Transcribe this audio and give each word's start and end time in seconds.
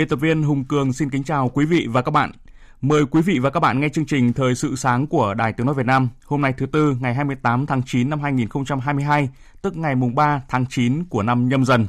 Biên 0.00 0.08
tập 0.08 0.20
viên 0.20 0.42
Hùng 0.42 0.64
Cường 0.64 0.92
xin 0.92 1.10
kính 1.10 1.24
chào 1.24 1.48
quý 1.48 1.64
vị 1.64 1.86
và 1.90 2.02
các 2.02 2.10
bạn. 2.10 2.32
Mời 2.80 3.06
quý 3.06 3.22
vị 3.22 3.38
và 3.38 3.50
các 3.50 3.60
bạn 3.60 3.80
nghe 3.80 3.88
chương 3.88 4.06
trình 4.06 4.32
Thời 4.32 4.54
sự 4.54 4.76
sáng 4.76 5.06
của 5.06 5.34
Đài 5.34 5.52
Tiếng 5.52 5.66
Nói 5.66 5.74
Việt 5.74 5.86
Nam 5.86 6.08
hôm 6.26 6.40
nay 6.40 6.54
thứ 6.56 6.66
Tư 6.66 6.96
ngày 7.00 7.14
28 7.14 7.66
tháng 7.66 7.82
9 7.86 8.10
năm 8.10 8.20
2022, 8.20 9.28
tức 9.62 9.76
ngày 9.76 9.94
mùng 9.94 10.14
3 10.14 10.42
tháng 10.48 10.66
9 10.66 11.04
của 11.04 11.22
năm 11.22 11.48
nhâm 11.48 11.64
dần. 11.64 11.86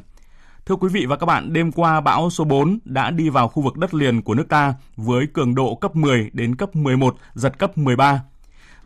Thưa 0.66 0.76
quý 0.76 0.88
vị 0.92 1.06
và 1.06 1.16
các 1.16 1.26
bạn, 1.26 1.52
đêm 1.52 1.72
qua 1.72 2.00
bão 2.00 2.30
số 2.30 2.44
4 2.44 2.78
đã 2.84 3.10
đi 3.10 3.28
vào 3.28 3.48
khu 3.48 3.62
vực 3.62 3.76
đất 3.76 3.94
liền 3.94 4.22
của 4.22 4.34
nước 4.34 4.48
ta 4.48 4.74
với 4.96 5.26
cường 5.26 5.54
độ 5.54 5.74
cấp 5.74 5.96
10 5.96 6.30
đến 6.32 6.56
cấp 6.56 6.76
11, 6.76 7.16
giật 7.34 7.58
cấp 7.58 7.78
13. 7.78 8.22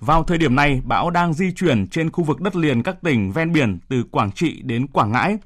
Vào 0.01 0.25
thời 0.25 0.39
điểm 0.39 0.55
này, 0.55 0.83
bão 0.85 1.11
đang 1.11 1.33
di 1.33 1.53
chuyển 1.53 1.87
trên 1.87 2.11
khu 2.11 2.25
vực 2.25 2.41
đất 2.41 2.57
liền 2.57 2.83
các 2.83 2.97
tỉnh 3.03 3.33
ven 3.33 3.53
biển 3.53 3.79
từ 3.89 4.03
Quảng 4.11 4.33
Trị 4.33 4.63
đến 4.63 4.87
Quảng 4.87 5.13
Ngãi 5.13 5.39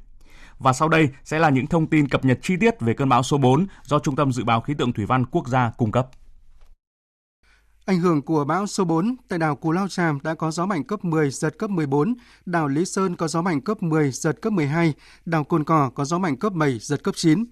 và 0.61 0.73
sau 0.73 0.89
đây 0.89 1.09
sẽ 1.25 1.39
là 1.39 1.51
những 1.51 1.67
thông 1.67 1.87
tin 1.87 2.09
cập 2.09 2.25
nhật 2.25 2.39
chi 2.43 2.57
tiết 2.57 2.81
về 2.81 2.95
cơn 2.95 3.09
bão 3.09 3.23
số 3.23 3.39
4 3.39 3.67
do 3.85 3.99
Trung 3.99 4.17
tâm 4.17 4.33
Dự 4.33 4.45
báo 4.45 4.61
Khí 4.61 4.75
tượng 4.79 4.93
Thủy 4.93 5.07
văn 5.07 5.27
Quốc 5.27 5.49
gia 5.49 5.71
cung 5.71 5.93
cấp. 5.93 6.09
Ảnh 7.85 8.01
hưởng 8.01 8.23
của 8.23 8.45
bão 8.45 8.67
số 8.67 8.85
4, 8.85 9.17
tại 9.29 9.39
đảo 9.39 9.57
Cù 9.57 9.73
Lao 9.73 9.89
Tràm 9.89 10.19
đã 10.23 10.35
có 10.35 10.51
gió 10.51 10.67
mạnh 10.67 10.85
cấp 10.85 11.05
10, 11.05 11.31
giật 11.31 11.59
cấp 11.59 11.71
14, 11.71 12.15
đảo 12.47 12.69
Lý 12.69 12.85
Sơn 12.85 13.17
có 13.17 13.29
gió 13.29 13.43
mạnh 13.43 13.61
cấp 13.61 13.83
10, 13.83 14.11
giật 14.13 14.43
cấp 14.43 14.53
12, 14.53 14.93
đảo 15.25 15.45
Cồn 15.45 15.65
Cỏ 15.65 15.91
có 15.95 16.05
gió 16.05 16.19
mạnh 16.19 16.37
cấp 16.37 16.53
7, 16.53 16.79
giật 16.79 17.05
cấp 17.05 17.15
9. 17.17 17.45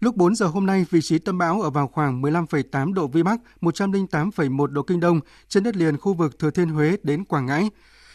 Lúc 0.00 0.16
4 0.16 0.34
giờ 0.34 0.46
hôm 0.46 0.66
nay, 0.66 0.86
vị 0.90 1.00
trí 1.02 1.18
tâm 1.18 1.38
bão 1.38 1.62
ở 1.62 1.70
vào 1.70 1.88
khoảng 1.88 2.22
15,8 2.22 2.92
độ 2.92 3.06
Vĩ 3.06 3.22
Bắc, 3.22 3.40
108,1 3.60 4.66
độ 4.66 4.82
Kinh 4.82 5.00
Đông, 5.00 5.20
trên 5.48 5.62
đất 5.62 5.76
liền 5.76 5.96
khu 5.96 6.14
vực 6.14 6.38
Thừa 6.38 6.50
Thiên 6.50 6.68
Huế 6.68 6.96
đến 7.02 7.24
Quảng 7.24 7.46
Ngãi. 7.46 7.70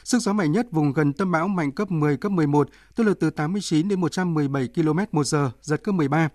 Sức 0.07 0.19
gió 0.21 0.33
mạnh 0.33 0.51
nhất 0.51 0.67
vùng 0.71 0.93
gần 0.93 1.13
tâm 1.13 1.31
bão 1.31 1.47
mạnh 1.47 1.71
cấp 1.71 1.91
10, 1.91 2.17
cấp 2.17 2.31
11, 2.31 2.69
tức 2.95 3.03
là 3.03 3.13
từ 3.19 3.29
89 3.29 3.87
đến 3.87 4.01
117 4.01 4.67
km 4.75 4.99
một 5.11 5.23
giờ, 5.23 5.51
giật 5.61 5.83
cấp 5.83 5.95
13. 5.95 6.29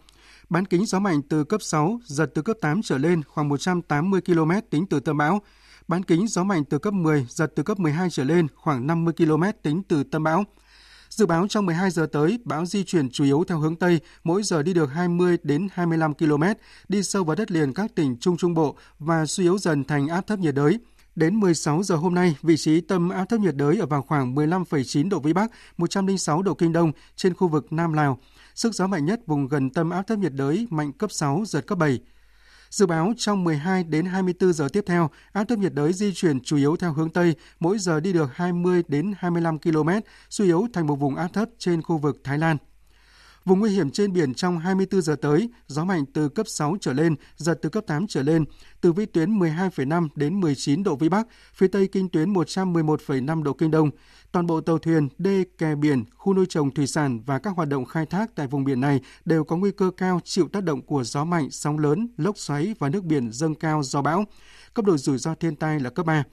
Bán 0.48 0.66
kính 0.66 0.86
gió 0.86 0.98
mạnh 0.98 1.22
từ 1.22 1.44
cấp 1.44 1.62
6, 1.62 2.00
giật 2.04 2.30
từ 2.34 2.42
cấp 2.42 2.56
8 2.60 2.82
trở 2.82 2.98
lên 2.98 3.22
khoảng 3.22 3.48
180 3.48 4.20
km 4.20 4.50
tính 4.70 4.86
từ 4.86 5.00
tâm 5.00 5.16
bão. 5.16 5.42
Bán 5.88 6.02
kính 6.02 6.28
gió 6.28 6.44
mạnh 6.44 6.64
từ 6.64 6.78
cấp 6.78 6.94
10, 6.94 7.26
giật 7.30 7.52
từ 7.56 7.62
cấp 7.62 7.78
12 7.78 8.10
trở 8.10 8.24
lên 8.24 8.46
khoảng 8.54 8.86
50 8.86 9.14
km 9.16 9.42
tính 9.62 9.82
từ 9.88 10.04
tâm 10.04 10.22
bão. 10.22 10.44
Dự 11.08 11.26
báo 11.26 11.46
trong 11.48 11.66
12 11.66 11.90
giờ 11.90 12.06
tới, 12.12 12.38
bão 12.44 12.66
di 12.66 12.84
chuyển 12.84 13.10
chủ 13.10 13.24
yếu 13.24 13.44
theo 13.48 13.58
hướng 13.58 13.76
Tây, 13.76 14.00
mỗi 14.24 14.42
giờ 14.42 14.62
đi 14.62 14.74
được 14.74 14.86
20 14.86 15.38
đến 15.42 15.68
25 15.72 16.14
km, 16.14 16.42
đi 16.88 17.02
sâu 17.02 17.24
vào 17.24 17.36
đất 17.36 17.50
liền 17.50 17.74
các 17.74 17.94
tỉnh 17.94 18.16
Trung 18.20 18.36
Trung 18.36 18.54
Bộ 18.54 18.76
và 18.98 19.26
suy 19.26 19.44
yếu 19.44 19.58
dần 19.58 19.84
thành 19.84 20.08
áp 20.08 20.26
thấp 20.26 20.38
nhiệt 20.38 20.54
đới. 20.54 20.78
Đến 21.14 21.40
16 21.40 21.82
giờ 21.82 21.96
hôm 21.96 22.14
nay, 22.14 22.36
vị 22.42 22.56
trí 22.56 22.80
tâm 22.80 23.08
áp 23.08 23.24
thấp 23.24 23.40
nhiệt 23.40 23.56
đới 23.56 23.78
ở 23.78 23.86
vào 23.86 24.02
khoảng 24.02 24.34
15,9 24.34 25.08
độ 25.08 25.20
Vĩ 25.20 25.32
Bắc, 25.32 25.50
106 25.76 26.42
độ 26.42 26.54
Kinh 26.54 26.72
Đông 26.72 26.92
trên 27.16 27.34
khu 27.34 27.48
vực 27.48 27.72
Nam 27.72 27.92
Lào. 27.92 28.18
Sức 28.54 28.74
gió 28.74 28.86
mạnh 28.86 29.04
nhất 29.04 29.20
vùng 29.26 29.48
gần 29.48 29.70
tâm 29.70 29.90
áp 29.90 30.02
thấp 30.02 30.18
nhiệt 30.18 30.32
đới 30.32 30.66
mạnh 30.70 30.92
cấp 30.92 31.12
6, 31.12 31.42
giật 31.46 31.66
cấp 31.66 31.78
7. 31.78 32.00
Dự 32.70 32.86
báo 32.86 33.12
trong 33.16 33.44
12 33.44 33.84
đến 33.84 34.06
24 34.06 34.52
giờ 34.52 34.68
tiếp 34.72 34.84
theo, 34.86 35.10
áp 35.32 35.44
thấp 35.44 35.58
nhiệt 35.58 35.74
đới 35.74 35.92
di 35.92 36.12
chuyển 36.14 36.40
chủ 36.40 36.56
yếu 36.56 36.76
theo 36.76 36.92
hướng 36.92 37.10
Tây, 37.10 37.34
mỗi 37.60 37.78
giờ 37.78 38.00
đi 38.00 38.12
được 38.12 38.30
20 38.34 38.82
đến 38.88 39.12
25 39.18 39.58
km, 39.58 39.88
suy 40.30 40.44
yếu 40.44 40.66
thành 40.72 40.86
một 40.86 40.96
vùng 40.96 41.16
áp 41.16 41.28
thấp 41.32 41.48
trên 41.58 41.82
khu 41.82 41.98
vực 41.98 42.20
Thái 42.24 42.38
Lan. 42.38 42.56
Vùng 43.44 43.60
nguy 43.60 43.70
hiểm 43.70 43.90
trên 43.90 44.12
biển 44.12 44.34
trong 44.34 44.58
24 44.58 45.02
giờ 45.02 45.16
tới, 45.16 45.48
gió 45.66 45.84
mạnh 45.84 46.04
từ 46.12 46.28
cấp 46.28 46.48
6 46.48 46.76
trở 46.80 46.92
lên, 46.92 47.14
giật 47.36 47.58
từ 47.62 47.68
cấp 47.68 47.84
8 47.86 48.06
trở 48.06 48.22
lên, 48.22 48.44
từ 48.80 48.92
vĩ 48.92 49.06
tuyến 49.06 49.38
12,5 49.38 50.08
đến 50.14 50.40
19 50.40 50.82
độ 50.82 50.96
vĩ 50.96 51.08
Bắc, 51.08 51.26
phía 51.54 51.68
Tây 51.68 51.88
kinh 51.92 52.08
tuyến 52.08 52.32
111,5 52.32 53.42
độ 53.42 53.52
kinh 53.52 53.70
Đông. 53.70 53.90
Toàn 54.32 54.46
bộ 54.46 54.60
tàu 54.60 54.78
thuyền, 54.78 55.08
đê, 55.18 55.44
kè 55.58 55.74
biển, 55.74 56.04
khu 56.16 56.34
nuôi 56.34 56.46
trồng 56.48 56.70
thủy 56.70 56.86
sản 56.86 57.20
và 57.26 57.38
các 57.38 57.56
hoạt 57.56 57.68
động 57.68 57.84
khai 57.84 58.06
thác 58.06 58.34
tại 58.34 58.46
vùng 58.46 58.64
biển 58.64 58.80
này 58.80 59.00
đều 59.24 59.44
có 59.44 59.56
nguy 59.56 59.70
cơ 59.70 59.90
cao 59.96 60.20
chịu 60.24 60.48
tác 60.48 60.64
động 60.64 60.82
của 60.82 61.04
gió 61.04 61.24
mạnh, 61.24 61.50
sóng 61.50 61.78
lớn, 61.78 62.08
lốc 62.16 62.38
xoáy 62.38 62.74
và 62.78 62.88
nước 62.88 63.04
biển 63.04 63.32
dâng 63.32 63.54
cao 63.54 63.82
do 63.82 64.02
bão. 64.02 64.24
Cấp 64.74 64.84
độ 64.84 64.96
rủi 64.96 65.18
ro 65.18 65.34
thiên 65.34 65.56
tai 65.56 65.80
là 65.80 65.90
cấp 65.90 66.06
3. 66.06 66.24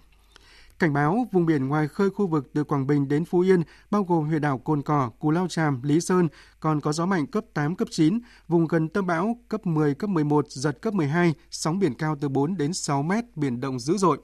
Cảnh 0.79 0.93
báo 0.93 1.27
vùng 1.31 1.45
biển 1.45 1.67
ngoài 1.67 1.87
khơi 1.87 2.09
khu 2.09 2.27
vực 2.27 2.49
từ 2.53 2.63
Quảng 2.63 2.87
Bình 2.87 3.07
đến 3.07 3.25
Phú 3.25 3.39
Yên, 3.39 3.63
bao 3.91 4.03
gồm 4.03 4.27
huyện 4.27 4.41
đảo 4.41 4.57
Cồn 4.57 4.81
Cỏ, 4.81 5.11
Cù 5.19 5.31
Lao 5.31 5.47
Tràm, 5.47 5.81
Lý 5.83 6.01
Sơn, 6.01 6.27
còn 6.59 6.81
có 6.81 6.93
gió 6.93 7.05
mạnh 7.05 7.27
cấp 7.27 7.43
8, 7.53 7.75
cấp 7.75 7.87
9, 7.91 8.19
vùng 8.47 8.67
gần 8.67 8.87
tâm 8.87 9.07
bão 9.07 9.37
cấp 9.49 9.65
10, 9.65 9.95
cấp 9.95 10.09
11, 10.09 10.45
giật 10.49 10.81
cấp 10.81 10.93
12, 10.93 11.33
sóng 11.51 11.79
biển 11.79 11.93
cao 11.93 12.15
từ 12.21 12.29
4 12.29 12.57
đến 12.57 12.73
6 12.73 13.03
mét, 13.03 13.25
biển 13.35 13.61
động 13.61 13.79
dữ 13.79 13.97
dội. 13.97 14.17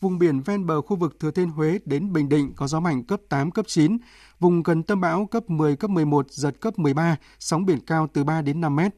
Vùng 0.00 0.18
biển 0.18 0.40
ven 0.40 0.66
bờ 0.66 0.82
khu 0.82 0.96
vực 0.96 1.20
Thừa 1.20 1.30
Thiên 1.30 1.50
Huế 1.50 1.78
đến 1.84 2.12
Bình 2.12 2.28
Định 2.28 2.52
có 2.56 2.66
gió 2.66 2.80
mạnh 2.80 3.04
cấp 3.04 3.20
8, 3.28 3.50
cấp 3.50 3.66
9, 3.68 3.98
vùng 4.40 4.62
gần 4.62 4.82
tâm 4.82 5.00
bão 5.00 5.26
cấp 5.26 5.50
10, 5.50 5.76
cấp 5.76 5.90
11, 5.90 6.30
giật 6.30 6.60
cấp 6.60 6.78
13, 6.78 7.16
sóng 7.38 7.66
biển 7.66 7.78
cao 7.86 8.08
từ 8.12 8.24
3 8.24 8.42
đến 8.42 8.60
5 8.60 8.76
mét. 8.76 8.94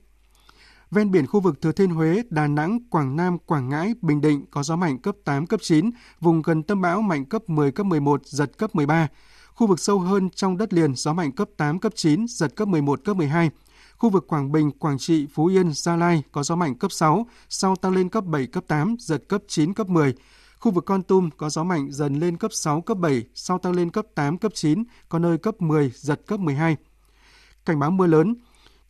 Ven 0.92 1.10
biển 1.10 1.26
khu 1.26 1.40
vực 1.40 1.60
Thừa 1.60 1.72
Thiên 1.72 1.90
Huế, 1.90 2.22
Đà 2.30 2.46
Nẵng, 2.46 2.78
Quảng 2.90 3.16
Nam, 3.16 3.38
Quảng 3.38 3.68
Ngãi, 3.68 3.94
Bình 4.02 4.20
Định 4.20 4.44
có 4.50 4.62
gió 4.62 4.76
mạnh 4.76 4.98
cấp 4.98 5.14
8, 5.24 5.46
cấp 5.46 5.60
9, 5.62 5.90
vùng 6.20 6.42
gần 6.42 6.62
tâm 6.62 6.80
bão 6.80 7.02
mạnh 7.02 7.24
cấp 7.24 7.42
10, 7.46 7.72
cấp 7.72 7.86
11, 7.86 8.26
giật 8.26 8.58
cấp 8.58 8.74
13. 8.74 9.08
Khu 9.54 9.66
vực 9.66 9.80
sâu 9.80 9.98
hơn 9.98 10.30
trong 10.30 10.56
đất 10.56 10.72
liền 10.72 10.94
gió 10.94 11.12
mạnh 11.12 11.32
cấp 11.32 11.48
8, 11.56 11.78
cấp 11.78 11.92
9, 11.96 12.26
giật 12.28 12.56
cấp 12.56 12.68
11, 12.68 13.00
cấp 13.04 13.16
12. 13.16 13.50
Khu 13.96 14.10
vực 14.10 14.26
Quảng 14.28 14.52
Bình, 14.52 14.70
Quảng 14.70 14.98
Trị, 14.98 15.26
Phú 15.34 15.46
Yên, 15.46 15.72
Gia 15.74 15.96
Lai 15.96 16.22
có 16.32 16.42
gió 16.42 16.56
mạnh 16.56 16.74
cấp 16.74 16.92
6, 16.92 17.26
sau 17.48 17.76
tăng 17.76 17.92
lên 17.92 18.08
cấp 18.08 18.24
7, 18.24 18.46
cấp 18.46 18.64
8, 18.66 18.96
giật 18.98 19.22
cấp 19.28 19.42
9, 19.48 19.74
cấp 19.74 19.88
10. 19.88 20.14
Khu 20.58 20.72
vực 20.72 20.84
Con 20.86 21.02
Tum 21.02 21.30
có 21.36 21.50
gió 21.50 21.64
mạnh 21.64 21.88
dần 21.90 22.14
lên 22.14 22.36
cấp 22.36 22.50
6, 22.54 22.80
cấp 22.80 22.98
7, 22.98 23.22
sau 23.34 23.58
tăng 23.58 23.72
lên 23.72 23.90
cấp 23.90 24.06
8, 24.14 24.38
cấp 24.38 24.52
9, 24.54 24.84
có 25.08 25.18
nơi 25.18 25.38
cấp 25.38 25.62
10, 25.62 25.92
giật 25.94 26.20
cấp 26.26 26.40
12. 26.40 26.76
Cảnh 27.64 27.78
báo 27.78 27.90
mưa 27.90 28.06
lớn, 28.06 28.34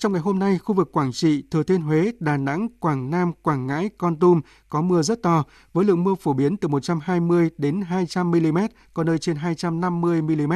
trong 0.03 0.13
ngày 0.13 0.23
hôm 0.23 0.39
nay, 0.39 0.59
khu 0.59 0.75
vực 0.75 0.93
Quảng 0.93 1.13
Trị, 1.13 1.43
Thừa 1.51 1.63
Thiên 1.63 1.83
Huế, 1.83 2.13
Đà 2.21 2.37
Nẵng, 2.37 2.69
Quảng 2.81 3.11
Nam, 3.11 3.33
Quảng 3.43 3.67
Ngãi, 3.67 3.91
Con 3.99 4.17
Tum 4.17 4.41
có 4.69 4.83
mưa 4.83 5.03
rất 5.03 5.23
to 5.23 5.45
với 5.73 5.85
lượng 5.85 6.05
mưa 6.05 6.15
phổ 6.15 6.33
biến 6.33 6.57
từ 6.57 6.69
120 6.69 7.51
đến 7.59 7.81
200 7.81 8.31
mm, 8.31 8.59
có 8.95 9.05
nơi 9.05 9.19
trên 9.19 9.37
250 9.37 10.23
mm. 10.23 10.53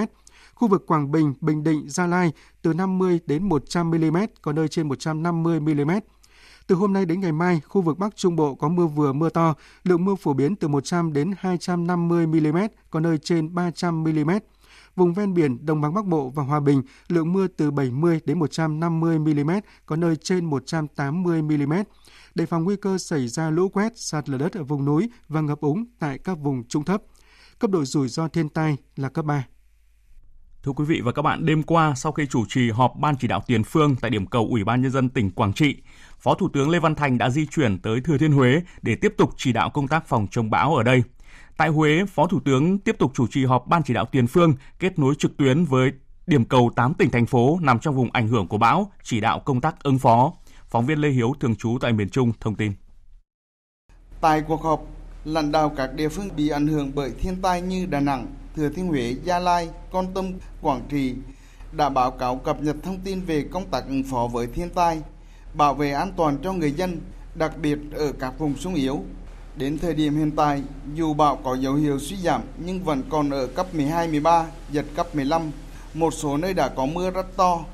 Khu 0.55 0.69
vực 0.69 0.87
Quảng 0.87 1.13
Bình, 1.13 1.35
Bình 1.41 1.65
Định, 1.65 1.85
Gia 1.89 2.07
Lai 2.07 2.33
từ 2.63 2.73
50 2.73 3.21
đến 3.27 3.49
100 3.49 3.91
mm, 3.91 4.17
có 4.43 4.53
nơi 4.53 4.69
trên 4.69 4.89
150 4.89 5.61
mm. 5.61 5.91
Từ 6.67 6.75
hôm 6.75 6.93
nay 6.93 7.07
đến 7.07 7.21
ngày 7.21 7.33
mai, 7.33 7.61
khu 7.69 7.81
vực 7.83 7.99
Bắc 7.99 8.17
Trung 8.17 8.37
Bộ 8.37 8.55
có 8.55 8.69
mưa 8.69 8.87
vừa 8.87 9.13
mưa 9.13 9.29
to, 9.29 9.55
lượng 9.85 10.05
mưa 10.05 10.15
phổ 10.15 10.33
biến 10.33 10.57
từ 10.57 10.69
100 10.69 11.13
đến 11.13 11.33
250 11.39 12.27
mm, 12.27 12.59
có 12.91 13.01
nơi 13.01 13.19
trên 13.19 13.55
300 13.55 14.05
mm. 14.05 14.31
Vùng 14.97 15.15
ven 15.15 15.35
biển 15.35 15.67
Đồng 15.67 15.81
bằng 15.81 15.95
Bắc 15.95 16.07
Bộ 16.07 16.31
và 16.31 16.43
Hòa 16.43 16.61
Bình, 16.61 16.83
lượng 17.09 17.33
mưa 17.33 17.47
từ 17.47 17.71
70 17.71 18.21
đến 18.25 18.39
150 18.39 19.19
mm, 19.19 19.51
có 19.87 19.97
nơi 19.97 20.17
trên 20.17 20.45
180 20.45 21.43
mm. 21.43 21.73
Đề 22.35 22.47
phòng 22.47 22.65
nguy 22.65 22.77
cơ 22.77 22.99
xảy 22.99 23.29
ra 23.29 23.51
lũ 23.51 23.69
quét, 23.69 23.93
sạt 23.97 24.29
lở 24.29 24.39
đất 24.39 24.53
ở 24.53 24.65
vùng 24.65 24.85
núi 24.85 25.11
và 25.29 25.41
ngập 25.41 25.61
úng 25.61 25.85
tại 25.99 26.19
các 26.19 26.39
vùng 26.39 26.65
trung 26.69 26.85
thấp. 26.85 27.03
Cấp 27.59 27.71
độ 27.71 27.85
rủi 27.85 28.09
ro 28.09 28.29
thiên 28.29 28.49
tai 28.49 28.77
là 28.97 29.09
cấp 29.09 29.25
3. 29.25 29.47
Thưa 30.63 30.73
quý 30.73 30.85
vị 30.85 31.01
và 31.05 31.13
các 31.13 31.23
bạn, 31.23 31.47
đêm 31.47 31.63
qua 31.63 31.95
sau 31.97 32.13
khi 32.13 32.27
chủ 32.27 32.45
trì 32.49 32.71
họp 32.71 32.93
Ban 33.01 33.17
chỉ 33.17 33.29
đạo 33.29 33.43
tiền 33.47 33.65
phương 33.65 33.97
tại 34.01 34.11
điểm 34.11 34.27
cầu 34.27 34.47
Ủy 34.51 34.65
ban 34.65 34.83
Nhân 34.83 34.91
dân 34.91 35.09
tỉnh 35.09 35.31
Quảng 35.31 35.53
Trị, 35.53 35.77
Phó 36.19 36.35
Thủ 36.35 36.49
tướng 36.53 36.71
Lê 36.71 36.79
Văn 36.79 36.95
Thành 36.95 37.19
đã 37.19 37.31
di 37.31 37.47
chuyển 37.47 37.79
tới 37.79 38.01
Thừa 38.01 38.19
Thiên 38.19 38.33
Huế 38.33 38.63
để 38.83 38.95
tiếp 38.95 39.15
tục 39.17 39.31
chỉ 39.37 39.53
đạo 39.53 39.71
công 39.71 39.89
tác 39.89 40.09
phòng 40.09 40.27
chống 40.31 40.51
bão 40.51 40.75
ở 40.77 40.83
đây. 40.83 41.03
Tại 41.57 41.69
Huế, 41.69 42.05
Phó 42.05 42.27
Thủ 42.27 42.41
tướng 42.45 42.79
tiếp 42.79 42.97
tục 42.99 43.13
chủ 43.15 43.27
trì 43.31 43.45
họp 43.45 43.67
Ban 43.67 43.83
chỉ 43.83 43.95
đạo 43.95 44.05
tiền 44.05 44.27
phương 44.27 44.55
kết 44.79 44.99
nối 44.99 45.15
trực 45.19 45.37
tuyến 45.37 45.65
với 45.65 45.93
điểm 46.27 46.45
cầu 46.45 46.71
8 46.77 46.95
tỉnh 46.95 47.11
thành 47.11 47.27
phố 47.27 47.59
nằm 47.63 47.79
trong 47.79 47.95
vùng 47.95 48.11
ảnh 48.13 48.29
hưởng 48.29 48.47
của 48.49 48.59
bão, 48.59 48.93
chỉ 49.03 49.21
đạo 49.21 49.41
công 49.41 49.61
tác 49.61 49.83
ứng 49.83 49.99
phó. 49.99 50.33
Phóng 50.69 50.87
viên 50.87 50.99
Lê 50.99 51.09
Hiếu 51.09 51.35
thường 51.41 51.57
trú 51.57 51.79
tại 51.81 51.93
miền 51.93 52.09
Trung 52.09 52.33
thông 52.41 52.55
tin. 52.55 52.73
Tại 54.21 54.43
cuộc 54.49 54.63
họp, 54.63 54.87
lãnh 55.25 55.53
đạo 55.53 55.73
các 55.77 55.95
địa 55.95 56.09
phương 56.09 56.29
bị 56.37 56.49
ảnh 56.49 56.67
hưởng 56.67 56.93
bởi 56.95 57.13
thiên 57.21 57.43
tai 57.43 57.63
như 57.63 57.87
Đà 57.87 58.01
Nẵng, 58.01 58.27
Thừa 58.57 58.69
Thiên 58.69 58.87
Huế, 58.87 59.15
Gia 59.25 59.39
Lai, 59.39 59.69
Con 59.93 60.15
Tum, 60.15 60.33
Quảng 60.61 60.83
Trị 60.89 61.15
đã 61.73 61.89
báo 61.89 62.11
cáo 62.11 62.37
cập 62.37 62.63
nhật 62.63 62.77
thông 62.83 63.01
tin 63.01 63.21
về 63.21 63.45
công 63.51 63.65
tác 63.71 63.87
ứng 63.89 64.03
phó 64.03 64.29
với 64.33 64.47
thiên 64.47 64.71
tai, 64.71 65.03
bảo 65.55 65.75
vệ 65.75 65.93
an 65.93 66.13
toàn 66.17 66.39
cho 66.43 66.53
người 66.53 66.73
dân, 66.73 67.01
đặc 67.35 67.53
biệt 67.63 67.79
ở 67.93 68.13
các 68.13 68.39
vùng 68.39 68.57
sung 68.57 68.75
yếu. 68.75 69.01
Đến 69.57 69.79
thời 69.79 69.95
điểm 69.95 70.17
hiện 70.17 70.31
tại, 70.31 70.63
dù 70.95 71.15
bão 71.15 71.37
có 71.37 71.55
dấu 71.55 71.75
hiệu 71.75 71.99
suy 71.99 72.17
giảm 72.17 72.43
nhưng 72.65 72.85
vẫn 72.85 73.03
còn 73.09 73.31
ở 73.31 73.47
cấp 73.47 73.75
12, 73.75 74.09
13, 74.09 74.47
giật 74.71 74.87
cấp 74.95 75.15
15. 75.15 75.51
Một 75.95 76.15
số 76.15 76.37
nơi 76.37 76.55
đã 76.55 76.69
có 76.69 76.87
mưa 76.87 77.11
rất 77.11 77.37
to. 77.37 77.65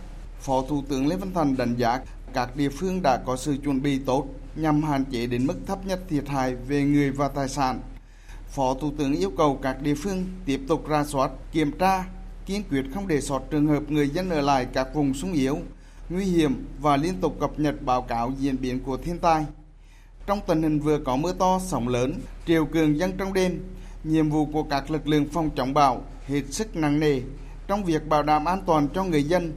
Phó 0.40 0.62
Thủ 0.69 0.82
tướng 0.88 1.06
Lê 1.06 1.17
Văn 1.17 1.31
Thành 1.34 1.56
đánh 1.56 1.76
giá 1.76 2.00
các 2.34 2.56
địa 2.56 2.69
phương 2.69 3.02
đã 3.02 3.17
có 3.26 3.37
sự 3.37 3.56
chuẩn 3.64 3.82
bị 3.82 3.99
tốt 3.99 4.26
nhằm 4.56 4.82
hạn 4.82 5.05
chế 5.05 5.26
đến 5.26 5.46
mức 5.46 5.55
thấp 5.67 5.87
nhất 5.87 6.00
thiệt 6.08 6.29
hại 6.29 6.55
về 6.55 6.82
người 6.82 7.11
và 7.11 7.29
tài 7.29 7.49
sản. 7.49 7.81
Phó 8.49 8.75
Thủ 8.75 8.93
tướng 8.99 9.14
yêu 9.14 9.32
cầu 9.38 9.58
các 9.62 9.82
địa 9.82 9.94
phương 9.94 10.25
tiếp 10.46 10.61
tục 10.69 10.88
ra 10.88 11.05
soát, 11.05 11.31
kiểm 11.52 11.70
tra, 11.78 12.05
kiên 12.46 12.62
quyết 12.70 12.82
không 12.94 13.08
để 13.08 13.20
sót 13.20 13.43
trường 13.50 13.67
hợp 13.67 13.82
người 13.88 14.08
dân 14.08 14.31
ở 14.31 14.40
lại 14.40 14.67
các 14.73 14.94
vùng 14.94 15.14
sung 15.14 15.32
yếu, 15.32 15.58
nguy 16.08 16.25
hiểm 16.25 16.67
và 16.81 16.96
liên 16.96 17.14
tục 17.20 17.37
cập 17.40 17.58
nhật 17.58 17.82
báo 17.82 18.02
cáo 18.02 18.32
diễn 18.38 18.61
biến 18.61 18.81
của 18.81 18.96
thiên 18.96 19.19
tai. 19.19 19.44
Trong 20.26 20.40
tình 20.46 20.62
hình 20.62 20.80
vừa 20.80 20.98
có 20.98 21.16
mưa 21.16 21.32
to, 21.32 21.60
sóng 21.66 21.88
lớn, 21.88 22.14
triều 22.46 22.66
cường 22.66 22.98
dân 22.98 23.12
trong 23.19 23.32
đêm, 23.32 23.60
nhiệm 24.04 24.30
vụ 24.30 24.46
của 24.52 24.62
các 24.62 24.90
lực 24.90 25.08
lượng 25.08 25.26
phòng 25.32 25.50
chống 25.56 25.74
bão 25.74 26.02
hết 26.26 26.42
sức 26.50 26.76
nặng 26.76 27.00
nề 27.00 27.20
trong 27.66 27.84
việc 27.84 28.08
bảo 28.08 28.22
đảm 28.22 28.44
an 28.44 28.62
toàn 28.66 28.88
cho 28.94 29.04
người 29.04 29.24
dân. 29.24 29.52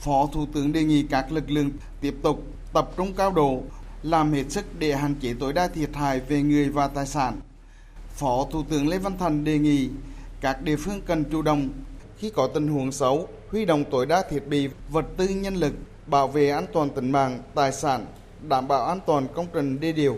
Phó 0.00 0.28
Thủ 0.32 0.46
tướng 0.54 0.72
đề 0.72 0.84
nghị 0.84 1.02
các 1.02 1.32
lực 1.32 1.50
lượng 1.50 1.70
tiếp 2.00 2.14
tục 2.22 2.42
tập 2.72 2.90
trung 2.96 3.14
cao 3.14 3.32
độ, 3.32 3.62
làm 4.02 4.32
hết 4.32 4.44
sức 4.48 4.64
để 4.78 4.96
hạn 4.96 5.14
chế 5.20 5.34
tối 5.40 5.52
đa 5.52 5.68
thiệt 5.68 5.90
hại 5.94 6.20
về 6.20 6.42
người 6.42 6.68
và 6.68 6.88
tài 6.88 7.06
sản. 7.06 7.40
Phó 8.14 8.46
Thủ 8.50 8.62
tướng 8.70 8.88
Lê 8.88 8.98
Văn 8.98 9.18
Thành 9.18 9.44
đề 9.44 9.58
nghị 9.58 9.88
các 10.40 10.62
địa 10.62 10.76
phương 10.76 11.00
cần 11.06 11.24
chủ 11.24 11.42
động 11.42 11.68
khi 12.18 12.30
có 12.30 12.48
tình 12.54 12.68
huống 12.68 12.92
xấu, 12.92 13.28
huy 13.50 13.64
động 13.64 13.84
tối 13.90 14.06
đa 14.06 14.22
thiết 14.30 14.48
bị, 14.48 14.68
vật 14.90 15.06
tư 15.16 15.28
nhân 15.28 15.54
lực, 15.54 15.72
bảo 16.06 16.28
vệ 16.28 16.50
an 16.50 16.66
toàn 16.72 16.90
tính 16.90 17.12
mạng, 17.12 17.38
tài 17.54 17.72
sản, 17.72 18.06
đảm 18.48 18.68
bảo 18.68 18.84
an 18.84 18.98
toàn 19.06 19.26
công 19.34 19.46
trình 19.52 19.80
đê 19.80 19.92
điều. 19.92 20.16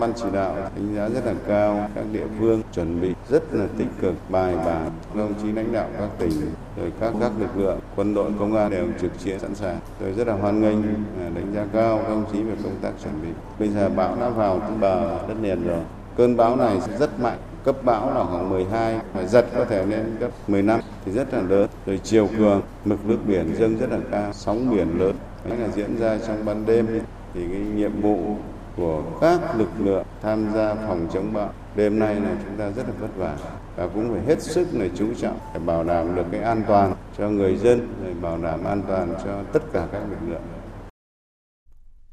Ban 0.00 0.12
chỉ 0.16 0.24
đạo 0.32 0.54
đánh 0.54 0.94
giá 0.96 1.08
rất 1.08 1.26
là 1.26 1.34
cao, 1.48 1.88
các 1.94 2.04
địa 2.12 2.26
phương 2.38 2.62
chuẩn 2.74 3.00
bị 3.00 3.12
rất 3.28 3.54
là 3.54 3.66
tích 3.78 3.86
cực, 4.00 4.14
bài 4.28 4.56
bản. 4.56 4.90
Các 5.08 5.18
đồng 5.18 5.34
chí 5.42 5.52
lãnh 5.52 5.72
đạo 5.72 5.88
các 5.98 6.08
tỉnh, 6.18 6.30
rồi 6.76 6.92
các 7.00 7.14
các 7.20 7.32
lực 7.38 7.56
lượng, 7.56 7.80
quân 7.96 8.14
đội, 8.14 8.30
công 8.38 8.56
an 8.56 8.70
đều 8.70 8.86
trực 9.00 9.18
chiến 9.18 9.38
sẵn 9.38 9.54
sàng. 9.54 9.78
Tôi 10.00 10.12
rất 10.12 10.26
là 10.26 10.34
hoan 10.34 10.60
nghênh, 10.60 10.82
à, 11.20 11.30
đánh 11.34 11.52
giá 11.54 11.66
cao 11.72 11.98
các 11.98 12.08
đồng 12.08 12.24
chí 12.32 12.42
về 12.42 12.54
công 12.62 12.76
tác 12.82 12.92
chuẩn 13.02 13.22
bị. 13.22 13.28
Bây 13.58 13.68
giờ 13.68 13.88
bão 13.88 14.16
đã 14.20 14.28
vào 14.28 14.60
bờ 14.80 15.18
đất 15.28 15.36
liền 15.42 15.66
rồi. 15.66 15.80
Cơn 16.16 16.36
bão 16.36 16.56
này 16.56 16.78
rất 16.98 17.20
mạnh, 17.20 17.38
cấp 17.64 17.76
bão 17.84 18.14
là 18.14 18.24
khoảng 18.24 18.50
12, 18.50 19.00
và 19.14 19.26
giật 19.26 19.46
có 19.56 19.64
thể 19.64 19.86
lên 19.86 20.16
cấp 20.20 20.30
15 20.48 20.80
thì 21.04 21.12
rất 21.12 21.34
là 21.34 21.40
lớn. 21.40 21.68
Rồi 21.86 22.00
chiều 22.04 22.28
cường, 22.38 22.62
mực 22.84 23.06
nước 23.06 23.18
biển 23.26 23.54
dâng 23.58 23.76
rất 23.78 23.90
là 23.90 23.98
cao, 24.10 24.32
sóng 24.32 24.70
biển 24.70 24.98
lớn. 24.98 25.16
Đấy 25.48 25.58
là 25.58 25.68
diễn 25.68 25.96
ra 25.98 26.18
trong 26.26 26.44
ban 26.44 26.66
đêm 26.66 26.86
thì 27.34 27.40
cái 27.52 27.60
nhiệm 27.60 28.00
vụ 28.00 28.36
của 28.76 29.02
các 29.20 29.40
lực 29.56 29.70
lượng 29.78 30.04
tham 30.22 30.52
gia 30.54 30.74
phòng 30.74 31.08
chống 31.12 31.32
bão 31.32 31.50
đêm 31.76 31.98
nay 31.98 32.14
là 32.14 32.36
chúng 32.44 32.58
ta 32.58 32.70
rất 32.70 32.82
là 32.88 32.94
vất 33.00 33.16
vả 33.16 33.36
và 33.76 33.88
cũng 33.94 34.12
phải 34.12 34.22
hết 34.26 34.42
sức 34.42 34.68
là 34.72 34.86
chú 34.94 35.14
trọng 35.14 35.38
để 35.54 35.60
bảo 35.60 35.84
đảm 35.84 36.14
được 36.14 36.26
cái 36.32 36.40
an 36.40 36.62
toàn 36.68 36.94
cho 37.18 37.28
người 37.30 37.56
dân 37.56 37.94
rồi 38.04 38.14
bảo 38.14 38.38
đảm 38.38 38.64
an 38.64 38.82
toàn 38.88 39.14
cho 39.24 39.42
tất 39.52 39.62
cả 39.72 39.88
các 39.92 40.02
lực 40.10 40.28
lượng. 40.28 40.42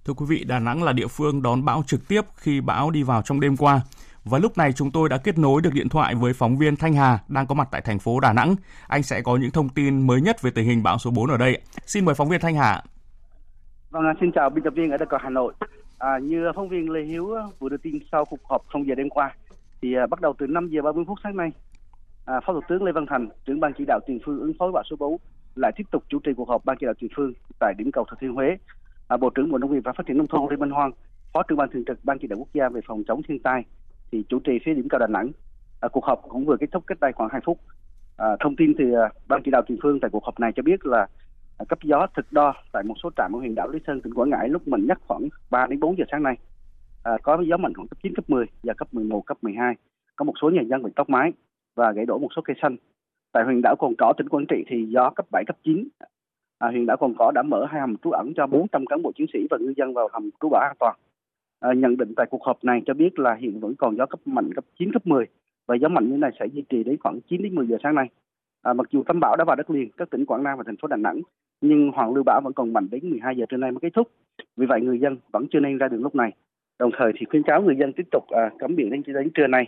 Thưa 0.06 0.14
quý 0.14 0.26
vị, 0.30 0.44
Đà 0.44 0.60
Nẵng 0.60 0.84
là 0.84 0.94
địa 0.94 1.08
phương 1.08 1.42
đón 1.42 1.66
bão 1.66 1.84
trực 1.88 2.08
tiếp 2.08 2.22
khi 2.36 2.62
bão 2.62 2.92
đi 2.92 3.04
vào 3.04 3.22
trong 3.22 3.40
đêm 3.40 3.58
qua. 3.58 3.82
Và 4.24 4.40
lúc 4.40 4.58
này 4.58 4.74
chúng 4.74 4.92
tôi 4.92 5.10
đã 5.10 5.18
kết 5.18 5.38
nối 5.38 5.62
được 5.62 5.74
điện 5.74 5.90
thoại 5.90 6.16
với 6.16 6.34
phóng 6.34 6.58
viên 6.58 6.76
Thanh 6.76 6.94
Hà 6.94 7.20
đang 7.28 7.48
có 7.48 7.56
mặt 7.56 7.68
tại 7.72 7.82
thành 7.82 8.00
phố 8.00 8.20
Đà 8.20 8.34
Nẵng. 8.34 8.56
Anh 8.88 9.04
sẽ 9.04 9.22
có 9.22 9.38
những 9.38 9.52
thông 9.52 9.70
tin 9.70 10.08
mới 10.08 10.22
nhất 10.22 10.42
về 10.42 10.52
tình 10.52 10.66
hình 10.66 10.84
bão 10.84 10.98
số 10.98 11.12
4 11.12 11.30
ở 11.30 11.38
đây. 11.38 11.62
Xin 11.86 12.06
mời 12.06 12.16
phóng 12.16 12.30
viên 12.30 12.42
Thanh 12.42 12.56
Hà. 12.56 12.84
Vâng, 13.92 14.04
xin 14.20 14.32
chào 14.32 14.50
biên 14.50 14.64
tập 14.64 14.74
viên 14.76 14.92
ở 14.92 14.98
Đà 14.98 15.18
Hà 15.20 15.30
Nội. 15.30 15.54
À, 16.00 16.20
như 16.20 16.52
phóng 16.56 16.70
viên 16.70 16.90
Lê 16.90 17.02
Hiếu 17.02 17.32
ờ, 17.32 17.50
vừa 17.60 17.70
đưa 17.70 17.78
tin 17.78 18.00
sau 18.12 18.26
cuộc 18.26 18.40
họp 18.44 18.62
không 18.68 18.88
giờ 18.88 18.96
đêm 18.96 19.10
qua, 19.10 19.36
thì 19.82 19.94
à, 19.94 20.08
bắt 20.08 20.22
đầu 20.22 20.34
từ 20.38 20.48
5 20.48 20.68
giờ 20.68 20.82
30 20.82 21.04
phút 21.08 21.20
sáng 21.24 21.38
nay, 21.38 21.52
à, 22.26 22.40
Phó 22.46 22.54
Thủ 22.54 22.62
tướng 22.70 22.84
Lê 22.84 22.92
Văn 22.92 23.06
Thành, 23.06 23.30
trưởng 23.46 23.60
ban 23.60 23.74
chỉ 23.78 23.84
đạo 23.88 24.00
tiền 24.08 24.20
phương 24.26 24.40
ứng 24.40 24.54
phó 24.60 24.72
bão 24.72 24.84
số 24.90 24.96
4 25.00 25.18
lại 25.56 25.72
tiếp 25.76 25.84
tục 25.92 26.04
chủ 26.10 26.20
trì 26.20 26.32
cuộc 26.38 26.50
họp 26.50 26.66
ban 26.66 26.78
chỉ 26.80 26.86
đạo 26.86 26.94
tiền 27.00 27.10
phương 27.16 27.34
tại 27.60 27.74
điểm 27.78 27.92
cầu 27.92 28.06
Thừa 28.10 28.18
Thiên 28.20 28.34
Huế. 28.34 28.58
À, 29.08 29.18
Bộ 29.18 29.30
trưởng 29.30 29.52
Bộ 29.52 29.58
Nông 29.58 29.74
nghiệp 29.74 29.82
và 29.86 29.94
Phát 29.94 30.06
triển 30.08 30.18
nông 30.18 30.28
thôn 30.28 30.50
Lê 30.50 30.58
Minh 30.58 30.70
Hoan, 30.72 30.92
Phó 31.34 31.44
trưởng 31.44 31.58
ban 31.58 31.70
thường 31.70 31.86
trực 31.86 32.00
ban 32.04 32.20
chỉ 32.20 32.28
đạo 32.28 32.40
quốc 32.40 32.50
gia 32.54 32.70
về 32.70 32.82
phòng 32.88 33.04
chống 33.08 33.22
thiên 33.28 33.40
tai 33.40 33.64
thì 34.12 34.24
chủ 34.30 34.40
trì 34.40 34.60
phía 34.66 34.74
điểm 34.74 34.88
cầu 34.90 35.00
Đà 35.00 35.08
Nẵng. 35.08 35.32
À, 35.82 35.88
cuộc 35.92 36.06
họp 36.06 36.22
cũng 36.30 36.46
vừa 36.46 36.58
kết 36.60 36.68
thúc 36.72 36.84
cách 36.88 37.00
đây 37.00 37.12
khoảng 37.12 37.30
2 37.32 37.42
phút. 37.46 37.58
À, 38.18 38.28
thông 38.40 38.56
tin 38.56 38.74
từ 38.78 38.94
à, 38.94 39.10
ban 39.28 39.42
chỉ 39.46 39.52
đạo 39.52 39.62
tiền 39.68 39.78
phương 39.84 40.00
tại 40.00 40.10
cuộc 40.12 40.24
họp 40.24 40.40
này 40.40 40.52
cho 40.56 40.64
biết 40.64 40.86
là 40.86 41.08
cấp 41.70 41.80
gió 41.84 42.08
thực 42.16 42.34
đo 42.34 42.54
tại 42.72 42.84
một 42.84 42.96
số 43.04 43.10
trạm 43.18 43.36
ở 43.36 43.40
huyện 43.40 43.56
đảo 43.56 43.68
Lý 43.68 43.80
Sơn 43.88 44.02
tỉnh 44.02 44.14
Quảng 44.14 44.30
Ngãi 44.30 44.50
lúc 44.50 44.68
mình 44.68 44.86
nhắc 44.88 45.00
khoảng 45.08 45.22
3 45.50 45.68
đến 45.68 45.80
4 45.80 45.98
giờ 45.98 46.06
sáng 46.12 46.24
nay. 46.24 46.38
À, 47.04 47.18
có 47.24 47.44
gió 47.48 47.58
mạnh 47.58 47.74
khoảng 47.74 47.88
cấp 47.88 47.98
9 48.04 48.16
cấp 48.16 48.30
10 48.30 48.46
và 48.64 48.74
cấp 48.74 48.88
11 48.92 49.22
cấp 49.26 49.38
12. 49.42 49.76
Có 50.16 50.26
một 50.26 50.34
số 50.42 50.50
nhà 50.50 50.62
dân 50.62 50.84
bị 50.84 50.92
tốc 50.96 51.10
mái 51.10 51.32
và 51.76 51.92
gãy 51.92 52.06
đổ 52.06 52.18
một 52.18 52.28
số 52.36 52.42
cây 52.46 52.56
xanh. 52.62 52.76
Tại 53.32 53.44
huyện 53.44 53.62
đảo 53.64 53.76
Cồn 53.80 53.94
Cỏ 53.98 54.14
tỉnh 54.18 54.30
Quảng 54.30 54.46
Trị 54.50 54.64
thì 54.68 54.86
gió 54.86 55.10
cấp 55.10 55.26
7 55.32 55.44
cấp 55.48 55.58
9. 55.64 55.88
À, 56.60 56.70
huyện 56.70 56.86
đảo 56.86 56.98
Cồn 56.98 57.14
Cỏ 57.20 57.32
đã 57.36 57.42
mở 57.42 57.66
hai 57.70 57.82
hầm 57.82 57.98
trú 57.98 58.12
ẩn 58.12 58.34
cho 58.36 58.48
400 58.48 58.86
cán 58.86 59.02
bộ 59.02 59.12
chiến 59.16 59.28
sĩ 59.34 59.40
và 59.50 59.58
ngư 59.62 59.74
dân 59.78 59.94
vào 59.94 60.10
hầm 60.14 60.30
trú 60.42 60.50
bão 60.50 60.62
an 60.62 60.76
toàn. 60.80 60.96
À, 61.60 61.74
nhận 61.74 61.98
định 61.98 62.14
tại 62.18 62.26
cuộc 62.30 62.44
họp 62.44 62.64
này 62.64 62.82
cho 62.86 62.94
biết 62.94 63.20
là 63.20 63.34
hiện 63.34 63.60
vẫn 63.60 63.76
còn 63.76 63.98
gió 63.98 64.06
cấp 64.06 64.20
mạnh 64.26 64.54
cấp 64.54 64.66
9 64.80 64.94
cấp 64.94 65.08
10 65.08 65.26
và 65.68 65.76
gió 65.76 65.88
mạnh 65.88 66.10
như 66.10 66.18
này 66.18 66.32
sẽ 66.40 66.46
duy 66.46 66.64
trì 66.70 66.84
đến 66.84 66.98
khoảng 67.00 67.20
9 67.30 67.42
đến 67.42 67.56
10 67.56 67.68
giờ 67.68 67.78
sáng 67.84 67.96
nay. 67.96 68.10
À, 68.62 68.74
mặc 68.74 68.88
dù 68.92 69.04
tâm 69.04 69.20
bão 69.20 69.36
đã 69.36 69.44
vào 69.44 69.56
đất 69.56 69.70
liền 69.70 69.90
các 69.98 70.10
tỉnh 70.10 70.26
Quảng 70.26 70.44
Nam 70.44 70.58
và 70.58 70.64
thành 70.68 70.78
phố 70.82 70.88
Đà 70.88 70.98
Nẵng 70.98 71.22
nhưng 71.62 71.92
hoàn 71.92 72.14
lưu 72.14 72.24
bão 72.24 72.42
vẫn 72.44 72.54
còn 72.54 72.74
mạnh 72.74 72.88
đến 72.92 73.10
12 73.10 73.36
giờ 73.38 73.46
trưa 73.50 73.58
nay 73.58 73.72
mới 73.72 73.80
kết 73.82 73.90
thúc. 73.94 74.08
Vì 74.58 74.66
vậy 74.66 74.82
người 74.82 75.00
dân 75.00 75.18
vẫn 75.32 75.48
chưa 75.52 75.60
nên 75.60 75.78
ra 75.78 75.88
đường 75.88 76.04
lúc 76.04 76.16
này. 76.16 76.32
Đồng 76.80 76.92
thời 76.98 77.12
thì 77.16 77.26
khuyến 77.30 77.44
cáo 77.44 77.62
người 77.62 77.76
dân 77.80 77.94
tiếp 77.94 78.08
tục 78.12 78.24
à, 78.30 78.50
cấm 78.60 78.76
biển 78.76 78.90
đến 78.90 79.02
đến 79.06 79.30
trưa 79.30 79.48
nay. 79.48 79.66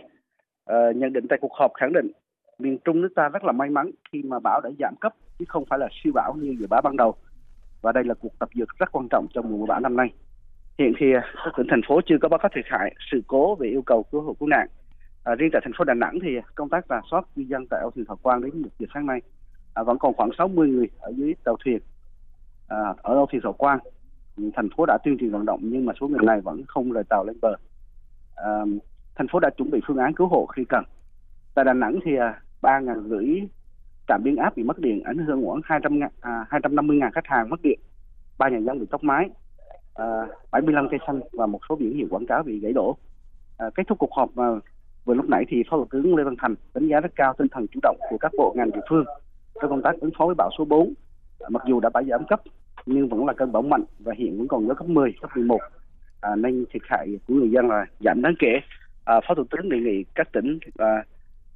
À, 0.66 0.76
nhận 0.96 1.12
định 1.12 1.26
tại 1.28 1.38
cuộc 1.42 1.52
họp 1.52 1.70
khẳng 1.74 1.92
định 1.92 2.10
miền 2.58 2.78
Trung 2.84 3.00
nước 3.00 3.12
ta 3.14 3.28
rất 3.28 3.44
là 3.44 3.52
may 3.52 3.70
mắn 3.70 3.90
khi 4.12 4.22
mà 4.22 4.38
bão 4.38 4.60
đã 4.60 4.70
giảm 4.78 4.94
cấp 5.00 5.14
chứ 5.38 5.44
không 5.48 5.64
phải 5.70 5.78
là 5.78 5.88
siêu 6.02 6.12
bão 6.12 6.34
như 6.34 6.56
dự 6.58 6.66
báo 6.70 6.80
ban 6.84 6.96
đầu. 6.96 7.14
Và 7.82 7.92
đây 7.92 8.04
là 8.04 8.14
cuộc 8.14 8.38
tập 8.38 8.48
dượt 8.54 8.68
rất 8.78 8.92
quan 8.92 9.08
trọng 9.10 9.26
trong 9.34 9.50
mùa 9.50 9.66
bão 9.66 9.80
năm 9.80 9.96
nay. 9.96 10.12
Hiện 10.78 10.92
thì 10.98 11.12
à, 11.12 11.22
các 11.44 11.52
tỉnh 11.56 11.66
thành 11.70 11.80
phố 11.88 12.00
chưa 12.06 12.18
có 12.22 12.28
báo 12.28 12.38
cáo 12.38 12.50
thiệt 12.54 12.64
hại, 12.68 12.94
sự 13.10 13.22
cố 13.26 13.54
về 13.54 13.68
yêu 13.68 13.82
cầu 13.82 14.02
cứu 14.02 14.20
hộ 14.20 14.34
cứu 14.40 14.48
nạn. 14.48 14.68
À, 15.24 15.34
riêng 15.34 15.50
tại 15.52 15.60
thành 15.64 15.72
phố 15.78 15.84
Đà 15.84 15.94
Nẵng 15.94 16.18
thì 16.22 16.28
công 16.54 16.68
tác 16.68 16.86
rà 16.88 17.00
soát 17.10 17.26
di 17.36 17.44
dân 17.44 17.66
tại 17.70 17.80
âu 17.80 17.90
thuyền 17.90 18.04
Thọ 18.04 18.14
Quang 18.14 18.42
đến 18.42 18.62
một 18.62 18.68
giờ 18.78 18.86
sáng 18.94 19.06
nay 19.06 19.20
à, 19.74 19.82
vẫn 19.82 19.98
còn 19.98 20.14
khoảng 20.14 20.30
60 20.38 20.68
người 20.68 20.88
ở 20.98 21.12
dưới 21.16 21.34
tàu 21.44 21.56
thuyền 21.64 21.78
à, 22.68 22.78
ở 23.02 23.14
đâu 23.14 23.26
thì 23.32 23.38
Thọ 23.42 23.52
Quang. 23.52 23.78
Ừ, 24.36 24.50
thành 24.54 24.68
phố 24.76 24.86
đã 24.86 24.98
tuyên 25.04 25.18
truyền 25.18 25.30
vận 25.30 25.44
động 25.44 25.60
nhưng 25.62 25.86
mà 25.86 25.92
số 26.00 26.08
người 26.08 26.20
này 26.22 26.40
vẫn 26.40 26.62
không 26.68 26.92
rời 26.92 27.04
tàu 27.04 27.24
lên 27.24 27.36
bờ. 27.42 27.54
À, 28.34 28.50
thành 29.14 29.28
phố 29.28 29.40
đã 29.40 29.50
chuẩn 29.50 29.70
bị 29.70 29.80
phương 29.86 29.96
án 29.96 30.14
cứu 30.14 30.26
hộ 30.26 30.46
khi 30.46 30.64
cần. 30.68 30.84
Tại 31.54 31.64
Đà 31.64 31.72
Nẵng 31.72 31.98
thì 32.04 32.16
à, 32.16 32.40
ba 32.62 32.80
ngàn 32.80 33.08
rưỡi 33.08 33.40
trạm 34.08 34.22
biến 34.22 34.36
áp 34.36 34.56
bị 34.56 34.62
mất 34.62 34.78
điện 34.78 35.02
ảnh 35.04 35.18
hưởng 35.18 35.44
khoảng 35.46 35.60
200 35.64 36.00
à, 36.20 36.46
250 36.50 36.96
ngàn 36.96 37.12
khách 37.12 37.26
hàng 37.26 37.50
mất 37.50 37.62
điện 37.62 37.80
ba 38.38 38.48
nhà 38.48 38.58
dân 38.58 38.78
bị 38.80 38.86
tốc 38.90 39.04
mái 39.04 39.30
à, 39.94 40.04
75 40.50 40.88
cây 40.90 41.00
xanh 41.06 41.20
và 41.32 41.46
một 41.46 41.60
số 41.68 41.76
biển 41.76 41.96
hiệu 41.96 42.06
quảng 42.10 42.26
cáo 42.26 42.42
bị 42.42 42.60
gãy 42.60 42.72
đổ 42.72 42.96
à, 43.58 43.66
kết 43.74 43.82
thúc 43.88 43.98
cuộc 43.98 44.12
họp 44.12 44.36
à, 44.36 44.46
vừa 45.04 45.14
lúc 45.14 45.28
nãy 45.28 45.44
thì 45.48 45.62
phó 45.70 45.76
thủ 45.76 45.86
tướng 45.90 46.16
lê 46.16 46.24
văn 46.24 46.34
thành 46.38 46.54
đánh 46.74 46.88
giá 46.88 47.00
rất 47.00 47.12
cao 47.16 47.34
tinh 47.38 47.48
thần 47.50 47.66
chủ 47.66 47.80
động 47.82 47.96
của 48.10 48.18
các 48.20 48.32
bộ 48.38 48.54
ngành 48.56 48.70
địa 48.70 48.80
phương 48.88 49.04
trong 49.60 49.70
công 49.70 49.82
tác 49.82 50.00
ứng 50.00 50.10
phó 50.18 50.26
với 50.26 50.34
bão 50.34 50.50
số 50.58 50.64
4 50.64 50.94
à, 51.40 51.48
mặc 51.50 51.62
dù 51.66 51.80
đã 51.80 51.90
bãi 51.94 52.04
giảm 52.04 52.26
cấp 52.28 52.42
nhưng 52.86 53.08
vẫn 53.08 53.26
là 53.26 53.32
cơn 53.32 53.52
bão 53.52 53.62
mạnh 53.62 53.84
và 53.98 54.12
hiện 54.18 54.38
vẫn 54.38 54.48
còn 54.48 54.66
gió 54.66 54.74
cấp 54.74 54.88
10, 54.88 55.14
cấp 55.20 55.30
11 55.34 55.58
à, 56.20 56.36
nên 56.36 56.64
thiệt 56.70 56.82
hại 56.84 57.18
của 57.26 57.34
người 57.34 57.50
dân 57.50 57.68
là 57.68 57.86
giảm 58.00 58.22
đáng 58.22 58.34
kể 58.38 58.60
à, 59.04 59.20
phó 59.28 59.34
thủ 59.34 59.44
tướng 59.50 59.68
đề 59.68 59.78
nghị 59.78 60.04
các 60.14 60.32
tỉnh 60.32 60.58
và 60.74 61.04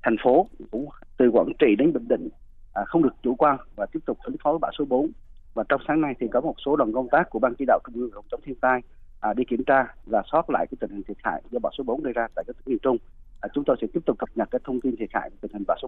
thành 0.03 0.17
phố 0.25 0.49
cũng 0.71 0.89
từ 1.17 1.31
quảng 1.33 1.53
trị 1.59 1.77
đến 1.79 1.93
bình 1.93 2.09
định 2.09 2.29
à, 2.75 2.85
không 2.87 3.03
được 3.03 3.15
chủ 3.23 3.35
quan 3.35 3.57
và 3.77 3.87
tiếp 3.93 4.01
tục 4.07 4.19
ứng 4.23 4.37
phó 4.43 4.51
với 4.51 4.59
bão 4.59 4.71
số 4.79 4.85
4 4.85 5.11
và 5.55 5.65
trong 5.69 5.81
sáng 5.89 6.01
nay 6.01 6.15
thì 6.21 6.27
có 6.33 6.41
một 6.41 6.55
số 6.65 6.77
đoàn 6.77 6.93
công 6.93 7.09
tác 7.09 7.31
của 7.31 7.39
ban 7.39 7.55
chỉ 7.55 7.65
đạo 7.65 7.79
trung 7.87 7.95
ương 7.95 8.11
phòng 8.15 8.25
chống 8.31 8.41
thiên 8.45 8.55
tai 8.55 8.81
à, 9.21 9.33
đi 9.33 9.45
kiểm 9.45 9.65
tra 9.65 9.95
và 10.07 10.23
soát 10.33 10.51
lại 10.51 10.67
cái 10.71 10.77
tình 10.81 10.91
hình 10.91 11.03
thiệt 11.03 11.17
hại 11.23 11.43
do 11.51 11.59
bão 11.59 11.73
số 11.79 11.85
4 11.85 12.03
gây 12.03 12.13
ra 12.13 12.29
tại 12.35 12.45
các 12.47 12.57
tỉnh 12.57 12.65
miền 12.67 12.79
Trung. 12.83 12.97
À, 13.41 13.49
chúng 13.55 13.65
tôi 13.65 13.77
sẽ 13.81 13.87
tiếp 13.93 14.01
tục 14.07 14.19
cập 14.19 14.29
nhật 14.35 14.49
các 14.51 14.61
thông 14.65 14.81
tin 14.81 14.97
thiệt 14.97 15.09
hại 15.13 15.31
tình 15.41 15.53
hình 15.53 15.65
bão 15.67 15.77
số 15.83 15.88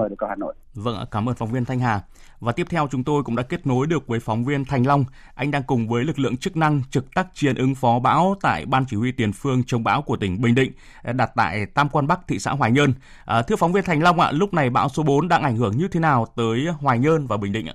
Mời 0.00 0.08
được 0.08 0.16
Hà 0.28 0.34
Nội. 0.34 0.54
Vâng, 0.74 1.04
cảm 1.10 1.28
ơn 1.28 1.34
phóng 1.34 1.52
viên 1.52 1.64
Thanh 1.64 1.80
Hà. 1.80 2.00
Và 2.40 2.52
tiếp 2.52 2.66
theo 2.70 2.88
chúng 2.90 3.04
tôi 3.04 3.22
cũng 3.22 3.36
đã 3.36 3.42
kết 3.42 3.66
nối 3.66 3.86
được 3.86 4.06
với 4.06 4.20
phóng 4.20 4.44
viên 4.44 4.64
Thành 4.64 4.86
Long. 4.86 5.04
Anh 5.34 5.50
đang 5.50 5.62
cùng 5.62 5.88
với 5.88 6.04
lực 6.04 6.18
lượng 6.18 6.36
chức 6.36 6.56
năng 6.56 6.82
trực 6.90 7.14
tác 7.14 7.26
chiến 7.34 7.56
ứng 7.56 7.74
phó 7.74 7.98
bão 7.98 8.36
tại 8.42 8.66
Ban 8.66 8.84
Chỉ 8.88 8.96
huy 8.96 9.12
Tiền 9.12 9.32
phương 9.32 9.62
chống 9.66 9.84
bão 9.84 10.02
của 10.02 10.16
tỉnh 10.16 10.40
Bình 10.40 10.54
Định, 10.54 10.72
đặt 11.14 11.30
tại 11.36 11.66
Tam 11.66 11.88
Quan 11.88 12.06
Bắc, 12.06 12.20
thị 12.28 12.38
xã 12.38 12.50
Hoài 12.50 12.72
Nhơn. 12.72 12.94
À, 13.24 13.42
thưa 13.42 13.56
phóng 13.56 13.72
viên 13.72 13.84
Thành 13.84 14.02
Long 14.02 14.20
ạ, 14.20 14.32
lúc 14.32 14.54
này 14.54 14.70
bão 14.70 14.88
số 14.88 15.02
4 15.02 15.28
đang 15.28 15.42
ảnh 15.42 15.56
hưởng 15.56 15.76
như 15.76 15.88
thế 15.88 16.00
nào 16.00 16.26
tới 16.36 16.66
Hoài 16.80 16.98
Nhơn 16.98 17.26
và 17.26 17.36
Bình 17.36 17.52
Định 17.52 17.66
ạ? 17.66 17.74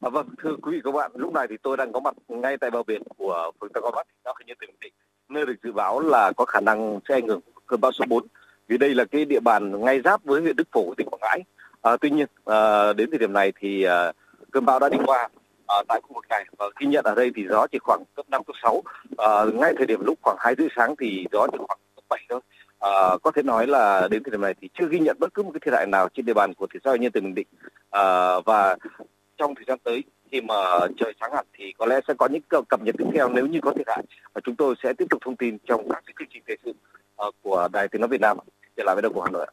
À, 0.00 0.10
vâng, 0.10 0.28
thưa 0.42 0.56
quý 0.62 0.72
vị 0.72 0.80
các 0.84 0.94
bạn, 0.94 1.10
lúc 1.14 1.32
này 1.32 1.46
thì 1.50 1.56
tôi 1.62 1.76
đang 1.76 1.92
có 1.92 2.00
mặt 2.00 2.14
ngay 2.28 2.56
tại 2.60 2.70
bờ 2.70 2.82
biển 2.82 3.02
của 3.16 3.52
phường 3.60 3.72
Tam 3.72 3.82
Quan 3.82 3.94
Bắc, 3.96 4.06
thị 4.08 4.14
xã 4.24 4.30
Hoài 4.30 4.44
Nhơn, 4.46 4.56
tỉnh 4.60 4.70
Bình 4.70 4.80
Định, 4.80 4.92
nơi 5.28 5.46
được 5.46 5.54
dự 5.62 5.72
báo 5.72 6.00
là 6.00 6.32
có 6.36 6.44
khả 6.44 6.60
năng 6.60 7.00
sẽ 7.08 7.14
ảnh 7.14 7.26
hưởng 7.28 7.40
cơn 7.66 7.80
bão 7.80 7.92
số 7.92 8.04
4 8.08 8.26
vì 8.68 8.78
đây 8.78 8.94
là 8.94 9.04
cái 9.04 9.24
địa 9.24 9.40
bàn 9.40 9.84
ngay 9.84 10.00
giáp 10.04 10.24
với 10.24 10.40
huyện 10.40 10.56
Đức 10.56 10.68
Phổ 10.72 10.94
tỉnh 10.94 11.08
Quảng 11.10 11.20
Ngãi 11.22 11.42
À, 11.82 11.96
tuy 12.00 12.10
nhiên 12.10 12.26
à, 12.44 12.92
đến 12.92 13.10
thời 13.10 13.18
điểm 13.18 13.32
này 13.32 13.52
thì 13.60 13.82
à, 13.82 14.12
cơn 14.50 14.64
bão 14.64 14.78
đã 14.78 14.88
đi 14.88 14.98
qua 15.06 15.28
à, 15.66 15.76
tại 15.88 16.00
khu 16.02 16.14
vực 16.14 16.24
này 16.28 16.44
và 16.58 16.66
ghi 16.80 16.86
nhận 16.86 17.04
ở 17.04 17.14
đây 17.14 17.30
thì 17.36 17.46
gió 17.50 17.66
chỉ 17.66 17.78
khoảng 17.78 18.02
cấp 18.14 18.26
5, 18.30 18.44
cấp 18.44 18.56
6. 18.62 18.82
À, 19.16 19.28
ngay 19.54 19.74
thời 19.76 19.86
điểm 19.86 20.00
lúc 20.04 20.18
khoảng 20.22 20.36
2 20.40 20.54
rưỡi 20.58 20.68
sáng 20.76 20.94
thì 21.00 21.26
gió 21.32 21.46
chỉ 21.52 21.58
khoảng 21.58 21.78
cấp 21.94 22.04
7 22.08 22.20
thôi. 22.28 22.40
À, 22.80 22.90
có 23.22 23.30
thể 23.30 23.42
nói 23.42 23.66
là 23.66 24.08
đến 24.10 24.22
thời 24.22 24.30
điểm 24.30 24.40
này 24.40 24.54
thì 24.60 24.68
chưa 24.78 24.88
ghi 24.90 24.98
nhận 24.98 25.16
bất 25.20 25.34
cứ 25.34 25.42
một 25.42 25.50
cái 25.54 25.60
thiệt 25.64 25.74
hại 25.74 25.86
nào 25.86 26.08
trên 26.14 26.26
địa 26.26 26.34
bàn 26.34 26.54
của 26.54 26.66
thị 26.74 26.80
xã 26.84 26.90
Hoài 26.90 26.98
Nhơn 26.98 27.12
tỉnh 27.12 27.24
Bình 27.24 27.34
Định. 27.34 27.46
À, 27.90 28.34
và 28.46 28.76
trong 29.38 29.54
thời 29.54 29.64
gian 29.68 29.78
tới 29.84 30.02
khi 30.32 30.40
mà 30.40 30.54
trời 30.96 31.12
sáng 31.20 31.32
hẳn 31.34 31.46
thì 31.58 31.72
có 31.78 31.86
lẽ 31.86 32.00
sẽ 32.08 32.14
có 32.18 32.28
những 32.28 32.42
cập 32.68 32.82
nhật 32.82 32.94
tiếp 32.98 33.04
theo 33.14 33.28
nếu 33.28 33.46
như 33.46 33.58
có 33.62 33.72
thiệt 33.72 33.88
hại 33.88 34.02
và 34.32 34.40
chúng 34.44 34.56
tôi 34.56 34.74
sẽ 34.82 34.92
tiếp 34.92 35.04
tục 35.10 35.22
thông 35.24 35.36
tin 35.36 35.58
trong 35.68 35.88
các 35.90 36.04
chương 36.06 36.28
trình 36.32 36.42
thời 36.46 36.56
sự 36.64 36.72
à, 37.16 37.26
của 37.42 37.68
Đài 37.72 37.88
Tiếng 37.88 38.00
nói 38.00 38.08
Việt 38.08 38.20
Nam 38.20 38.36
trở 38.78 38.84
lại 38.84 38.94
với 38.94 39.02
đầu 39.02 39.12
của 39.12 39.22
Hà 39.22 39.30
Nội. 39.30 39.46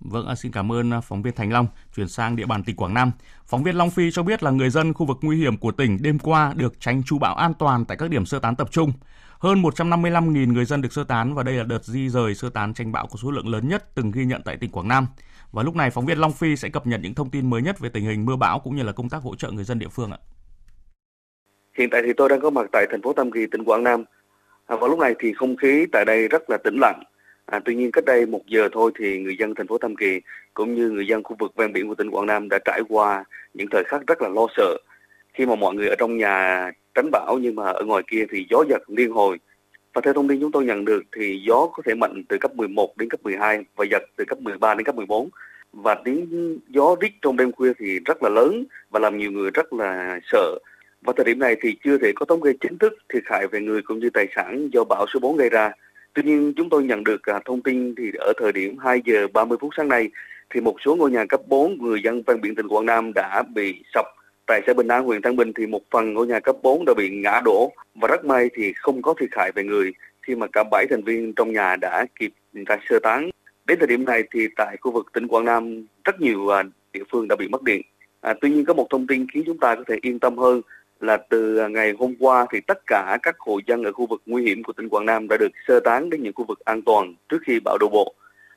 Vâng, 0.00 0.36
xin 0.36 0.52
cảm 0.52 0.72
ơn 0.72 0.90
phóng 1.02 1.22
viên 1.22 1.34
Thành 1.34 1.52
Long. 1.52 1.66
Chuyển 1.96 2.08
sang 2.08 2.36
địa 2.36 2.46
bàn 2.46 2.64
tỉnh 2.64 2.76
Quảng 2.76 2.94
Nam. 2.94 3.12
Phóng 3.46 3.62
viên 3.62 3.76
Long 3.76 3.90
Phi 3.90 4.10
cho 4.10 4.22
biết 4.22 4.42
là 4.42 4.50
người 4.50 4.70
dân 4.70 4.94
khu 4.94 5.06
vực 5.06 5.16
nguy 5.22 5.36
hiểm 5.36 5.56
của 5.56 5.72
tỉnh 5.72 5.98
đêm 6.02 6.18
qua 6.18 6.52
được 6.56 6.80
tránh 6.80 7.02
chú 7.06 7.18
bão 7.18 7.34
an 7.34 7.54
toàn 7.54 7.84
tại 7.84 7.96
các 7.96 8.10
điểm 8.10 8.26
sơ 8.26 8.38
tán 8.38 8.56
tập 8.56 8.68
trung. 8.70 8.92
Hơn 9.38 9.62
155.000 9.62 10.52
người 10.52 10.64
dân 10.64 10.82
được 10.82 10.92
sơ 10.92 11.04
tán 11.04 11.34
và 11.34 11.42
đây 11.42 11.54
là 11.54 11.64
đợt 11.64 11.84
di 11.84 12.08
rời 12.08 12.34
sơ 12.34 12.50
tán 12.50 12.74
tranh 12.74 12.92
bão 12.92 13.06
có 13.06 13.16
số 13.16 13.30
lượng 13.30 13.48
lớn 13.48 13.68
nhất 13.68 13.94
từng 13.94 14.10
ghi 14.10 14.24
nhận 14.24 14.42
tại 14.44 14.56
tỉnh 14.56 14.70
Quảng 14.70 14.88
Nam. 14.88 15.06
Và 15.52 15.62
lúc 15.62 15.76
này 15.76 15.90
phóng 15.90 16.06
viên 16.06 16.18
Long 16.18 16.32
Phi 16.32 16.56
sẽ 16.56 16.68
cập 16.68 16.86
nhật 16.86 17.00
những 17.02 17.14
thông 17.14 17.30
tin 17.30 17.50
mới 17.50 17.62
nhất 17.62 17.78
về 17.80 17.88
tình 17.88 18.04
hình 18.04 18.24
mưa 18.24 18.36
bão 18.36 18.58
cũng 18.58 18.76
như 18.76 18.82
là 18.82 18.92
công 18.92 19.08
tác 19.08 19.22
hỗ 19.22 19.34
trợ 19.34 19.50
người 19.50 19.64
dân 19.64 19.78
địa 19.78 19.88
phương 19.88 20.10
ạ. 20.10 20.18
Hiện 21.78 21.88
tại 21.90 22.02
thì 22.06 22.12
tôi 22.16 22.28
đang 22.28 22.40
có 22.40 22.50
mặt 22.50 22.66
tại 22.72 22.86
thành 22.90 23.02
phố 23.02 23.12
Tam 23.12 23.30
Kỳ, 23.30 23.46
tỉnh 23.46 23.64
Quảng 23.64 23.84
Nam. 23.84 24.04
À, 24.66 24.76
vào 24.76 24.88
lúc 24.88 24.98
này 24.98 25.14
thì 25.18 25.32
không 25.32 25.56
khí 25.56 25.86
tại 25.92 26.04
đây 26.04 26.28
rất 26.28 26.50
là 26.50 26.56
tĩnh 26.64 26.78
lặng. 26.80 27.02
À, 27.46 27.60
tuy 27.64 27.74
nhiên 27.74 27.90
cách 27.92 28.04
đây 28.04 28.26
một 28.26 28.46
giờ 28.46 28.68
thôi 28.72 28.90
thì 28.98 29.18
người 29.18 29.36
dân 29.38 29.54
thành 29.54 29.66
phố 29.66 29.78
Tam 29.78 29.96
Kỳ 29.96 30.20
cũng 30.54 30.74
như 30.74 30.90
người 30.90 31.06
dân 31.06 31.22
khu 31.22 31.36
vực 31.38 31.56
ven 31.56 31.72
biển 31.72 31.88
của 31.88 31.94
tỉnh 31.94 32.10
Quảng 32.10 32.26
Nam 32.26 32.48
đã 32.48 32.58
trải 32.64 32.80
qua 32.88 33.24
những 33.54 33.68
thời 33.70 33.84
khắc 33.84 34.06
rất 34.06 34.22
là 34.22 34.28
lo 34.28 34.46
sợ 34.56 34.76
khi 35.34 35.46
mà 35.46 35.54
mọi 35.54 35.74
người 35.74 35.88
ở 35.88 35.94
trong 35.98 36.16
nhà 36.16 36.70
tránh 36.94 37.10
bão 37.10 37.38
nhưng 37.40 37.54
mà 37.54 37.70
ở 37.70 37.84
ngoài 37.84 38.02
kia 38.10 38.24
thì 38.30 38.46
gió 38.50 38.64
giật 38.68 38.82
liên 38.86 39.10
hồi. 39.10 39.38
Và 39.94 40.00
theo 40.00 40.14
thông 40.14 40.28
tin 40.28 40.40
chúng 40.40 40.52
tôi 40.52 40.64
nhận 40.64 40.84
được 40.84 41.02
thì 41.16 41.42
gió 41.46 41.68
có 41.72 41.82
thể 41.86 41.94
mạnh 41.94 42.24
từ 42.28 42.38
cấp 42.40 42.56
11 42.56 42.96
đến 42.96 43.10
cấp 43.10 43.20
12 43.22 43.64
và 43.76 43.84
giật 43.90 44.02
từ 44.16 44.24
cấp 44.28 44.38
13 44.40 44.74
đến 44.74 44.84
cấp 44.84 44.94
14 44.94 45.28
và 45.72 45.94
tiếng 46.04 46.58
gió 46.68 46.96
rít 47.00 47.12
trong 47.22 47.36
đêm 47.36 47.52
khuya 47.52 47.72
thì 47.78 47.98
rất 48.04 48.22
là 48.22 48.28
lớn 48.28 48.64
và 48.90 49.00
làm 49.00 49.18
nhiều 49.18 49.30
người 49.30 49.50
rất 49.50 49.72
là 49.72 50.20
sợ. 50.32 50.58
Và 51.02 51.12
thời 51.16 51.24
điểm 51.24 51.38
này 51.38 51.56
thì 51.60 51.76
chưa 51.84 51.98
thể 51.98 52.12
có 52.16 52.26
thống 52.26 52.40
kê 52.40 52.52
chính 52.60 52.78
thức 52.78 52.92
thiệt 53.08 53.22
hại 53.26 53.46
về 53.46 53.60
người 53.60 53.82
cũng 53.82 53.98
như 53.98 54.10
tài 54.10 54.26
sản 54.36 54.68
do 54.72 54.84
bão 54.84 55.06
số 55.14 55.20
4 55.20 55.36
gây 55.36 55.50
ra. 55.50 55.72
Tuy 56.14 56.22
nhiên 56.22 56.52
chúng 56.56 56.68
tôi 56.70 56.84
nhận 56.84 57.04
được 57.04 57.22
à, 57.22 57.40
thông 57.44 57.62
tin 57.62 57.94
thì 57.94 58.10
ở 58.18 58.32
thời 58.40 58.52
điểm 58.52 58.78
2 58.78 59.02
giờ 59.04 59.26
30 59.32 59.58
phút 59.60 59.70
sáng 59.76 59.88
nay 59.88 60.10
thì 60.50 60.60
một 60.60 60.76
số 60.84 60.96
ngôi 60.96 61.10
nhà 61.10 61.24
cấp 61.24 61.40
4 61.46 61.78
người 61.78 62.02
dân 62.04 62.22
ven 62.26 62.40
biển 62.40 62.54
tỉnh 62.54 62.68
Quảng 62.68 62.86
Nam 62.86 63.12
đã 63.14 63.42
bị 63.54 63.82
sập 63.94 64.04
tại 64.46 64.60
xã 64.66 64.72
Bình 64.72 64.88
An 64.88 65.04
huyện 65.04 65.22
Thăng 65.22 65.36
Bình 65.36 65.52
thì 65.52 65.66
một 65.66 65.80
phần 65.90 66.14
ngôi 66.14 66.26
nhà 66.26 66.40
cấp 66.40 66.56
4 66.62 66.84
đã 66.84 66.94
bị 66.96 67.10
ngã 67.10 67.40
đổ 67.44 67.72
và 67.94 68.08
rất 68.08 68.24
may 68.24 68.50
thì 68.54 68.72
không 68.72 69.02
có 69.02 69.14
thiệt 69.20 69.28
hại 69.32 69.52
về 69.52 69.64
người 69.64 69.92
khi 70.22 70.34
mà 70.34 70.46
cả 70.52 70.64
7 70.70 70.86
thành 70.90 71.04
viên 71.04 71.32
trong 71.32 71.52
nhà 71.52 71.76
đã 71.76 72.06
kịp 72.18 72.32
ra 72.66 72.76
sơ 72.88 72.98
tán. 73.02 73.30
Đến 73.66 73.78
thời 73.78 73.88
điểm 73.88 74.04
này 74.04 74.22
thì 74.32 74.48
tại 74.56 74.76
khu 74.80 74.92
vực 74.92 75.06
tỉnh 75.12 75.28
Quảng 75.28 75.44
Nam 75.44 75.86
rất 76.04 76.20
nhiều 76.20 76.48
à, 76.48 76.62
địa 76.92 77.04
phương 77.12 77.28
đã 77.28 77.36
bị 77.36 77.48
mất 77.48 77.62
điện. 77.62 77.82
À, 78.20 78.34
tuy 78.40 78.50
nhiên 78.50 78.64
có 78.64 78.74
một 78.74 78.86
thông 78.90 79.06
tin 79.06 79.26
khiến 79.32 79.42
chúng 79.46 79.58
ta 79.58 79.74
có 79.74 79.82
thể 79.86 79.96
yên 80.02 80.18
tâm 80.18 80.38
hơn 80.38 80.60
là 81.00 81.16
từ 81.16 81.68
ngày 81.68 81.94
hôm 81.98 82.14
qua 82.20 82.46
thì 82.52 82.60
tất 82.60 82.78
cả 82.86 83.18
các 83.22 83.36
hộ 83.38 83.60
dân 83.66 83.84
ở 83.84 83.92
khu 83.92 84.06
vực 84.06 84.22
nguy 84.26 84.42
hiểm 84.42 84.62
của 84.62 84.72
tỉnh 84.72 84.88
Quảng 84.88 85.06
Nam 85.06 85.28
đã 85.28 85.36
được 85.40 85.52
sơ 85.68 85.80
tán 85.80 86.10
đến 86.10 86.22
những 86.22 86.32
khu 86.32 86.44
vực 86.44 86.60
an 86.64 86.82
toàn 86.82 87.14
trước 87.28 87.38
khi 87.46 87.60
bão 87.64 87.78
đổ 87.78 87.88
bộ. 87.88 88.14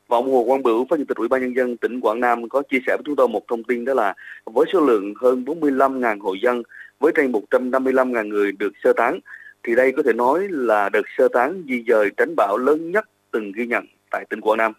Và 0.07 0.17
ông 0.17 0.31
Hồ 0.31 0.43
Quang 0.47 0.63
Bửu, 0.63 0.85
Phó 0.89 0.97
Chủ 0.97 1.03
tịch 1.07 1.17
Ủy 1.17 1.27
ban 1.27 1.41
Nhân 1.41 1.55
dân 1.55 1.77
tỉnh 1.77 1.99
Quảng 1.99 2.19
Nam 2.19 2.49
có 2.49 2.61
chia 2.69 2.79
sẻ 2.87 2.97
với 2.97 3.03
chúng 3.05 3.15
tôi 3.15 3.27
một 3.27 3.47
thông 3.47 3.63
tin 3.63 3.85
đó 3.85 3.93
là 3.93 4.13
với 4.45 4.65
số 4.73 4.79
lượng 4.79 5.13
hơn 5.21 5.43
45.000 5.45 6.19
hộ 6.19 6.33
dân 6.33 6.63
với 6.99 7.11
trên 7.15 7.31
155.000 7.31 8.27
người 8.27 8.51
được 8.51 8.73
sơ 8.83 8.93
tán 8.93 9.19
thì 9.63 9.75
đây 9.75 9.91
có 9.91 10.03
thể 10.03 10.13
nói 10.13 10.47
là 10.49 10.89
đợt 10.89 11.01
sơ 11.17 11.27
tán 11.27 11.63
di 11.69 11.83
dời 11.87 12.09
tránh 12.17 12.35
bão 12.37 12.57
lớn 12.57 12.91
nhất 12.91 13.09
từng 13.31 13.51
ghi 13.51 13.65
nhận 13.65 13.85
tại 14.11 14.25
tỉnh 14.29 14.41
Quảng 14.41 14.57
Nam. 14.57 14.73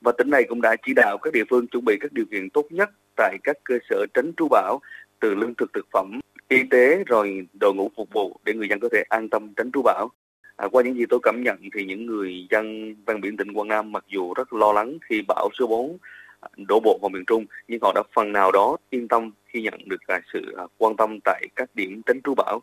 Và 0.00 0.12
tỉnh 0.18 0.30
này 0.30 0.44
cũng 0.48 0.60
đã 0.62 0.76
chỉ 0.86 0.94
đạo 0.94 1.18
các 1.18 1.32
địa 1.32 1.44
phương 1.50 1.66
chuẩn 1.66 1.84
bị 1.84 1.96
các 2.00 2.12
điều 2.12 2.24
kiện 2.30 2.50
tốt 2.50 2.66
nhất 2.70 2.90
tại 3.16 3.38
các 3.44 3.56
cơ 3.64 3.78
sở 3.90 4.06
tránh 4.14 4.32
trú 4.36 4.48
bão 4.50 4.80
từ 5.20 5.34
lương 5.34 5.54
thực 5.54 5.72
thực 5.72 5.86
phẩm, 5.92 6.20
y 6.50 6.62
tế 6.70 7.04
rồi 7.06 7.46
đội 7.60 7.74
ngũ 7.74 7.90
phục 7.96 8.08
vụ 8.12 8.40
để 8.44 8.54
người 8.54 8.68
dân 8.68 8.80
có 8.80 8.88
thể 8.92 9.02
an 9.08 9.28
tâm 9.28 9.54
tránh 9.56 9.70
trú 9.72 9.82
bão. 9.82 10.08
À, 10.56 10.68
qua 10.72 10.82
những 10.82 10.94
gì 10.94 11.04
tôi 11.08 11.20
cảm 11.22 11.42
nhận 11.42 11.58
thì 11.74 11.84
những 11.84 12.06
người 12.06 12.46
dân 12.50 12.94
ven 13.06 13.20
biển 13.20 13.36
tỉnh 13.36 13.52
Quảng 13.52 13.68
Nam 13.68 13.92
mặc 13.92 14.04
dù 14.08 14.34
rất 14.34 14.52
lo 14.52 14.72
lắng 14.72 14.98
khi 15.08 15.22
bão 15.28 15.48
số 15.58 15.66
4 15.66 15.98
à, 16.40 16.48
đổ 16.68 16.80
bộ 16.80 16.98
vào 17.02 17.08
miền 17.08 17.24
Trung 17.26 17.44
nhưng 17.68 17.80
họ 17.82 17.92
đã 17.94 18.02
phần 18.14 18.32
nào 18.32 18.52
đó 18.52 18.76
yên 18.90 19.08
tâm 19.08 19.30
khi 19.46 19.62
nhận 19.62 19.88
được 19.88 20.06
à, 20.06 20.20
sự 20.32 20.54
à, 20.56 20.64
quan 20.78 20.96
tâm 20.96 21.18
tại 21.24 21.48
các 21.56 21.70
điểm 21.74 22.02
tránh 22.06 22.20
trú 22.24 22.34
bão. 22.34 22.62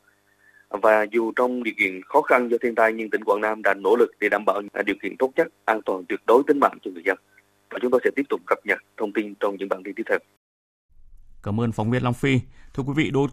Và 0.70 1.06
dù 1.12 1.32
trong 1.36 1.64
điều 1.64 1.74
kiện 1.78 2.02
khó 2.02 2.22
khăn 2.22 2.52
do 2.52 2.58
thiên 2.62 2.76
tai 2.76 2.94
nhưng 2.94 3.10
tỉnh 3.10 3.24
Quảng 3.24 3.42
Nam 3.42 3.64
đã 3.64 3.74
nỗ 3.74 3.96
lực 3.96 4.12
để 4.20 4.30
đảm 4.30 4.46
bảo 4.46 4.62
điều 4.86 4.96
kiện 5.02 5.18
tốt 5.20 5.32
nhất, 5.36 5.48
an 5.66 5.82
toàn 5.86 6.06
tuyệt 6.10 6.20
đối 6.28 6.44
tính 6.48 6.60
mạng 6.60 6.78
cho 6.84 6.92
người 6.94 7.04
dân. 7.06 7.18
Và 7.70 7.80
chúng 7.82 7.92
tôi 7.92 8.02
sẽ 8.04 8.10
tiếp 8.16 8.24
tục 8.30 8.42
cập 8.46 8.60
nhật 8.66 8.80
thông 8.98 9.14
tin 9.14 9.34
trong 9.40 9.56
những 9.60 9.70
bản 9.70 9.84
tin 9.84 9.94
tiếp 9.96 10.04
theo. 10.10 10.20
Cảm 11.44 11.60
ơn 11.60 11.72
phóng 11.72 11.92
viên 11.92 12.04
Long 12.04 12.14
Phi. 12.14 12.40
Thưa 12.74 12.84
quý 12.84 12.94
vị, 12.96 13.10
đô 13.12 13.28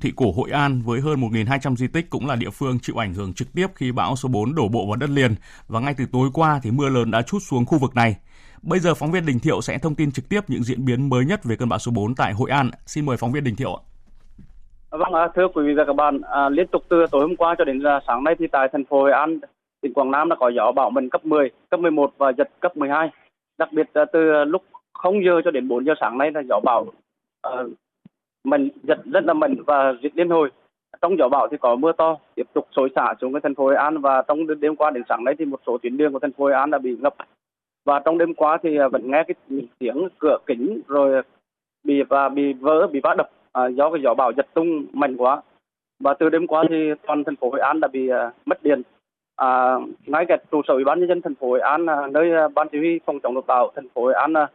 thị 0.00 0.12
cổ 0.16 0.32
Hội 0.32 0.50
An 0.50 0.82
với 0.84 1.00
hơn 1.00 1.20
1.200 1.20 1.76
di 1.76 1.86
tích 1.88 2.10
cũng 2.10 2.26
là 2.26 2.36
địa 2.36 2.50
phương 2.50 2.78
chịu 2.82 3.02
ảnh 3.02 3.14
hưởng 3.14 3.32
trực 3.32 3.48
tiếp 3.54 3.66
khi 3.74 3.92
bão 3.92 4.16
số 4.16 4.28
4 4.28 4.54
đổ 4.54 4.68
bộ 4.68 4.86
vào 4.86 4.96
đất 4.96 5.10
liền 5.10 5.34
và 5.68 5.80
ngay 5.80 5.94
từ 5.98 6.04
tối 6.12 6.28
qua 6.34 6.60
thì 6.62 6.70
mưa 6.70 6.88
lớn 6.88 7.10
đã 7.10 7.22
chút 7.22 7.38
xuống 7.40 7.66
khu 7.66 7.78
vực 7.78 7.94
này. 7.94 8.16
Bây 8.62 8.78
giờ 8.78 8.94
phóng 8.94 9.12
viên 9.12 9.26
Đình 9.26 9.38
Thiệu 9.38 9.60
sẽ 9.60 9.78
thông 9.78 9.94
tin 9.94 10.12
trực 10.12 10.28
tiếp 10.28 10.40
những 10.48 10.62
diễn 10.62 10.84
biến 10.84 11.08
mới 11.08 11.24
nhất 11.24 11.44
về 11.44 11.56
cơn 11.56 11.68
bão 11.68 11.78
số 11.78 11.92
4 11.94 12.14
tại 12.14 12.32
Hội 12.32 12.50
An. 12.50 12.70
Xin 12.86 13.06
mời 13.06 13.16
phóng 13.16 13.32
viên 13.32 13.44
Đình 13.44 13.56
Thiệu. 13.56 13.78
Vâng, 14.90 15.12
thưa 15.34 15.48
quý 15.54 15.66
vị 15.66 15.74
và 15.74 15.84
các 15.84 15.96
bạn, 15.96 16.20
à, 16.20 16.48
liên 16.48 16.66
tục 16.66 16.82
từ 16.88 17.06
tối 17.10 17.22
hôm 17.22 17.36
qua 17.36 17.54
cho 17.58 17.64
đến 17.64 17.82
à, 17.82 18.00
sáng 18.06 18.24
nay 18.24 18.34
thì 18.38 18.46
tại 18.52 18.68
thành 18.72 18.84
phố 18.84 19.00
Hội 19.00 19.12
An, 19.12 19.38
tỉnh 19.82 19.92
Quảng 19.94 20.10
Nam 20.10 20.28
đã 20.28 20.36
có 20.40 20.50
gió 20.56 20.72
bão 20.72 20.90
mạnh 20.90 21.08
cấp 21.10 21.24
10, 21.24 21.50
cấp 21.70 21.80
11 21.80 22.12
và 22.18 22.32
giật 22.38 22.48
cấp 22.60 22.76
12. 22.76 23.10
Đặc 23.58 23.68
biệt 23.72 23.90
từ 24.12 24.44
lúc 24.44 24.62
0 24.92 25.24
giờ 25.24 25.40
cho 25.44 25.50
đến 25.50 25.68
4 25.68 25.86
giờ 25.86 25.92
sáng 26.00 26.18
nay 26.18 26.30
là 26.34 26.42
gió 26.48 26.60
bão 26.64 26.86
à, 27.42 27.50
mạnh 28.46 28.68
giật 28.82 28.98
rất 29.04 29.24
là 29.24 29.34
mạnh 29.34 29.54
và 29.66 29.94
giật 30.02 30.12
liên 30.14 30.30
hồi. 30.30 30.50
Trong 31.02 31.18
gió 31.18 31.28
bão 31.28 31.48
thì 31.50 31.56
có 31.60 31.76
mưa 31.76 31.92
to 31.92 32.16
tiếp 32.34 32.46
tục 32.52 32.68
xối 32.76 32.88
xả 32.94 33.14
xuống 33.20 33.32
cái 33.32 33.40
thành 33.40 33.54
phố 33.54 33.64
Hội 33.64 33.76
An 33.76 33.98
và 33.98 34.22
trong 34.28 34.60
đêm 34.60 34.76
qua 34.76 34.90
đến 34.90 35.02
sáng 35.08 35.24
nay 35.24 35.34
thì 35.38 35.44
một 35.44 35.60
số 35.66 35.78
tuyến 35.78 35.96
đường 35.96 36.12
của 36.12 36.18
thành 36.18 36.32
phố 36.32 36.44
Hội 36.44 36.52
An 36.52 36.70
đã 36.70 36.78
bị 36.78 36.96
ngập. 37.00 37.14
Và 37.84 38.00
trong 38.04 38.18
đêm 38.18 38.34
qua 38.34 38.58
thì 38.62 38.76
à, 38.76 38.88
vẫn 38.88 39.10
nghe 39.10 39.24
cái 39.28 39.58
tiếng 39.78 40.08
cửa 40.18 40.38
kính 40.46 40.80
rồi 40.88 41.22
bị 41.84 42.02
và 42.02 42.28
bị 42.28 42.52
vỡ 42.52 42.86
bị 42.86 43.00
vỡ 43.02 43.14
đập 43.14 43.30
à, 43.52 43.66
do 43.66 43.90
cái 43.90 44.00
gió 44.02 44.14
bão 44.14 44.32
giật 44.36 44.46
tung 44.54 44.86
mạnh 44.92 45.16
quá 45.16 45.42
và 46.00 46.14
từ 46.14 46.28
đêm 46.28 46.46
qua 46.46 46.64
thì 46.68 46.90
toàn 47.06 47.24
thành 47.24 47.36
phố 47.36 47.50
Hội 47.50 47.60
An 47.60 47.80
đã 47.80 47.88
bị 47.88 48.08
à, 48.08 48.32
mất 48.46 48.62
điện 48.62 48.82
à, 49.36 49.76
ngay 50.06 50.24
cả 50.28 50.36
trụ 50.50 50.62
sở 50.68 50.74
ủy 50.74 50.84
ban 50.84 51.00
nhân 51.00 51.08
dân 51.08 51.22
thành 51.22 51.34
phố 51.34 51.48
Hội 51.48 51.60
An 51.60 51.86
à, 51.86 52.06
nơi 52.10 52.32
à, 52.32 52.48
ban 52.48 52.68
chỉ 52.72 52.78
huy 52.78 53.00
phòng 53.06 53.20
chống 53.20 53.34
lụt 53.34 53.46
bão 53.46 53.72
thành 53.76 53.88
phố 53.88 54.02
Hội 54.02 54.14
An 54.14 54.32
à, 54.32 54.48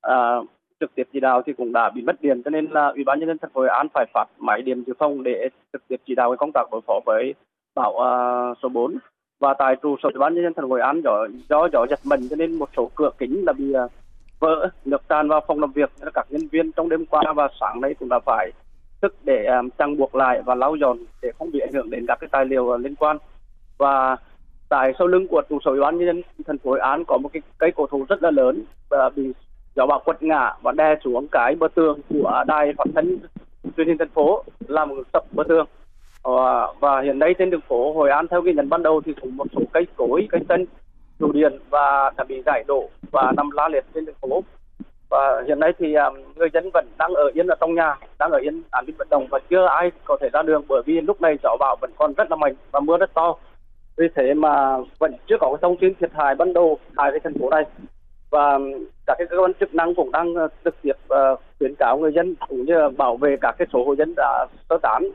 à, 0.00 0.36
trực 0.82 0.94
tiếp 0.94 1.08
chỉ 1.12 1.20
đạo 1.20 1.42
thì 1.46 1.52
cũng 1.52 1.72
đã 1.72 1.90
bị 1.94 2.02
mất 2.02 2.22
điện. 2.22 2.42
Cho 2.44 2.50
nên 2.50 2.66
là 2.70 2.86
ủy 2.86 3.04
ban 3.04 3.20
nhân 3.20 3.28
dân 3.28 3.38
thành 3.38 3.50
phố 3.54 3.60
Hội 3.60 3.68
An 3.68 3.86
phải 3.94 4.06
phát 4.14 4.24
máy 4.38 4.62
điện 4.62 4.84
dự 4.86 4.92
phòng 4.98 5.22
để 5.22 5.48
trực 5.72 5.82
tiếp 5.88 5.96
chỉ 6.06 6.14
đạo 6.14 6.30
cái 6.30 6.36
công 6.36 6.52
tác 6.54 6.62
đối 6.72 6.80
phó 6.86 7.00
với 7.06 7.34
bão 7.74 7.90
uh, 7.90 8.58
số 8.62 8.68
4 8.68 8.98
và 9.40 9.54
tại 9.58 9.76
trụ 9.82 9.96
sở 10.02 10.08
ủy 10.12 10.18
ban 10.18 10.34
nhân 10.34 10.44
dân 10.44 10.54
thành 10.54 10.64
phố 10.64 10.68
Hội 10.68 10.80
An 10.80 11.00
do 11.04 11.26
do 11.48 11.68
gió 11.72 11.86
giật 11.90 12.00
mạnh 12.04 12.20
cho 12.30 12.36
nên 12.36 12.52
một 12.58 12.68
số 12.76 12.90
cửa 12.94 13.10
kính 13.18 13.44
đã 13.44 13.52
bị 13.52 13.72
uh, 13.84 13.90
vỡ 14.40 14.68
nước 14.84 15.02
tràn 15.08 15.28
vào 15.28 15.40
phòng 15.46 15.60
làm 15.60 15.72
việc. 15.72 15.90
Các 16.14 16.26
nhân 16.30 16.48
viên 16.52 16.72
trong 16.72 16.88
đêm 16.88 17.06
qua 17.06 17.22
và 17.36 17.48
sáng 17.60 17.80
nay 17.80 17.94
cũng 17.94 18.08
đã 18.08 18.18
phải 18.26 18.50
thức 19.02 19.14
để 19.24 19.44
à, 19.44 19.56
um, 19.58 19.68
trang 19.78 19.96
buộc 19.96 20.14
lại 20.14 20.42
và 20.42 20.54
lau 20.54 20.76
dọn 20.76 20.98
để 21.22 21.32
không 21.38 21.50
bị 21.52 21.60
ảnh 21.60 21.72
hưởng 21.72 21.90
đến 21.90 22.04
các 22.08 22.18
cái 22.20 22.28
tài 22.32 22.44
liệu 22.44 22.64
uh, 22.64 22.80
liên 22.80 22.94
quan. 22.94 23.18
Và 23.78 24.16
tại 24.68 24.92
sau 24.98 25.06
lưng 25.06 25.28
của 25.28 25.42
trụ 25.48 25.58
sở 25.64 25.70
ủy 25.70 25.80
ban 25.80 25.98
nhân 25.98 26.06
dân 26.06 26.22
thành 26.46 26.58
phố 26.58 26.70
Hội 26.70 26.80
An 26.80 27.04
có 27.04 27.18
một 27.18 27.30
cái 27.32 27.42
cây 27.58 27.72
cổ 27.76 27.86
thụ 27.86 28.04
rất 28.08 28.22
là 28.22 28.30
lớn 28.30 28.64
và 28.90 29.10
bị 29.16 29.32
gió 29.76 29.86
bão 29.86 30.00
quật 30.04 30.22
ngã 30.22 30.54
và 30.62 30.72
đè 30.72 30.96
xuống 31.04 31.26
cái 31.32 31.54
bờ 31.54 31.68
tường 31.74 32.00
của 32.08 32.44
đài 32.46 32.72
phát 32.78 32.84
thanh 32.94 33.18
truyền 33.76 33.88
hình 33.88 33.98
thành 33.98 34.08
phố 34.08 34.44
làm 34.68 34.90
sập 35.12 35.24
bờ 35.32 35.44
tường. 35.48 35.66
Và, 36.22 36.72
và 36.80 37.00
hiện 37.00 37.18
nay 37.18 37.34
trên 37.38 37.50
đường 37.50 37.60
phố 37.68 37.92
Hội 37.92 38.10
An 38.10 38.28
theo 38.28 38.40
ghi 38.40 38.52
nhận 38.52 38.68
ban 38.68 38.82
đầu 38.82 39.00
thì 39.04 39.14
cũng 39.20 39.36
một 39.36 39.46
số 39.54 39.60
cây 39.72 39.86
cối 39.96 40.28
cây 40.30 40.40
xanh 40.48 40.64
trụ 41.18 41.32
điện 41.32 41.58
và 41.70 42.10
đã 42.16 42.24
bị 42.24 42.42
gãy 42.46 42.64
đổ 42.66 42.88
và 43.10 43.32
nằm 43.36 43.50
la 43.50 43.68
liệt 43.68 43.84
trên 43.94 44.04
đường 44.04 44.14
phố. 44.20 44.42
Và 45.10 45.42
hiện 45.46 45.60
nay 45.60 45.72
thì 45.78 45.94
um, 45.94 46.14
người 46.36 46.48
dân 46.52 46.70
vẫn 46.74 46.86
đang 46.98 47.14
ở 47.14 47.30
yên 47.34 47.46
ở 47.46 47.56
trong 47.60 47.74
nhà 47.74 47.94
đang 48.18 48.30
ở 48.30 48.38
yên 48.38 48.62
an 48.70 48.84
ninh 48.86 48.96
vận 48.98 49.08
động 49.10 49.26
và 49.30 49.38
chưa 49.50 49.66
ai 49.66 49.90
có 50.04 50.16
thể 50.20 50.28
ra 50.32 50.42
đường 50.42 50.62
bởi 50.68 50.82
vì 50.86 51.00
lúc 51.00 51.20
này 51.20 51.38
gió 51.42 51.56
bão 51.60 51.76
vẫn 51.80 51.90
còn 51.96 52.12
rất 52.14 52.30
là 52.30 52.36
mạnh 52.36 52.54
và 52.70 52.80
mưa 52.80 52.96
rất 52.96 53.14
to. 53.14 53.34
Vì 53.96 54.06
thế 54.14 54.34
mà 54.34 54.78
vẫn 54.98 55.14
chưa 55.26 55.36
có 55.40 55.48
cái 55.50 55.58
thông 55.62 55.76
tin 55.76 55.94
thiệt 55.94 56.10
hại 56.14 56.34
ban 56.34 56.52
đầu 56.52 56.78
tại 56.96 57.10
cái 57.10 57.20
thành 57.24 57.34
phố 57.40 57.50
này 57.50 57.64
và 58.32 58.58
các 59.06 59.14
cái 59.18 59.26
cơ 59.30 59.36
quan 59.42 59.52
chức 59.60 59.74
năng 59.74 59.94
cũng 59.94 60.12
đang 60.12 60.34
ờ, 60.34 60.48
trực 60.64 60.74
tiếp 60.82 60.96
uh, 61.14 61.40
khuyến 61.58 61.74
cáo 61.78 61.98
người 61.98 62.12
dân 62.12 62.34
cũng 62.48 62.64
như 62.64 62.74
bảo 62.96 63.16
vệ 63.16 63.36
các 63.40 63.54
cái 63.58 63.68
số 63.72 63.84
hộ 63.84 63.92
dân 63.96 64.14
đã 64.16 64.46
sơ 64.68 64.78
tán 64.82 65.10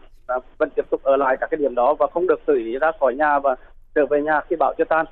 vẫn 0.57 0.69
tiếp 0.75 0.85
tục 0.89 1.03
ở 1.03 1.17
lại 1.17 1.37
các 1.41 1.47
cái 1.51 1.57
điểm 1.57 1.75
đó 1.75 1.95
và 1.99 2.07
không 2.13 2.27
được 2.27 2.39
tự 2.45 2.53
ý 2.53 2.77
ra 2.77 2.91
khỏi 2.99 3.15
nhà 3.15 3.39
và 3.39 3.55
trở 3.95 4.05
về 4.05 4.21
nhà 4.21 4.41
khi 4.49 4.55
bão 4.55 4.73
chưa 4.77 4.83
tan 4.83 5.05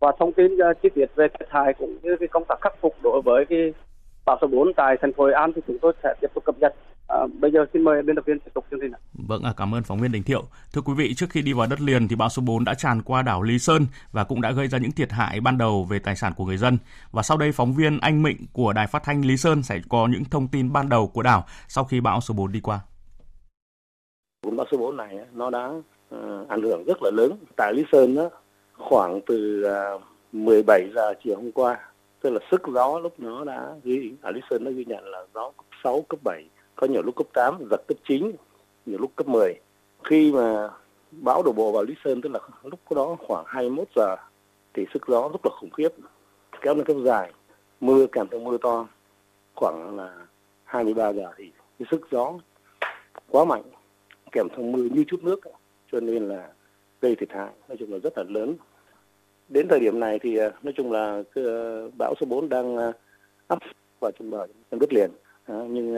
và 0.00 0.12
thông 0.18 0.32
tin 0.32 0.54
uh, 0.54 0.82
chi 0.82 0.88
tiết 0.94 1.06
về 1.14 1.28
thiệt 1.28 1.48
hại 1.50 1.74
cũng 1.74 1.98
như 2.02 2.16
cái 2.20 2.28
công 2.28 2.44
tác 2.48 2.60
khắc 2.60 2.74
phục 2.80 2.94
đối 3.02 3.22
với 3.22 3.44
cái 3.44 3.72
bão 4.26 4.38
số 4.40 4.46
4 4.46 4.74
tại 4.74 4.96
thành 5.00 5.12
phố 5.12 5.24
Hội 5.24 5.32
An 5.32 5.52
thì 5.52 5.62
chúng 5.66 5.78
tôi 5.78 5.92
sẽ 6.02 6.14
tiếp 6.20 6.30
tục 6.34 6.44
cập 6.44 6.54
nhật. 6.58 6.74
À, 7.08 7.18
bây 7.40 7.50
giờ 7.50 7.66
xin 7.72 7.84
mời 7.84 8.02
biên 8.02 8.16
tập 8.16 8.24
viên 8.26 8.40
tiếp 8.40 8.50
tục 8.54 8.64
chương 8.70 8.80
trình. 8.80 8.92
Vâng, 9.12 9.42
à, 9.42 9.52
cảm 9.56 9.74
ơn 9.74 9.82
phóng 9.82 10.00
viên 10.00 10.12
Đình 10.12 10.22
Thiệu. 10.22 10.42
Thưa 10.72 10.80
quý 10.80 10.92
vị, 10.96 11.14
trước 11.14 11.26
khi 11.30 11.42
đi 11.42 11.52
vào 11.52 11.66
đất 11.70 11.80
liền 11.80 12.08
thì 12.08 12.16
bão 12.16 12.28
số 12.28 12.42
4 12.46 12.64
đã 12.64 12.74
tràn 12.74 13.02
qua 13.02 13.22
đảo 13.22 13.42
Lý 13.42 13.58
Sơn 13.58 13.86
và 14.12 14.24
cũng 14.24 14.40
đã 14.40 14.50
gây 14.50 14.68
ra 14.68 14.78
những 14.78 14.92
thiệt 14.92 15.12
hại 15.12 15.40
ban 15.40 15.58
đầu 15.58 15.84
về 15.84 15.98
tài 15.98 16.16
sản 16.16 16.32
của 16.36 16.44
người 16.44 16.56
dân. 16.56 16.78
Và 17.12 17.22
sau 17.22 17.36
đây 17.36 17.52
phóng 17.52 17.74
viên 17.74 17.98
Anh 18.00 18.22
Mịnh 18.22 18.36
của 18.52 18.72
Đài 18.72 18.86
Phát 18.86 19.02
thanh 19.04 19.24
Lý 19.24 19.36
Sơn 19.36 19.62
sẽ 19.62 19.80
có 19.88 20.08
những 20.10 20.24
thông 20.24 20.48
tin 20.48 20.72
ban 20.72 20.88
đầu 20.88 21.08
của 21.14 21.22
đảo 21.22 21.44
sau 21.68 21.84
khi 21.84 22.00
bão 22.00 22.20
số 22.20 22.34
4 22.34 22.52
đi 22.52 22.60
qua. 22.60 22.80
Cơn 24.42 24.56
bão 24.56 24.66
số 24.72 24.78
4 24.78 24.96
này 24.96 25.18
nó 25.32 25.50
đã 25.50 25.66
uh, 26.14 26.48
ảnh 26.48 26.62
hưởng 26.62 26.84
rất 26.84 27.02
là 27.02 27.10
lớn 27.10 27.32
tại 27.56 27.74
Lý 27.74 27.84
Sơn 27.92 28.14
đó 28.14 28.30
khoảng 28.78 29.20
từ 29.26 29.64
uh, 29.96 30.02
17 30.32 30.90
giờ 30.94 31.14
chiều 31.24 31.36
hôm 31.36 31.52
qua 31.52 31.78
tức 32.20 32.30
là 32.30 32.40
sức 32.50 32.62
gió 32.74 32.98
lúc 32.98 33.14
nó 33.18 33.44
đã 33.44 33.66
ghi 33.84 34.12
ở 34.22 34.30
Lý 34.30 34.40
Sơn 34.50 34.64
nó 34.64 34.70
ghi 34.70 34.84
nhận 34.84 35.04
là 35.04 35.18
gió 35.34 35.50
cấp 35.56 35.66
6, 35.84 36.04
cấp 36.08 36.20
7 36.24 36.44
có 36.80 36.86
nhiều 36.86 37.02
lúc 37.02 37.16
cấp 37.16 37.26
8 37.32 37.58
giật 37.70 37.80
cấp 37.88 37.96
9 38.08 38.32
nhiều 38.86 38.98
lúc 38.98 39.10
cấp 39.16 39.28
10 39.28 39.54
khi 40.04 40.32
mà 40.32 40.70
bão 41.10 41.42
đổ 41.42 41.52
bộ 41.52 41.72
vào 41.72 41.82
Lý 41.82 41.94
Sơn 42.04 42.20
tức 42.22 42.32
là 42.32 42.40
lúc 42.62 42.80
đó 42.90 43.16
khoảng 43.26 43.44
21 43.46 43.88
giờ 43.96 44.16
thì 44.74 44.86
sức 44.94 45.02
gió 45.08 45.28
rất 45.28 45.40
là 45.44 45.50
khủng 45.60 45.70
khiếp 45.70 45.88
kéo 46.60 46.74
lên 46.74 46.84
kéo 46.84 47.00
dài. 47.00 47.32
Mưa 47.80 48.06
kèm 48.06 48.26
theo 48.30 48.40
mưa 48.40 48.58
to 48.58 48.86
khoảng 49.54 49.96
là 49.96 50.26
23 50.64 51.12
giờ 51.12 51.32
thì 51.36 51.50
cái 51.78 51.86
sức 51.90 52.00
gió 52.10 52.32
quá 53.28 53.44
mạnh 53.44 53.62
kèm 54.32 54.48
theo 54.48 54.62
mưa 54.64 54.84
như 54.92 55.04
chút 55.08 55.24
nước 55.24 55.40
cho 55.92 56.00
nên 56.00 56.28
là 56.28 56.48
gây 57.00 57.14
thiệt 57.14 57.32
hại 57.32 57.50
nói 57.68 57.76
chung 57.78 57.92
là 57.92 57.98
rất 57.98 58.18
là 58.18 58.24
lớn. 58.28 58.56
Đến 59.48 59.68
thời 59.68 59.80
điểm 59.80 60.00
này 60.00 60.18
thì 60.18 60.36
à, 60.36 60.50
nói 60.62 60.72
chung 60.76 60.92
là 60.92 61.22
ờ, 61.34 61.90
bão 61.98 62.14
số 62.20 62.26
4 62.26 62.48
đang 62.48 62.76
à, 62.76 62.92
áp 63.48 63.58
vào 64.00 64.10
trong 64.18 64.30
bờ 64.30 64.46
trong 64.70 64.80
đất 64.80 64.92
liền. 64.92 65.10
À, 65.44 65.54
nhưng 65.68 65.96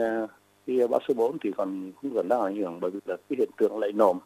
khi 0.67 0.87
bão 0.89 0.99
số 1.07 1.13
4 1.13 1.37
thì 1.43 1.51
còn 1.57 1.91
cũng 2.01 2.11
vẫn 2.13 2.27
đang 2.27 2.41
ảnh 2.41 2.55
hưởng 2.55 2.79
bởi 2.79 2.91
vì 2.91 2.99
là 3.05 3.17
cái 3.29 3.37
hiện 3.37 3.49
tượng 3.57 3.79
lầy 3.79 3.91
nồm. 3.91 4.19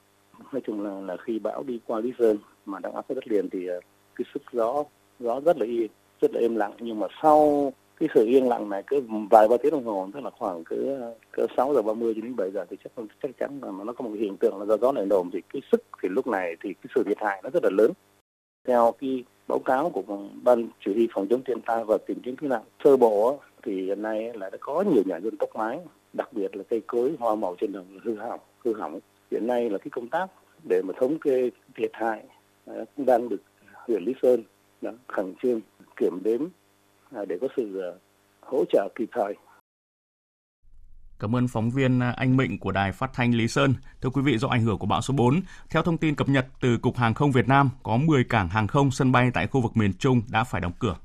Nói 0.52 0.62
chung 0.66 0.84
là 0.84 1.02
là 1.02 1.18
khi 1.18 1.40
bão 1.40 1.64
đi 1.64 1.80
qua 1.86 2.00
lý 2.00 2.14
sơn 2.20 2.38
mà 2.66 2.80
đang 2.80 2.94
áp 2.94 3.06
sát 3.10 3.16
đất 3.16 3.28
liền 3.28 3.50
thì 3.50 3.68
ờ, 3.68 3.80
cái 4.16 4.26
sức 4.34 4.44
gió 4.52 4.84
gió 5.20 5.40
rất 5.40 5.58
là 5.58 5.66
yên 5.66 5.88
rất 6.22 6.32
là 6.34 6.40
êm 6.42 6.56
lặng. 6.56 6.72
Nhưng 6.80 7.00
mà 7.00 7.08
sau 7.22 7.74
cái 8.00 8.10
sự 8.16 8.26
yên 8.26 8.48
lặng 8.48 8.70
này 8.70 8.84
cứ 8.88 9.02
vài 9.32 9.48
ba 9.48 9.58
tiếng 9.58 9.72
đồng 9.72 9.86
hồ, 9.86 10.08
tức 10.14 10.24
là 10.24 10.30
khoảng 10.30 10.64
cứ 10.64 10.98
cứ 11.34 11.48
sáu 11.58 11.74
giờ 11.74 11.82
ba 11.82 11.94
mươi 11.94 12.14
cho 12.16 12.22
đến 12.22 12.36
bảy 12.36 12.52
giờ 12.52 12.66
thì 12.70 12.78
chắc 12.84 13.04
chắc 13.24 13.32
chắn 13.40 13.60
là 13.62 13.72
nó 13.86 13.94
có 13.94 14.04
một 14.04 14.12
hiện 14.20 14.38
tượng 14.38 14.60
là 14.60 14.66
do 14.66 14.78
gió 14.78 14.92
nổi 14.92 15.06
nồm. 15.06 15.30
Thì 15.34 15.42
cái 15.54 15.62
sức 15.72 15.84
thì 16.04 16.10
lúc 16.10 16.28
này 16.28 16.56
thì 16.64 16.74
cái 16.74 16.92
sự 16.96 17.04
thiệt 17.04 17.18
hại 17.20 17.42
nó 17.44 17.50
rất 17.50 17.64
là 17.64 17.70
lớn. 17.70 17.92
Theo 18.68 18.94
cái 19.02 19.24
báo 19.48 19.60
cáo 19.60 19.90
của 19.90 20.04
ban 20.44 20.68
chỉ 20.86 20.94
huy 20.94 21.08
phòng 21.14 21.28
chống 21.30 21.42
thiên 21.46 21.62
tai 21.62 21.84
và 21.84 21.98
tìm 22.08 22.20
kiếm 22.24 22.36
cứu 22.36 22.50
nạn 22.50 22.62
sơ 22.84 22.98
bộ 22.98 23.40
thì 23.64 23.86
hiện 23.86 24.02
nay 24.02 24.32
là 24.34 24.50
đã 24.50 24.58
có 24.62 24.84
nhiều 24.94 25.04
nhà 25.06 25.20
dân 25.20 25.38
tốc 25.38 25.50
mái 25.56 25.80
đặc 26.16 26.34
biệt 26.34 26.56
là 26.56 26.64
cây 26.70 26.82
cối 26.88 27.16
hoa 27.20 27.36
màu 27.36 27.56
trên 27.62 27.72
đồng 27.72 28.00
hư 28.04 28.16
hỏng 28.16 28.40
hư 28.66 28.74
hỏng 28.74 29.00
hiện 29.32 29.48
nay 29.48 29.70
là 29.70 29.78
cái 29.78 29.90
công 29.92 30.10
tác 30.10 30.28
để 30.64 30.82
mà 30.82 30.94
thống 31.00 31.20
kê 31.20 31.50
thiệt 31.76 31.92
hại 31.94 32.24
à, 32.66 32.74
cũng 32.96 33.06
đang 33.06 33.30
được 33.30 33.42
huyện 33.88 34.04
lý 34.04 34.14
sơn 34.22 34.44
đã 34.82 34.92
khẩn 35.08 35.34
trương 35.44 35.62
kiểm 35.96 36.24
đếm 36.24 36.42
à, 37.12 37.26
để 37.26 37.38
có 37.42 37.48
sự 37.58 37.82
à, 37.82 37.92
hỗ 38.42 38.64
trợ 38.72 38.90
kịp 38.96 39.10
thời 39.12 39.36
Cảm 41.20 41.36
ơn 41.36 41.48
phóng 41.48 41.70
viên 41.70 42.00
Anh 42.00 42.38
Mịnh 42.38 42.60
của 42.60 42.72
Đài 42.72 42.92
Phát 42.92 43.14
thanh 43.14 43.36
Lý 43.36 43.48
Sơn. 43.48 43.74
Thưa 44.02 44.10
quý 44.10 44.22
vị, 44.22 44.38
do 44.38 44.48
ảnh 44.48 44.62
hưởng 44.62 44.78
của 44.78 44.88
bão 44.88 45.02
số 45.02 45.14
4, 45.14 45.42
theo 45.70 45.84
thông 45.84 45.98
tin 45.98 46.16
cập 46.16 46.30
nhật 46.30 46.46
từ 46.62 46.78
Cục 46.78 46.98
Hàng 46.98 47.14
không 47.14 47.32
Việt 47.32 47.48
Nam, 47.48 47.70
có 47.84 47.98
10 47.98 48.24
cảng 48.24 48.50
hàng 48.50 48.68
không 48.68 48.92
sân 48.92 49.12
bay 49.12 49.32
tại 49.34 49.48
khu 49.48 49.62
vực 49.62 49.78
miền 49.78 49.94
Trung 49.94 50.22
đã 50.30 50.44
phải 50.44 50.62
đóng 50.62 50.72
cửa. 50.80 50.96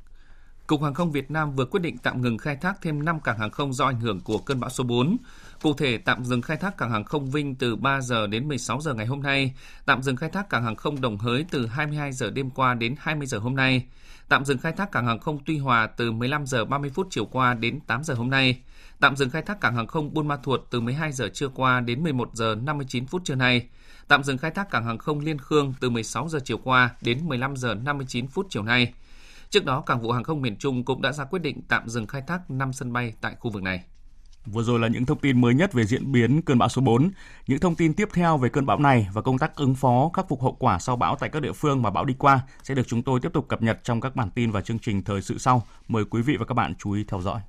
Cục 0.71 0.83
Hàng 0.83 0.95
không 0.95 1.13
Việt 1.13 1.31
Nam 1.31 1.53
vừa 1.53 1.65
quyết 1.65 1.81
định 1.81 1.99
tạm 1.99 2.23
ngừng 2.23 2.39
khai 2.39 2.57
thác 2.57 2.83
thêm 2.83 3.05
5 3.05 3.21
cảng 3.21 3.39
hàng 3.39 3.51
không 3.51 3.73
do 3.73 3.87
ảnh 3.87 4.01
hưởng 4.01 4.21
của 4.21 4.39
cơn 4.39 4.61
bão 4.61 4.71
số 4.71 4.85
4. 4.85 5.17
Cụ 5.63 5.75
thể, 5.75 5.99
tạm 5.99 6.25
dừng 6.25 6.43
khai 6.43 6.57
thác 6.57 6.77
cảng 6.77 6.91
hàng 6.91 7.05
không 7.05 7.31
Vinh 7.31 7.55
từ 7.55 7.77
3 7.77 8.01
giờ 8.01 8.27
đến 8.27 8.49
16 8.49 8.81
giờ 8.81 8.95
ngày 8.95 9.07
hôm 9.07 9.23
nay, 9.23 9.55
tạm 9.87 10.03
dừng 10.03 10.17
khai 10.17 10.31
thác 10.31 10.49
cảng 10.51 10.65
hàng 10.65 10.77
không 10.77 11.01
Đồng 11.01 11.19
Hới 11.19 11.45
từ 11.51 11.67
22 11.67 12.13
giờ 12.13 12.31
đêm 12.31 12.51
qua 12.51 12.75
đến 12.75 12.95
20 12.99 13.27
giờ 13.27 13.39
hôm 13.39 13.57
nay, 13.57 13.87
tạm 14.29 14.45
dừng 14.45 14.59
khai 14.59 14.73
thác 14.73 14.93
cảng 14.93 15.07
hàng 15.07 15.19
không 15.19 15.39
Tuy 15.47 15.59
Hòa 15.59 15.87
từ 15.87 16.13
15 16.13 16.47
giờ 16.47 16.65
30 16.65 16.91
phút 16.95 17.07
chiều 17.11 17.25
qua 17.25 17.55
đến 17.55 17.81
8 17.87 18.05
giờ 18.05 18.15
hôm 18.15 18.31
nay, 18.31 18.61
tạm 19.01 19.17
dừng 19.17 19.31
khai 19.31 19.43
thác 19.43 19.61
cảng 19.61 19.77
hàng 19.77 19.87
không 19.87 20.15
Buôn 20.15 20.29
Ma 20.29 20.37
Thuột 20.37 20.61
từ 20.71 20.81
12 20.81 21.13
giờ 21.13 21.29
trưa 21.35 21.49
qua 21.49 21.81
đến 21.81 22.03
11 22.03 22.31
giờ 22.35 22.55
59 22.63 23.07
phút 23.07 23.25
trưa 23.25 23.35
nay, 23.35 23.67
tạm 24.09 24.25
dừng 24.25 24.39
khai 24.39 24.51
thác 24.51 24.71
cảng 24.71 24.85
hàng 24.85 24.99
không 24.99 25.21
Liên 25.21 25.39
Khương 25.39 25.75
từ 25.81 25.91
16 25.91 26.29
giờ 26.29 26.39
chiều 26.45 26.59
qua 26.59 26.91
đến 27.01 27.29
15 27.29 27.57
giờ 27.57 27.75
59 27.75 28.27
phút 28.29 28.47
chiều 28.51 28.63
nay. 28.63 28.93
Trước 29.51 29.65
đó, 29.65 29.81
Cảng 29.81 30.01
vụ 30.01 30.13
Hàng 30.13 30.25
không 30.25 30.43
miền 30.43 30.57
Trung 30.57 30.85
cũng 30.85 31.03
đã 31.03 31.13
ra 31.13 31.25
quyết 31.25 31.39
định 31.39 31.63
tạm 31.69 31.89
dừng 31.89 32.07
khai 32.07 32.23
thác 32.27 32.51
5 32.51 32.73
sân 32.73 32.93
bay 32.93 33.13
tại 33.21 33.35
khu 33.41 33.51
vực 33.51 33.63
này. 33.63 33.85
Vừa 34.47 34.63
rồi 34.63 34.79
là 34.79 34.89
những 34.89 35.07
thông 35.07 35.19
tin 35.19 35.41
mới 35.41 35.55
nhất 35.55 35.73
về 35.73 35.85
diễn 35.85 36.13
biến 36.13 36.43
cơn 36.43 36.59
bão 36.59 36.69
số 36.69 36.83
4. 36.83 37.11
Những 37.47 37.61
thông 37.61 37.75
tin 37.75 37.95
tiếp 37.95 38.09
theo 38.13 38.39
về 38.39 38.49
cơn 38.49 38.67
bão 38.67 38.79
này 38.79 39.09
và 39.13 39.23
công 39.23 39.39
tác 39.39 39.57
ứng 39.57 39.75
phó 39.75 40.11
khắc 40.15 40.29
phục 40.29 40.43
hậu 40.43 40.57
quả 40.59 40.79
sau 40.79 40.97
bão 40.97 41.17
tại 41.17 41.31
các 41.31 41.43
địa 41.43 41.53
phương 41.53 41.83
mà 41.83 41.91
bão 41.91 42.05
đi 42.05 42.15
qua 42.19 42.41
sẽ 42.63 42.75
được 42.75 42.83
chúng 42.87 43.03
tôi 43.03 43.21
tiếp 43.21 43.29
tục 43.33 43.49
cập 43.49 43.63
nhật 43.63 43.79
trong 43.85 44.01
các 44.01 44.17
bản 44.17 44.31
tin 44.31 44.51
và 44.51 44.61
chương 44.61 44.79
trình 44.79 45.05
thời 45.05 45.23
sự 45.23 45.39
sau. 45.39 45.63
Mời 45.89 46.05
quý 46.05 46.23
vị 46.23 46.37
và 46.39 46.45
các 46.45 46.55
bạn 46.55 46.75
chú 46.79 46.93
ý 46.93 47.05
theo 47.09 47.21
dõi. 47.21 47.41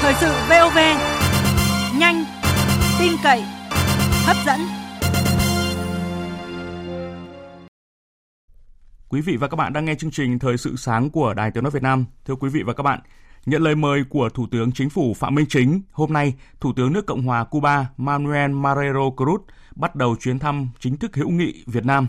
Thời 0.00 0.14
sự 0.20 0.32
VOV 0.48 0.78
nhanh, 1.98 2.24
tin 3.00 3.12
cậy, 3.22 3.42
hấp 4.24 4.36
dẫn. 4.46 4.60
Quý 9.12 9.20
vị 9.20 9.36
và 9.36 9.48
các 9.48 9.56
bạn 9.56 9.72
đang 9.72 9.84
nghe 9.84 9.94
chương 9.94 10.10
trình 10.10 10.38
Thời 10.38 10.56
sự 10.56 10.76
sáng 10.76 11.10
của 11.10 11.34
Đài 11.34 11.50
Tiếng 11.50 11.64
nói 11.64 11.70
Việt 11.70 11.82
Nam. 11.82 12.04
Thưa 12.24 12.34
quý 12.34 12.48
vị 12.48 12.62
và 12.62 12.72
các 12.72 12.82
bạn, 12.82 13.00
Nhận 13.46 13.62
lời 13.62 13.74
mời 13.74 14.04
của 14.08 14.28
Thủ 14.28 14.46
tướng 14.50 14.72
Chính 14.72 14.90
phủ 14.90 15.14
Phạm 15.14 15.34
Minh 15.34 15.46
Chính, 15.48 15.82
hôm 15.92 16.12
nay, 16.12 16.34
Thủ 16.60 16.72
tướng 16.76 16.92
nước 16.92 17.06
Cộng 17.06 17.22
hòa 17.22 17.44
Cuba 17.44 17.86
Manuel 17.96 18.50
Marrero 18.50 19.00
Cruz 19.16 19.38
bắt 19.76 19.96
đầu 19.96 20.16
chuyến 20.20 20.38
thăm 20.38 20.68
chính 20.78 20.96
thức 20.96 21.16
hữu 21.16 21.30
nghị 21.30 21.64
Việt 21.66 21.84
Nam. 21.84 22.06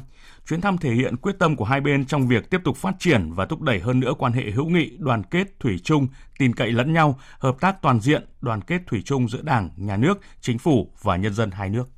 Chuyến 0.48 0.62
thăm 0.62 0.78
thể 0.78 0.94
hiện 0.94 1.18
quyết 1.18 1.40
tâm 1.40 1.56
của 1.56 1.66
hai 1.66 1.82
bên 1.82 2.06
trong 2.06 2.28
việc 2.28 2.50
tiếp 2.50 2.62
tục 2.64 2.78
phát 2.78 2.96
triển 3.00 3.34
và 3.34 3.46
thúc 3.46 3.62
đẩy 3.62 3.80
hơn 3.80 4.00
nữa 4.00 4.14
quan 4.18 4.34
hệ 4.34 4.52
hữu 4.52 4.66
nghị, 4.66 4.98
đoàn 4.98 5.24
kết, 5.24 5.60
thủy 5.60 5.80
chung, 5.84 6.08
tin 6.40 6.56
cậy 6.56 6.72
lẫn 6.72 6.94
nhau, 6.94 7.20
hợp 7.40 7.56
tác 7.60 7.82
toàn 7.82 8.00
diện, 8.00 8.26
đoàn 8.42 8.62
kết 8.62 8.82
thủy 8.88 9.02
chung 9.06 9.30
giữa 9.30 9.42
Đảng, 9.42 9.70
Nhà 9.76 9.98
nước, 9.98 10.20
Chính 10.42 10.58
phủ 10.58 10.92
và 11.02 11.16
nhân 11.16 11.34
dân 11.34 11.52
hai 11.52 11.70
nước. 11.70 11.90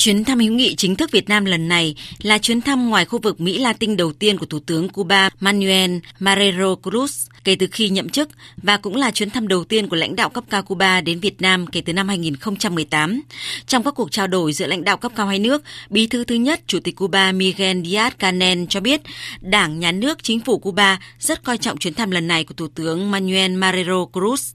Chuyến 0.00 0.24
thăm 0.24 0.38
hữu 0.38 0.52
nghị 0.52 0.74
chính 0.74 0.96
thức 0.96 1.10
Việt 1.10 1.28
Nam 1.28 1.44
lần 1.44 1.68
này 1.68 1.94
là 2.22 2.38
chuyến 2.38 2.60
thăm 2.60 2.90
ngoài 2.90 3.04
khu 3.04 3.18
vực 3.18 3.40
Mỹ 3.40 3.58
Latin 3.58 3.96
đầu 3.96 4.12
tiên 4.12 4.38
của 4.38 4.46
Thủ 4.46 4.58
tướng 4.58 4.88
Cuba 4.88 5.30
Manuel 5.40 5.98
Marrero 6.18 6.74
Cruz 6.82 7.28
kể 7.44 7.56
từ 7.56 7.66
khi 7.72 7.88
nhậm 7.88 8.08
chức 8.08 8.28
và 8.56 8.76
cũng 8.76 8.96
là 8.96 9.10
chuyến 9.10 9.30
thăm 9.30 9.48
đầu 9.48 9.64
tiên 9.64 9.88
của 9.88 9.96
lãnh 9.96 10.16
đạo 10.16 10.28
cấp 10.28 10.44
cao 10.50 10.62
Cuba 10.62 11.00
đến 11.00 11.20
Việt 11.20 11.42
Nam 11.42 11.66
kể 11.66 11.80
từ 11.80 11.92
năm 11.92 12.08
2018. 12.08 13.20
Trong 13.66 13.82
các 13.82 13.94
cuộc 13.94 14.10
trao 14.10 14.26
đổi 14.26 14.52
giữa 14.52 14.66
lãnh 14.66 14.84
đạo 14.84 14.96
cấp 14.96 15.12
cao 15.16 15.26
hai 15.26 15.38
nước, 15.38 15.62
bí 15.90 16.06
thư 16.06 16.24
thứ 16.24 16.34
nhất 16.34 16.60
Chủ 16.66 16.80
tịch 16.80 16.96
Cuba 16.96 17.32
Miguel 17.32 17.80
Díaz-Canel 17.80 18.66
cho 18.66 18.80
biết 18.80 19.00
Đảng, 19.40 19.80
Nhà 19.80 19.92
nước, 19.92 20.22
Chính 20.22 20.40
phủ 20.40 20.58
Cuba 20.58 21.00
rất 21.18 21.44
coi 21.44 21.58
trọng 21.58 21.78
chuyến 21.78 21.94
thăm 21.94 22.10
lần 22.10 22.28
này 22.28 22.44
của 22.44 22.54
Thủ 22.54 22.68
tướng 22.68 23.10
Manuel 23.10 23.56
Marrero 23.56 24.06
Cruz. 24.12 24.54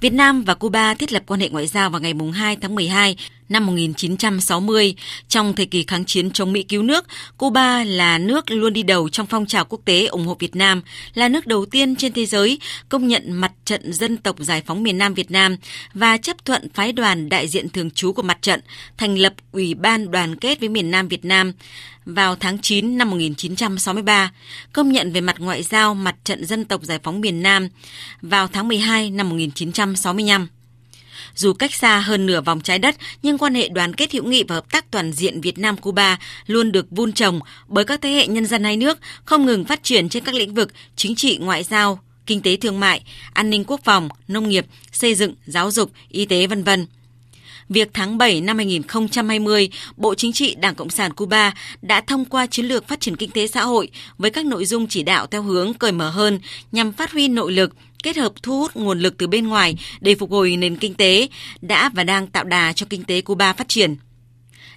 Việt 0.00 0.12
Nam 0.12 0.42
và 0.42 0.54
Cuba 0.54 0.94
thiết 0.94 1.12
lập 1.12 1.22
quan 1.26 1.40
hệ 1.40 1.48
ngoại 1.48 1.66
giao 1.66 1.90
vào 1.90 2.00
ngày 2.00 2.14
2 2.34 2.56
tháng 2.56 2.74
12 2.74 3.16
năm 3.50 3.66
1960. 3.66 4.94
Trong 5.28 5.54
thời 5.54 5.66
kỳ 5.66 5.84
kháng 5.86 6.04
chiến 6.04 6.30
chống 6.30 6.52
Mỹ 6.52 6.62
cứu 6.62 6.82
nước, 6.82 7.06
Cuba 7.36 7.84
là 7.84 8.18
nước 8.18 8.50
luôn 8.50 8.72
đi 8.72 8.82
đầu 8.82 9.08
trong 9.08 9.26
phong 9.26 9.46
trào 9.46 9.64
quốc 9.64 9.80
tế 9.84 10.06
ủng 10.06 10.26
hộ 10.26 10.36
Việt 10.38 10.56
Nam, 10.56 10.82
là 11.14 11.28
nước 11.28 11.46
đầu 11.46 11.66
tiên 11.66 11.96
trên 11.96 12.12
thế 12.12 12.26
giới 12.26 12.58
công 12.88 13.08
nhận 13.08 13.32
mặt 13.32 13.52
trận 13.64 13.92
dân 13.92 14.16
tộc 14.16 14.36
giải 14.38 14.62
phóng 14.66 14.82
miền 14.82 14.98
Nam 14.98 15.14
Việt 15.14 15.30
Nam 15.30 15.56
và 15.94 16.16
chấp 16.16 16.44
thuận 16.44 16.68
phái 16.74 16.92
đoàn 16.92 17.28
đại 17.28 17.48
diện 17.48 17.68
thường 17.68 17.90
trú 17.90 18.12
của 18.12 18.22
mặt 18.22 18.38
trận 18.42 18.60
thành 18.96 19.18
lập 19.18 19.34
Ủy 19.52 19.74
ban 19.74 20.10
đoàn 20.10 20.36
kết 20.36 20.60
với 20.60 20.68
miền 20.68 20.90
Nam 20.90 21.08
Việt 21.08 21.24
Nam 21.24 21.52
vào 22.04 22.36
tháng 22.36 22.58
9 22.58 22.98
năm 22.98 23.10
1963, 23.10 24.32
công 24.72 24.92
nhận 24.92 25.12
về 25.12 25.20
mặt 25.20 25.36
ngoại 25.38 25.62
giao 25.62 25.94
mặt 25.94 26.16
trận 26.24 26.44
dân 26.44 26.64
tộc 26.64 26.82
giải 26.82 26.98
phóng 27.02 27.20
miền 27.20 27.42
Nam 27.42 27.68
vào 28.22 28.48
tháng 28.48 28.68
12 28.68 29.10
năm 29.10 29.28
1965. 29.28 30.48
Dù 31.34 31.52
cách 31.52 31.74
xa 31.74 31.98
hơn 31.98 32.26
nửa 32.26 32.40
vòng 32.40 32.60
trái 32.60 32.78
đất, 32.78 32.96
nhưng 33.22 33.38
quan 33.38 33.54
hệ 33.54 33.68
đoàn 33.68 33.94
kết 33.94 34.12
hữu 34.12 34.24
nghị 34.24 34.42
và 34.48 34.54
hợp 34.54 34.72
tác 34.72 34.90
toàn 34.90 35.12
diện 35.12 35.40
Việt 35.40 35.58
Nam 35.58 35.76
Cuba 35.76 36.18
luôn 36.46 36.72
được 36.72 36.86
vun 36.90 37.12
trồng 37.12 37.40
bởi 37.68 37.84
các 37.84 38.00
thế 38.02 38.10
hệ 38.10 38.26
nhân 38.26 38.46
dân 38.46 38.64
hai 38.64 38.76
nước 38.76 38.98
không 39.24 39.46
ngừng 39.46 39.64
phát 39.64 39.82
triển 39.82 40.08
trên 40.08 40.24
các 40.24 40.34
lĩnh 40.34 40.54
vực 40.54 40.72
chính 40.96 41.14
trị, 41.14 41.38
ngoại 41.40 41.62
giao, 41.62 42.00
kinh 42.26 42.42
tế 42.42 42.56
thương 42.56 42.80
mại, 42.80 43.02
an 43.32 43.50
ninh 43.50 43.64
quốc 43.64 43.80
phòng, 43.84 44.08
nông 44.28 44.48
nghiệp, 44.48 44.66
xây 44.92 45.14
dựng, 45.14 45.34
giáo 45.46 45.70
dục, 45.70 45.90
y 46.08 46.24
tế 46.24 46.46
vân 46.46 46.64
vân. 46.64 46.86
Việc 47.68 47.90
tháng 47.92 48.18
7 48.18 48.40
năm 48.40 48.56
2020, 48.56 49.70
Bộ 49.96 50.14
Chính 50.14 50.32
trị 50.32 50.54
Đảng 50.54 50.74
Cộng 50.74 50.90
sản 50.90 51.12
Cuba 51.12 51.54
đã 51.82 52.00
thông 52.00 52.24
qua 52.24 52.46
chiến 52.46 52.66
lược 52.66 52.88
phát 52.88 53.00
triển 53.00 53.16
kinh 53.16 53.30
tế 53.30 53.46
xã 53.46 53.62
hội 53.62 53.90
với 54.18 54.30
các 54.30 54.46
nội 54.46 54.64
dung 54.64 54.86
chỉ 54.88 55.02
đạo 55.02 55.26
theo 55.26 55.42
hướng 55.42 55.74
cởi 55.74 55.92
mở 55.92 56.10
hơn 56.10 56.40
nhằm 56.72 56.92
phát 56.92 57.12
huy 57.12 57.28
nội 57.28 57.52
lực, 57.52 57.74
kết 58.02 58.16
hợp 58.16 58.32
thu 58.42 58.58
hút 58.58 58.76
nguồn 58.76 59.00
lực 59.00 59.14
từ 59.18 59.26
bên 59.26 59.48
ngoài 59.48 59.76
để 60.00 60.14
phục 60.14 60.30
hồi 60.30 60.56
nền 60.56 60.76
kinh 60.76 60.94
tế, 60.94 61.28
đã 61.60 61.88
và 61.88 62.04
đang 62.04 62.26
tạo 62.26 62.44
đà 62.44 62.72
cho 62.72 62.86
kinh 62.90 63.04
tế 63.04 63.20
Cuba 63.20 63.52
phát 63.52 63.68
triển. 63.68 63.96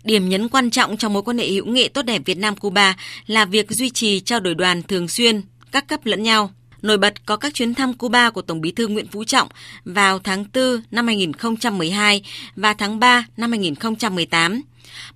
Điểm 0.03 0.29
nhấn 0.29 0.49
quan 0.49 0.69
trọng 0.69 0.97
trong 0.97 1.13
mối 1.13 1.23
quan 1.23 1.37
hệ 1.37 1.47
hữu 1.47 1.65
nghị 1.65 1.87
tốt 1.87 2.01
đẹp 2.01 2.21
Việt 2.25 2.37
Nam 2.37 2.55
Cuba 2.55 2.95
là 3.27 3.45
việc 3.45 3.71
duy 3.71 3.89
trì 3.89 4.19
trao 4.19 4.39
đổi 4.39 4.55
đoàn 4.55 4.83
thường 4.83 5.07
xuyên, 5.07 5.41
các 5.71 5.87
cấp 5.87 6.05
lẫn 6.05 6.23
nhau. 6.23 6.51
Nổi 6.81 6.97
bật 6.97 7.25
có 7.25 7.37
các 7.37 7.53
chuyến 7.53 7.73
thăm 7.73 7.93
Cuba 7.93 8.29
của 8.29 8.41
Tổng 8.41 8.61
Bí 8.61 8.71
thư 8.71 8.87
Nguyễn 8.87 9.07
Phú 9.07 9.23
Trọng 9.23 9.47
vào 9.85 10.19
tháng 10.19 10.45
4 10.53 10.81
năm 10.91 11.07
2012 11.07 12.23
và 12.55 12.73
tháng 12.73 12.99
3 12.99 13.25
năm 13.37 13.51
2018. 13.51 14.61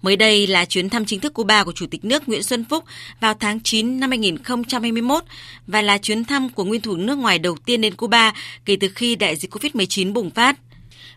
Mới 0.01 0.15
đây 0.15 0.47
là 0.47 0.65
chuyến 0.65 0.89
thăm 0.89 1.05
chính 1.05 1.19
thức 1.19 1.33
Cuba 1.33 1.63
của 1.63 1.71
Chủ 1.71 1.85
tịch 1.91 2.05
nước 2.05 2.29
Nguyễn 2.29 2.43
Xuân 2.43 2.65
Phúc 2.69 2.83
vào 3.19 3.33
tháng 3.33 3.59
9 3.59 3.99
năm 3.99 4.09
2021 4.09 5.23
và 5.67 5.81
là 5.81 5.97
chuyến 5.97 6.25
thăm 6.25 6.49
của 6.49 6.63
nguyên 6.63 6.81
thủ 6.81 6.95
nước 6.95 7.17
ngoài 7.17 7.39
đầu 7.39 7.57
tiên 7.65 7.81
đến 7.81 7.95
Cuba 7.95 8.33
kể 8.65 8.77
từ 8.79 8.89
khi 8.95 9.15
đại 9.15 9.35
dịch 9.35 9.53
COVID-19 9.53 10.13
bùng 10.13 10.29
phát. 10.29 10.57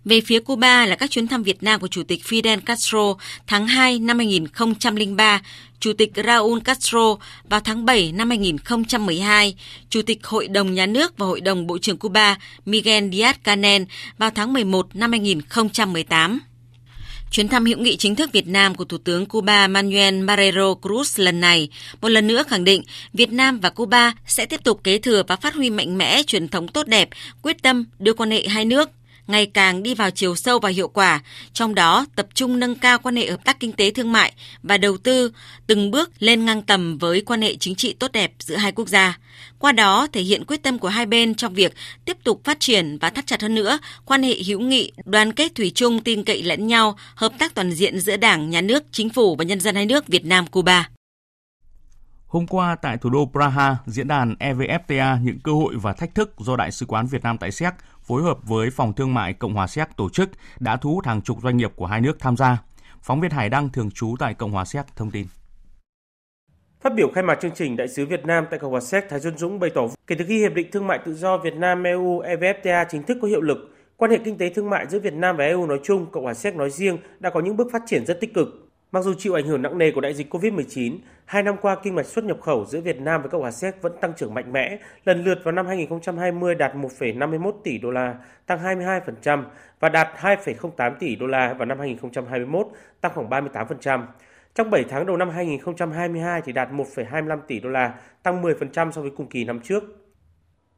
Về 0.04 0.20
phía 0.20 0.40
Cuba 0.40 0.86
là 0.86 0.96
các 0.96 1.10
chuyến 1.10 1.28
thăm 1.28 1.42
Việt 1.42 1.62
Nam 1.62 1.80
của 1.80 1.88
Chủ 1.88 2.02
tịch 2.02 2.22
Fidel 2.24 2.60
Castro 2.60 3.14
tháng 3.46 3.66
2 3.66 3.98
năm 3.98 4.18
2003, 4.18 5.40
Chủ 5.80 5.92
tịch 5.92 6.12
Raúl 6.26 6.60
Castro 6.64 7.16
vào 7.48 7.60
tháng 7.60 7.84
7 7.84 8.12
năm 8.12 8.28
2012, 8.28 9.54
Chủ 9.88 10.02
tịch 10.02 10.26
Hội 10.26 10.48
đồng 10.48 10.74
Nhà 10.74 10.86
nước 10.86 11.18
và 11.18 11.26
Hội 11.26 11.40
đồng 11.40 11.66
Bộ 11.66 11.78
trưởng 11.78 11.98
Cuba 11.98 12.38
Miguel 12.66 13.04
Díaz-Canel 13.04 13.84
vào 14.18 14.30
tháng 14.30 14.52
11 14.52 14.96
năm 14.96 15.10
2018. 15.10 16.40
Chuyến 17.30 17.48
thăm 17.48 17.64
hữu 17.64 17.78
nghị 17.78 17.96
chính 17.96 18.16
thức 18.16 18.32
Việt 18.32 18.46
Nam 18.46 18.74
của 18.74 18.84
Thủ 18.84 18.98
tướng 18.98 19.26
Cuba 19.26 19.66
Manuel 19.68 20.22
Marrero 20.22 20.74
Cruz 20.82 21.22
lần 21.22 21.40
này. 21.40 21.68
Một 22.00 22.08
lần 22.08 22.26
nữa 22.26 22.42
khẳng 22.48 22.64
định 22.64 22.82
Việt 23.12 23.32
Nam 23.32 23.60
và 23.60 23.70
Cuba 23.70 24.12
sẽ 24.26 24.46
tiếp 24.46 24.64
tục 24.64 24.80
kế 24.84 24.98
thừa 24.98 25.22
và 25.28 25.36
phát 25.36 25.54
huy 25.54 25.70
mạnh 25.70 25.98
mẽ 25.98 26.22
truyền 26.22 26.48
thống 26.48 26.68
tốt 26.68 26.86
đẹp, 26.86 27.08
quyết 27.42 27.62
tâm 27.62 27.84
đưa 27.98 28.12
quan 28.12 28.30
hệ 28.30 28.48
hai 28.48 28.64
nước 28.64 28.90
ngày 29.30 29.46
càng 29.46 29.82
đi 29.82 29.94
vào 29.94 30.10
chiều 30.10 30.36
sâu 30.36 30.58
và 30.58 30.68
hiệu 30.68 30.88
quả, 30.88 31.20
trong 31.52 31.74
đó 31.74 32.06
tập 32.16 32.26
trung 32.34 32.60
nâng 32.60 32.74
cao 32.74 32.98
quan 32.98 33.16
hệ 33.16 33.30
hợp 33.30 33.44
tác 33.44 33.60
kinh 33.60 33.72
tế 33.72 33.90
thương 33.90 34.12
mại 34.12 34.32
và 34.62 34.78
đầu 34.78 34.96
tư, 34.96 35.32
từng 35.66 35.90
bước 35.90 36.10
lên 36.18 36.44
ngang 36.44 36.62
tầm 36.62 36.98
với 36.98 37.20
quan 37.20 37.42
hệ 37.42 37.56
chính 37.56 37.74
trị 37.74 37.92
tốt 37.92 38.12
đẹp 38.12 38.32
giữa 38.38 38.56
hai 38.56 38.72
quốc 38.72 38.88
gia. 38.88 39.18
Qua 39.58 39.72
đó 39.72 40.06
thể 40.12 40.22
hiện 40.22 40.44
quyết 40.44 40.62
tâm 40.62 40.78
của 40.78 40.88
hai 40.88 41.06
bên 41.06 41.34
trong 41.34 41.54
việc 41.54 41.74
tiếp 42.04 42.16
tục 42.24 42.40
phát 42.44 42.60
triển 42.60 42.98
và 42.98 43.10
thắt 43.10 43.26
chặt 43.26 43.42
hơn 43.42 43.54
nữa 43.54 43.78
quan 44.04 44.22
hệ 44.22 44.34
hữu 44.46 44.60
nghị, 44.60 44.92
đoàn 45.04 45.32
kết 45.32 45.54
thủy 45.54 45.72
chung 45.74 46.00
tin 46.00 46.24
cậy 46.24 46.42
lẫn 46.42 46.66
nhau, 46.66 46.96
hợp 47.14 47.32
tác 47.38 47.54
toàn 47.54 47.72
diện 47.72 48.00
giữa 48.00 48.16
Đảng, 48.16 48.50
Nhà 48.50 48.60
nước, 48.60 48.84
Chính 48.92 49.10
phủ 49.10 49.36
và 49.36 49.44
nhân 49.44 49.60
dân 49.60 49.74
hai 49.74 49.86
nước 49.86 50.06
Việt 50.08 50.24
Nam 50.24 50.46
Cuba. 50.46 50.88
Hôm 52.26 52.46
qua 52.46 52.76
tại 52.82 52.96
thủ 52.96 53.10
đô 53.10 53.30
Praha, 53.32 53.76
diễn 53.86 54.08
đàn 54.08 54.34
EVFTA 54.34 55.22
những 55.22 55.38
cơ 55.40 55.52
hội 55.52 55.74
và 55.82 55.92
thách 55.92 56.14
thức 56.14 56.34
do 56.38 56.56
Đại 56.56 56.72
sứ 56.72 56.86
quán 56.86 57.06
Việt 57.06 57.22
Nam 57.22 57.38
tại 57.38 57.52
Séc 57.52 57.72
phối 58.10 58.22
hợp 58.22 58.38
với 58.42 58.70
Phòng 58.70 58.92
Thương 58.92 59.14
mại 59.14 59.32
Cộng 59.32 59.54
hòa 59.54 59.66
Séc 59.66 59.88
tổ 59.96 60.08
chức 60.10 60.30
đã 60.60 60.76
thu 60.76 60.94
hút 60.94 61.06
hàng 61.06 61.22
chục 61.22 61.38
doanh 61.42 61.56
nghiệp 61.56 61.72
của 61.76 61.86
hai 61.86 62.00
nước 62.00 62.16
tham 62.18 62.36
gia. 62.36 62.62
Phóng 63.02 63.20
viên 63.20 63.30
Hải 63.30 63.48
Đăng 63.48 63.68
thường 63.68 63.90
trú 63.90 64.14
tại 64.18 64.34
Cộng 64.34 64.50
hòa 64.50 64.64
Séc 64.64 64.86
thông 64.96 65.10
tin. 65.10 65.26
Phát 66.80 66.94
biểu 66.94 67.10
khai 67.14 67.24
mạc 67.24 67.40
chương 67.40 67.50
trình, 67.54 67.76
Đại 67.76 67.88
sứ 67.88 68.06
Việt 68.06 68.26
Nam 68.26 68.44
tại 68.50 68.58
Cộng 68.58 68.70
hòa 68.70 68.80
Séc 68.80 69.04
Thái 69.10 69.20
Xuân 69.20 69.38
Dũng 69.38 69.58
bày 69.58 69.70
tỏ 69.74 69.82
kể 70.06 70.16
từ 70.18 70.24
khi 70.28 70.38
Hiệp 70.38 70.54
định 70.54 70.70
Thương 70.72 70.86
mại 70.86 70.98
Tự 71.04 71.14
do 71.14 71.38
Việt 71.38 71.54
Nam 71.54 71.82
EU 71.82 72.20
EVFTA 72.20 72.84
chính 72.90 73.02
thức 73.02 73.18
có 73.22 73.28
hiệu 73.28 73.40
lực, 73.40 73.58
quan 73.96 74.10
hệ 74.10 74.18
kinh 74.24 74.38
tế 74.38 74.48
thương 74.48 74.70
mại 74.70 74.86
giữa 74.88 74.98
Việt 74.98 75.14
Nam 75.14 75.36
và 75.36 75.44
EU 75.44 75.66
nói 75.66 75.80
chung, 75.82 76.06
Cộng 76.12 76.24
hòa 76.24 76.34
Séc 76.34 76.56
nói 76.56 76.70
riêng 76.70 76.98
đã 77.20 77.30
có 77.30 77.40
những 77.40 77.56
bước 77.56 77.68
phát 77.72 77.82
triển 77.86 78.06
rất 78.06 78.20
tích 78.20 78.34
cực. 78.34 78.69
Mặc 78.92 79.04
dù 79.04 79.14
chịu 79.18 79.34
ảnh 79.34 79.46
hưởng 79.46 79.62
nặng 79.62 79.78
nề 79.78 79.90
của 79.90 80.00
đại 80.00 80.14
dịch 80.14 80.34
COVID-19, 80.34 80.98
hai 81.24 81.42
năm 81.42 81.56
qua 81.62 81.76
kinh 81.82 81.94
mạch 81.94 82.06
xuất 82.06 82.24
nhập 82.24 82.40
khẩu 82.40 82.64
giữa 82.64 82.80
Việt 82.80 83.00
Nam 83.00 83.22
với 83.22 83.30
Cộng 83.30 83.40
hòa 83.40 83.50
Séc 83.50 83.82
vẫn 83.82 83.92
tăng 84.00 84.12
trưởng 84.16 84.34
mạnh 84.34 84.52
mẽ, 84.52 84.78
lần 85.04 85.24
lượt 85.24 85.38
vào 85.44 85.52
năm 85.52 85.66
2020 85.66 86.54
đạt 86.54 86.74
1,51 86.74 87.52
tỷ 87.64 87.78
đô 87.78 87.90
la, 87.90 88.14
tăng 88.46 88.58
22% 88.58 89.44
và 89.80 89.88
đạt 89.88 90.08
2,08 90.20 90.94
tỷ 91.00 91.16
đô 91.16 91.26
la 91.26 91.54
vào 91.54 91.66
năm 91.66 91.78
2021, 91.78 92.66
tăng 93.00 93.12
khoảng 93.14 93.28
38%. 93.28 94.06
Trong 94.54 94.70
7 94.70 94.84
tháng 94.88 95.06
đầu 95.06 95.16
năm 95.16 95.30
2022 95.30 96.42
thì 96.42 96.52
đạt 96.52 96.70
1,25 96.70 97.38
tỷ 97.46 97.60
đô 97.60 97.68
la, 97.68 97.94
tăng 98.22 98.42
10% 98.42 98.90
so 98.90 99.00
với 99.00 99.10
cùng 99.16 99.26
kỳ 99.26 99.44
năm 99.44 99.60
trước. 99.60 99.84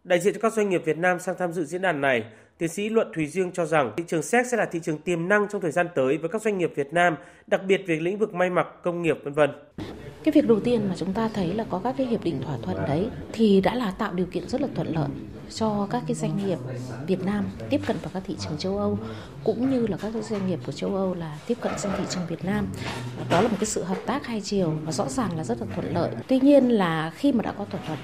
Đại 0.04 0.20
diện 0.20 0.34
cho 0.34 0.40
các 0.42 0.52
doanh 0.52 0.68
nghiệp 0.68 0.82
Việt 0.84 0.98
Nam 0.98 1.18
sang 1.18 1.34
tham 1.38 1.52
dự 1.52 1.64
diễn 1.64 1.82
đàn 1.82 2.00
này, 2.00 2.24
Tiến 2.62 2.70
sĩ 2.70 2.88
Luận 2.88 3.08
Thùy 3.14 3.26
Dương 3.26 3.52
cho 3.52 3.64
rằng 3.64 3.92
thị 3.96 4.04
trường 4.06 4.22
Séc 4.22 4.46
sẽ 4.46 4.56
là 4.56 4.66
thị 4.72 4.80
trường 4.82 4.98
tiềm 4.98 5.28
năng 5.28 5.48
trong 5.48 5.60
thời 5.60 5.70
gian 5.70 5.86
tới 5.94 6.18
với 6.18 6.28
các 6.28 6.42
doanh 6.42 6.58
nghiệp 6.58 6.72
Việt 6.76 6.92
Nam, 6.92 7.16
đặc 7.46 7.60
biệt 7.66 7.84
về 7.86 8.00
lĩnh 8.00 8.18
vực 8.18 8.34
may 8.34 8.50
mặc, 8.50 8.66
công 8.82 9.02
nghiệp 9.02 9.18
vân 9.24 9.32
vân. 9.32 9.50
Cái 10.24 10.32
việc 10.32 10.46
đầu 10.48 10.60
tiên 10.60 10.88
mà 10.88 10.94
chúng 10.96 11.12
ta 11.12 11.30
thấy 11.34 11.54
là 11.54 11.64
có 11.70 11.80
các 11.84 11.94
cái 11.98 12.06
hiệp 12.06 12.24
định 12.24 12.42
thỏa 12.42 12.56
thuận 12.62 12.76
đấy 12.76 13.08
thì 13.32 13.60
đã 13.60 13.74
là 13.74 13.90
tạo 13.90 14.12
điều 14.14 14.26
kiện 14.26 14.48
rất 14.48 14.60
là 14.60 14.68
thuận 14.74 14.94
lợi 14.94 15.08
cho 15.50 15.86
các 15.90 16.02
cái 16.06 16.14
doanh 16.14 16.36
nghiệp 16.36 16.58
Việt 17.06 17.24
Nam 17.24 17.44
tiếp 17.70 17.80
cận 17.86 17.96
vào 18.02 18.10
các 18.14 18.22
thị 18.26 18.36
trường 18.40 18.58
châu 18.58 18.78
Âu 18.78 18.98
cũng 19.44 19.70
như 19.70 19.86
là 19.86 19.96
các 19.96 20.12
doanh 20.14 20.46
nghiệp 20.46 20.58
của 20.66 20.72
châu 20.72 20.96
Âu 20.96 21.14
là 21.14 21.38
tiếp 21.46 21.56
cận 21.60 21.72
sang 21.78 21.92
thị 21.98 22.04
trường 22.10 22.26
Việt 22.28 22.44
Nam. 22.44 22.66
Đó 23.30 23.40
là 23.40 23.48
một 23.48 23.56
cái 23.60 23.66
sự 23.66 23.82
hợp 23.82 23.98
tác 24.06 24.26
hai 24.26 24.40
chiều 24.40 24.74
và 24.84 24.92
rõ 24.92 25.08
ràng 25.08 25.36
là 25.36 25.44
rất 25.44 25.60
là 25.60 25.66
thuận 25.74 25.94
lợi. 25.94 26.10
Tuy 26.28 26.40
nhiên 26.40 26.68
là 26.68 27.10
khi 27.10 27.32
mà 27.32 27.42
đã 27.42 27.52
có 27.52 27.64
thỏa 27.64 27.80
thuận 27.86 27.98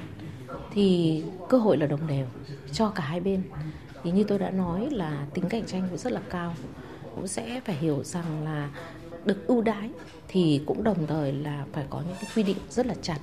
thì 0.73 1.23
cơ 1.49 1.59
hội 1.59 1.77
là 1.77 1.87
đồng 1.87 2.07
đều 2.07 2.27
cho 2.73 2.93
cả 2.95 3.05
hai 3.05 3.21
bên 3.21 3.43
thì 4.05 4.11
như 4.11 4.25
tôi 4.25 4.39
đã 4.39 4.51
nói 4.51 4.89
là 4.91 5.27
tính 5.35 5.45
cạnh 5.49 5.67
tranh 5.67 5.87
cũng 5.89 5.99
rất 5.99 6.13
là 6.13 6.21
cao 6.31 6.55
cũng 7.15 7.29
sẽ 7.29 7.61
phải 7.67 7.77
hiểu 7.77 8.05
rằng 8.05 8.45
là 8.45 8.69
được 9.25 9.47
ưu 9.47 9.63
đãi 9.63 9.91
thì 10.29 10.61
cũng 10.67 10.85
đồng 10.85 11.07
thời 11.07 11.33
là 11.33 11.65
phải 11.73 11.85
có 11.91 12.03
những 12.07 12.17
cái 12.21 12.31
quy 12.37 12.43
định 12.43 12.57
rất 12.71 12.87
là 12.87 12.95
chặt. 13.03 13.19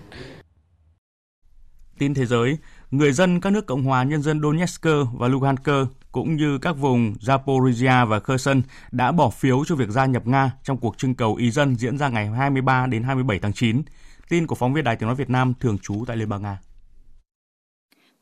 Tin 1.97 2.13
thế 2.13 2.25
giới, 2.25 2.57
người 2.91 3.11
dân 3.11 3.41
các 3.41 3.49
nước 3.49 3.65
Cộng 3.65 3.83
hòa 3.83 4.03
Nhân 4.03 4.21
dân 4.21 4.41
Donetsk 4.41 4.85
và 5.13 5.27
Lugansk 5.27 5.69
cũng 6.11 6.35
như 6.35 6.57
các 6.57 6.71
vùng 6.71 7.13
Zaporizhia 7.21 8.05
và 8.07 8.19
Kherson 8.19 8.61
đã 8.91 9.11
bỏ 9.11 9.29
phiếu 9.29 9.65
cho 9.65 9.75
việc 9.75 9.89
gia 9.89 10.05
nhập 10.05 10.27
Nga 10.27 10.51
trong 10.63 10.77
cuộc 10.77 10.97
trưng 10.97 11.15
cầu 11.15 11.35
ý 11.35 11.51
dân 11.51 11.75
diễn 11.75 11.97
ra 11.97 12.09
ngày 12.09 12.27
23 12.27 12.87
đến 12.87 13.03
27 13.03 13.39
tháng 13.39 13.53
9. 13.53 13.81
Tin 14.29 14.47
của 14.47 14.55
phóng 14.55 14.73
viên 14.73 14.83
Đài 14.83 14.95
Tiếng 14.95 15.07
Nói 15.07 15.15
Việt 15.15 15.29
Nam 15.29 15.53
thường 15.59 15.77
trú 15.77 16.03
tại 16.07 16.17
Liên 16.17 16.29
bang 16.29 16.41
Nga. 16.41 16.57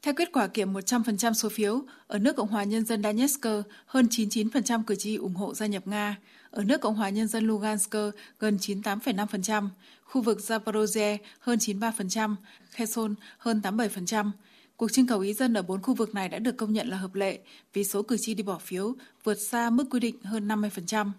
Theo 0.04 0.14
kết 0.14 0.30
quả 0.34 0.48
kiểm 0.48 0.74
100% 0.74 1.34
số 1.34 1.50
phiếu, 1.50 1.82
ở 2.08 2.20
nước 2.20 2.36
Cộng 2.36 2.48
hòa 2.48 2.64
Nhân 2.64 2.86
dân 2.86 3.04
Donetsk, 3.04 3.46
hơn 3.86 4.08
99% 4.12 4.84
cử 4.84 4.96
tri 4.96 5.16
ủng 5.16 5.34
hộ 5.34 5.54
gia 5.54 5.66
nhập 5.66 5.88
Nga. 5.88 6.18
Ở 6.52 6.64
nước 6.64 6.82
Cộng 6.82 6.96
hòa 6.96 7.10
Nhân 7.10 7.28
dân 7.28 7.48
Lugansk, 7.48 7.92
gần 8.40 8.58
98,5%. 8.58 9.70
Khu 10.04 10.22
vực 10.22 10.38
Zaporozhye, 10.38 11.18
hơn 11.40 11.60
93%. 11.60 12.36
Kherson, 12.72 13.16
hơn 13.38 13.62
87%. 13.64 14.32
Cuộc 14.78 14.92
trưng 14.92 15.08
cầu 15.08 15.20
ý 15.20 15.34
dân 15.34 15.54
ở 15.54 15.62
bốn 15.62 15.82
khu 15.82 15.94
vực 15.94 16.16
này 16.16 16.30
đã 16.30 16.40
được 16.40 16.58
công 16.58 16.74
nhận 16.74 16.88
là 16.88 16.98
hợp 16.98 17.16
lệ 17.16 17.40
vì 17.74 17.84
số 17.84 18.04
cử 18.04 18.18
tri 18.20 18.34
đi 18.34 18.44
bỏ 18.44 18.58
phiếu 18.58 18.94
vượt 19.24 19.38
xa 19.42 19.70
mức 19.70 19.86
quy 19.92 20.00
định 20.00 20.24
hơn 20.24 20.48
50%. 20.48 21.12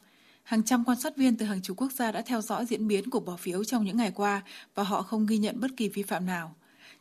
Hàng 0.43 0.63
trăm 0.63 0.85
quan 0.85 1.01
sát 1.01 1.17
viên 1.17 1.37
từ 1.37 1.47
hàng 1.47 1.63
chục 1.63 1.77
quốc 1.77 1.93
gia 1.93 2.13
đã 2.13 2.23
theo 2.23 2.41
dõi 2.41 2.67
diễn 2.67 2.89
biến 2.89 3.11
của 3.11 3.21
bỏ 3.21 3.37
phiếu 3.37 3.65
trong 3.65 3.85
những 3.85 3.97
ngày 3.97 4.13
qua 4.15 4.43
và 4.75 4.83
họ 4.83 5.03
không 5.03 5.27
ghi 5.27 5.39
nhận 5.39 5.61
bất 5.61 5.69
kỳ 5.77 5.89
vi 5.89 6.03
phạm 6.03 6.27
nào. 6.27 6.55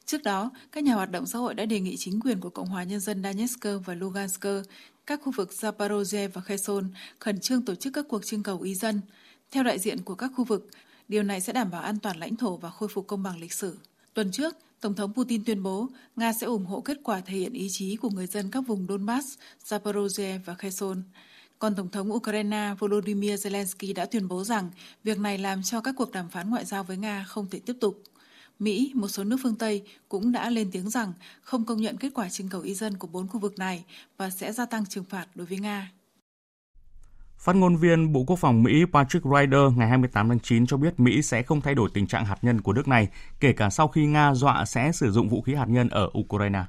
Trước 0.05 0.23
đó, 0.23 0.51
các 0.71 0.83
nhà 0.83 0.93
hoạt 0.93 1.11
động 1.11 1.25
xã 1.25 1.39
hội 1.39 1.53
đã 1.53 1.65
đề 1.65 1.79
nghị 1.79 1.97
chính 1.97 2.19
quyền 2.19 2.39
của 2.39 2.49
Cộng 2.49 2.67
hòa 2.67 2.83
Nhân 2.83 2.99
dân 2.99 3.23
Donetsk 3.23 3.65
và 3.85 3.93
Lugansk, 3.93 4.45
các 5.05 5.19
khu 5.23 5.31
vực 5.31 5.49
Zaporozhye 5.59 6.29
và 6.33 6.41
Kherson 6.41 6.89
khẩn 7.19 7.39
trương 7.39 7.65
tổ 7.65 7.75
chức 7.75 7.93
các 7.93 8.05
cuộc 8.09 8.25
trưng 8.25 8.43
cầu 8.43 8.61
ý 8.61 8.75
dân. 8.75 9.01
Theo 9.51 9.63
đại 9.63 9.79
diện 9.79 10.01
của 10.01 10.15
các 10.15 10.31
khu 10.35 10.43
vực, 10.43 10.69
điều 11.07 11.23
này 11.23 11.41
sẽ 11.41 11.53
đảm 11.53 11.71
bảo 11.71 11.81
an 11.81 11.99
toàn 11.99 12.17
lãnh 12.17 12.35
thổ 12.35 12.57
và 12.57 12.69
khôi 12.69 12.89
phục 12.89 13.07
công 13.07 13.23
bằng 13.23 13.39
lịch 13.39 13.53
sử. 13.53 13.77
Tuần 14.13 14.31
trước, 14.31 14.55
Tổng 14.81 14.95
thống 14.95 15.13
Putin 15.13 15.43
tuyên 15.43 15.63
bố 15.63 15.87
Nga 16.15 16.33
sẽ 16.33 16.47
ủng 16.47 16.65
hộ 16.65 16.81
kết 16.81 16.97
quả 17.03 17.21
thể 17.21 17.37
hiện 17.37 17.53
ý 17.53 17.67
chí 17.71 17.95
của 17.95 18.09
người 18.09 18.27
dân 18.27 18.51
các 18.51 18.61
vùng 18.67 18.85
Donbass, 18.89 19.27
Zaporozhye 19.65 20.39
và 20.45 20.55
Kherson. 20.55 21.03
Còn 21.59 21.75
Tổng 21.75 21.89
thống 21.89 22.13
Ukraine 22.13 22.75
Volodymyr 22.79 23.33
Zelensky 23.33 23.93
đã 23.93 24.05
tuyên 24.05 24.27
bố 24.27 24.43
rằng 24.43 24.69
việc 25.03 25.19
này 25.19 25.37
làm 25.37 25.63
cho 25.63 25.81
các 25.81 25.95
cuộc 25.97 26.11
đàm 26.11 26.29
phán 26.29 26.49
ngoại 26.49 26.65
giao 26.65 26.83
với 26.83 26.97
Nga 26.97 27.25
không 27.27 27.49
thể 27.49 27.59
tiếp 27.59 27.75
tục. 27.81 28.03
Mỹ, 28.59 28.91
một 28.95 29.07
số 29.07 29.23
nước 29.23 29.37
phương 29.43 29.55
Tây 29.55 29.83
cũng 30.09 30.31
đã 30.31 30.49
lên 30.49 30.69
tiếng 30.71 30.89
rằng 30.89 31.13
không 31.41 31.65
công 31.65 31.81
nhận 31.81 31.97
kết 31.97 32.09
quả 32.13 32.29
trưng 32.29 32.49
cầu 32.49 32.61
ý 32.61 32.73
dân 32.73 32.97
của 32.97 33.07
bốn 33.07 33.27
khu 33.27 33.39
vực 33.39 33.59
này 33.59 33.83
và 34.17 34.29
sẽ 34.29 34.51
gia 34.51 34.65
tăng 34.65 34.85
trừng 34.85 35.03
phạt 35.09 35.27
đối 35.35 35.47
với 35.47 35.59
Nga. 35.59 35.91
Phát 37.37 37.55
ngôn 37.55 37.75
viên 37.75 38.13
Bộ 38.13 38.23
Quốc 38.27 38.39
phòng 38.39 38.63
Mỹ 38.63 38.83
Patrick 38.93 39.25
Ryder 39.25 39.77
ngày 39.77 39.89
28 39.89 40.29
tháng 40.29 40.39
9 40.39 40.65
cho 40.65 40.77
biết 40.77 40.99
Mỹ 40.99 41.21
sẽ 41.21 41.43
không 41.43 41.61
thay 41.61 41.75
đổi 41.75 41.89
tình 41.93 42.07
trạng 42.07 42.25
hạt 42.25 42.37
nhân 42.41 42.61
của 42.61 42.73
nước 42.73 42.87
này, 42.87 43.07
kể 43.39 43.53
cả 43.53 43.69
sau 43.69 43.87
khi 43.87 44.05
Nga 44.05 44.33
dọa 44.33 44.65
sẽ 44.65 44.91
sử 44.91 45.11
dụng 45.11 45.29
vũ 45.29 45.41
khí 45.41 45.55
hạt 45.55 45.69
nhân 45.69 45.89
ở 45.89 46.09
Ukraine. 46.19 46.63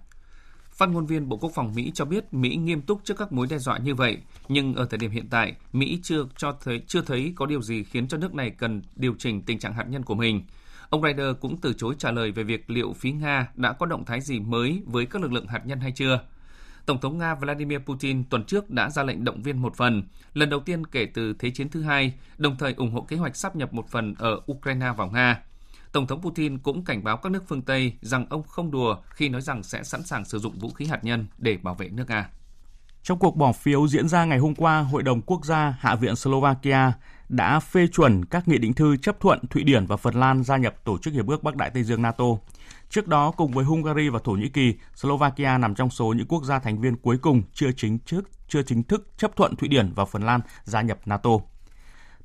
Phát 0.71 0.89
ngôn 0.89 1.07
viên 1.07 1.29
Bộ 1.29 1.37
Quốc 1.37 1.53
phòng 1.55 1.73
Mỹ 1.75 1.93
cho 1.95 2.05
biết 2.05 2.35
Mỹ 2.35 2.57
nghiêm 2.57 2.83
túc 2.83 3.01
trước 3.05 3.15
các 3.19 3.33
mối 3.33 3.47
đe 3.51 3.59
dọa 3.59 3.79
như 3.79 3.95
vậy, 3.95 4.19
nhưng 4.49 4.75
ở 4.75 4.87
thời 4.91 4.99
điểm 4.99 5.11
hiện 5.11 5.29
tại, 5.31 5.55
Mỹ 5.73 6.01
chưa 6.03 6.25
cho 6.37 6.57
thấy 6.65 6.83
chưa 6.87 7.03
thấy 7.03 7.33
có 7.37 7.47
điều 7.47 7.63
gì 7.63 7.85
khiến 7.85 8.09
cho 8.09 8.19
nước 8.19 8.35
này 8.35 8.51
cần 8.51 8.83
điều 8.97 9.15
chỉnh 9.19 9.43
tình 9.43 9.59
trạng 9.59 9.73
hạt 9.73 9.85
nhân 9.89 10.03
của 10.03 10.15
mình. 10.15 10.43
Ông 10.95 11.03
Ryder 11.03 11.37
cũng 11.41 11.61
từ 11.61 11.73
chối 11.73 11.95
trả 11.99 12.11
lời 12.11 12.31
về 12.31 12.43
việc 12.43 12.71
liệu 12.71 12.93
phía 12.93 13.13
Nga 13.13 13.49
đã 13.55 13.73
có 13.73 13.87
động 13.87 14.05
thái 14.05 14.21
gì 14.21 14.41
mới 14.41 14.83
với 14.87 15.07
các 15.07 15.23
lực 15.23 15.33
lượng 15.33 15.47
hạt 15.47 15.67
nhân 15.67 15.81
hay 15.81 15.93
chưa. 15.93 16.21
Tổng 16.87 17.01
thống 17.01 17.19
Nga 17.19 17.35
Vladimir 17.35 17.79
Putin 17.79 18.25
tuần 18.25 18.45
trước 18.45 18.71
đã 18.71 18.91
ra 18.91 19.03
lệnh 19.03 19.25
động 19.25 19.43
viên 19.43 19.63
một 19.63 19.77
phần, 19.77 20.03
lần 20.35 20.51
đầu 20.51 20.61
tiên 20.61 20.87
kể 20.87 21.07
từ 21.15 21.35
Thế 21.39 21.51
chiến 21.51 21.69
thứ 21.69 21.83
hai, 21.83 22.13
đồng 22.39 22.57
thời 22.57 22.75
ủng 22.75 22.91
hộ 22.91 23.01
kế 23.01 23.17
hoạch 23.17 23.37
sắp 23.37 23.57
nhập 23.57 23.73
một 23.73 23.89
phần 23.91 24.15
ở 24.19 24.41
Ukraine 24.53 24.93
vào 24.97 25.11
Nga. 25.11 25.43
Tổng 25.93 26.07
thống 26.07 26.23
Putin 26.23 26.59
cũng 26.59 26.85
cảnh 26.85 27.05
báo 27.05 27.17
các 27.17 27.33
nước 27.33 27.45
phương 27.49 27.63
Tây 27.63 27.93
rằng 28.01 28.27
ông 28.31 28.43
không 28.43 28.71
đùa 28.71 28.97
khi 29.11 29.29
nói 29.29 29.41
rằng 29.41 29.63
sẽ 29.63 29.83
sẵn 29.83 30.03
sàng 30.03 30.25
sử 30.25 30.39
dụng 30.39 30.59
vũ 30.59 30.71
khí 30.71 30.87
hạt 30.87 31.05
nhân 31.05 31.27
để 31.39 31.57
bảo 31.63 31.75
vệ 31.75 31.89
nước 31.89 32.05
Nga. 32.09 32.29
Trong 33.03 33.19
cuộc 33.19 33.37
bỏ 33.37 33.53
phiếu 33.53 33.89
diễn 33.89 34.09
ra 34.09 34.25
ngày 34.25 34.39
hôm 34.39 34.55
qua, 34.55 34.81
Hội 34.81 35.03
đồng 35.03 35.23
Quốc 35.23 35.45
gia 35.45 35.75
Hạ 35.81 35.95
viện 35.95 36.17
Slovakia 36.17 36.93
đã 37.29 37.61
phê 37.61 37.87
chuẩn 37.87 38.25
các 38.25 38.49
nghị 38.49 38.59
định 38.59 38.75
thư 38.75 38.97
chấp 38.97 39.21
thuận 39.21 39.47
Thụy 39.47 39.65
Điển 39.65 39.87
và 39.87 39.97
Phần 39.97 40.15
Lan 40.15 40.45
gia 40.45 40.57
nhập 40.57 40.75
Tổ 40.85 40.99
chức 40.99 41.15
Hiệp 41.15 41.27
ước 41.27 41.43
Bắc 41.43 41.57
Đại 41.57 41.71
Tây 41.71 41.83
Dương 41.83 42.03
NATO. 42.03 42.25
Trước 42.91 43.09
đó, 43.09 43.31
cùng 43.31 43.53
với 43.53 43.65
Hungary 43.65 44.09
và 44.09 44.19
Thổ 44.25 44.33
Nhĩ 44.33 44.49
Kỳ, 44.49 44.75
Slovakia 44.95 45.59
nằm 45.59 45.75
trong 45.75 45.91
số 45.91 46.13
những 46.13 46.27
quốc 46.27 46.45
gia 46.45 46.59
thành 46.59 46.81
viên 46.81 46.97
cuối 46.97 47.19
cùng 47.19 47.43
chưa 47.53 47.73
chính 47.77 47.99
thức 48.07 48.31
chưa 48.49 48.63
chính 48.63 48.83
thức 48.83 49.09
chấp 49.17 49.37
thuận 49.37 49.57
Thụy 49.57 49.69
Điển 49.69 49.93
và 49.95 50.05
Phần 50.05 50.23
Lan 50.23 50.41
gia 50.65 50.83
nhập 50.83 50.99
NATO. 51.07 51.31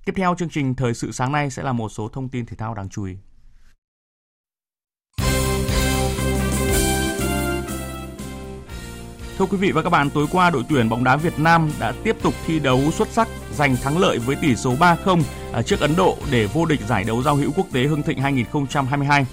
Tiếp 0.05 0.13
theo 0.15 0.35
chương 0.35 0.49
trình 0.49 0.75
thời 0.75 0.93
sự 0.93 1.11
sáng 1.11 1.31
nay 1.31 1.49
sẽ 1.49 1.63
là 1.63 1.73
một 1.73 1.89
số 1.89 2.07
thông 2.07 2.29
tin 2.29 2.45
thể 2.45 2.55
thao 2.55 2.73
đáng 2.73 2.89
chú 2.89 3.03
ý. 3.03 3.17
Thưa 9.39 9.45
quý 9.45 9.57
vị 9.57 9.71
và 9.71 9.81
các 9.81 9.89
bạn, 9.89 10.09
tối 10.13 10.25
qua 10.31 10.49
đội 10.49 10.63
tuyển 10.69 10.89
bóng 10.89 11.03
đá 11.03 11.17
Việt 11.17 11.39
Nam 11.39 11.69
đã 11.79 11.93
tiếp 12.03 12.15
tục 12.23 12.33
thi 12.45 12.59
đấu 12.59 12.79
xuất 12.91 13.07
sắc, 13.07 13.27
giành 13.51 13.75
thắng 13.75 13.97
lợi 13.97 14.19
với 14.19 14.35
tỷ 14.41 14.55
số 14.55 14.71
3-0 14.71 15.21
à, 15.53 15.61
trước 15.61 15.79
Ấn 15.79 15.91
Độ 15.97 16.17
để 16.31 16.47
vô 16.53 16.65
địch 16.65 16.79
giải 16.79 17.03
đấu 17.03 17.21
giao 17.21 17.35
hữu 17.35 17.51
quốc 17.55 17.67
tế 17.73 17.83
Hưng 17.83 18.03
Thịnh 18.03 18.19
2022. 18.19 19.25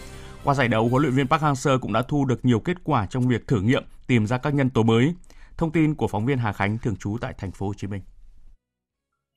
Qua 0.45 0.55
giải 0.55 0.69
đấu, 0.69 0.88
huấn 0.88 1.03
luyện 1.03 1.14
viên 1.14 1.29
Park 1.29 1.42
Hang-seo 1.42 1.79
cũng 1.79 1.92
đã 1.92 2.03
thu 2.03 2.25
được 2.25 2.45
nhiều 2.45 2.61
kết 2.61 2.77
quả 2.85 3.07
trong 3.07 3.29
việc 3.29 3.47
thử 3.47 3.61
nghiệm 3.61 3.85
tìm 4.07 4.27
ra 4.27 4.38
các 4.38 4.55
nhân 4.55 4.71
tố 4.71 4.83
mới. 4.83 5.14
Thông 5.57 5.73
tin 5.73 5.95
của 5.95 6.09
phóng 6.09 6.27
viên 6.27 6.38
Hà 6.38 6.53
Khánh 6.53 6.79
thường 6.79 6.97
trú 6.97 7.16
tại 7.21 7.35
thành 7.38 7.51
phố 7.51 7.66
Hồ 7.66 7.75
Chí 7.77 7.87
Minh. 7.87 8.03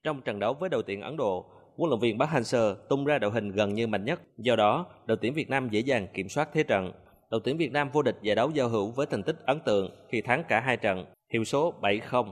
Trong 0.04 0.22
trận 0.22 0.40
đấu 0.40 0.54
với 0.60 0.70
đội 0.70 0.84
tuyển 0.88 1.02
Ấn 1.02 1.18
Độ, 1.18 1.46
huấn 1.78 1.90
luyện 1.90 2.00
viên 2.00 2.20
Park 2.20 2.32
Hang-seo 2.32 2.76
tung 2.90 3.06
ra 3.06 3.20
đội 3.20 3.32
hình 3.32 3.52
gần 3.52 3.74
như 3.74 3.88
mạnh 3.88 4.06
nhất, 4.06 4.22
do 4.38 4.56
đó 4.56 4.86
đội 5.06 5.18
tuyển 5.22 5.34
Việt 5.34 5.50
Nam 5.50 5.70
dễ 5.70 5.80
dàng 5.80 6.08
kiểm 6.14 6.30
soát 6.30 6.50
thế 6.54 6.64
trận. 6.64 6.92
Đội 7.32 7.42
tuyển 7.44 7.58
Việt 7.58 7.72
Nam 7.72 7.90
vô 7.94 8.02
địch 8.02 8.16
giải 8.22 8.36
đấu 8.36 8.50
giao 8.50 8.70
hữu 8.70 8.88
với 8.88 9.06
thành 9.06 9.24
tích 9.24 9.36
ấn 9.46 9.60
tượng 9.66 9.90
khi 10.10 10.22
thắng 10.22 10.44
cả 10.50 10.60
hai 10.60 10.78
trận, 10.78 11.06
hiệu 11.34 11.44
số 11.44 11.74
7-0. 11.82 12.32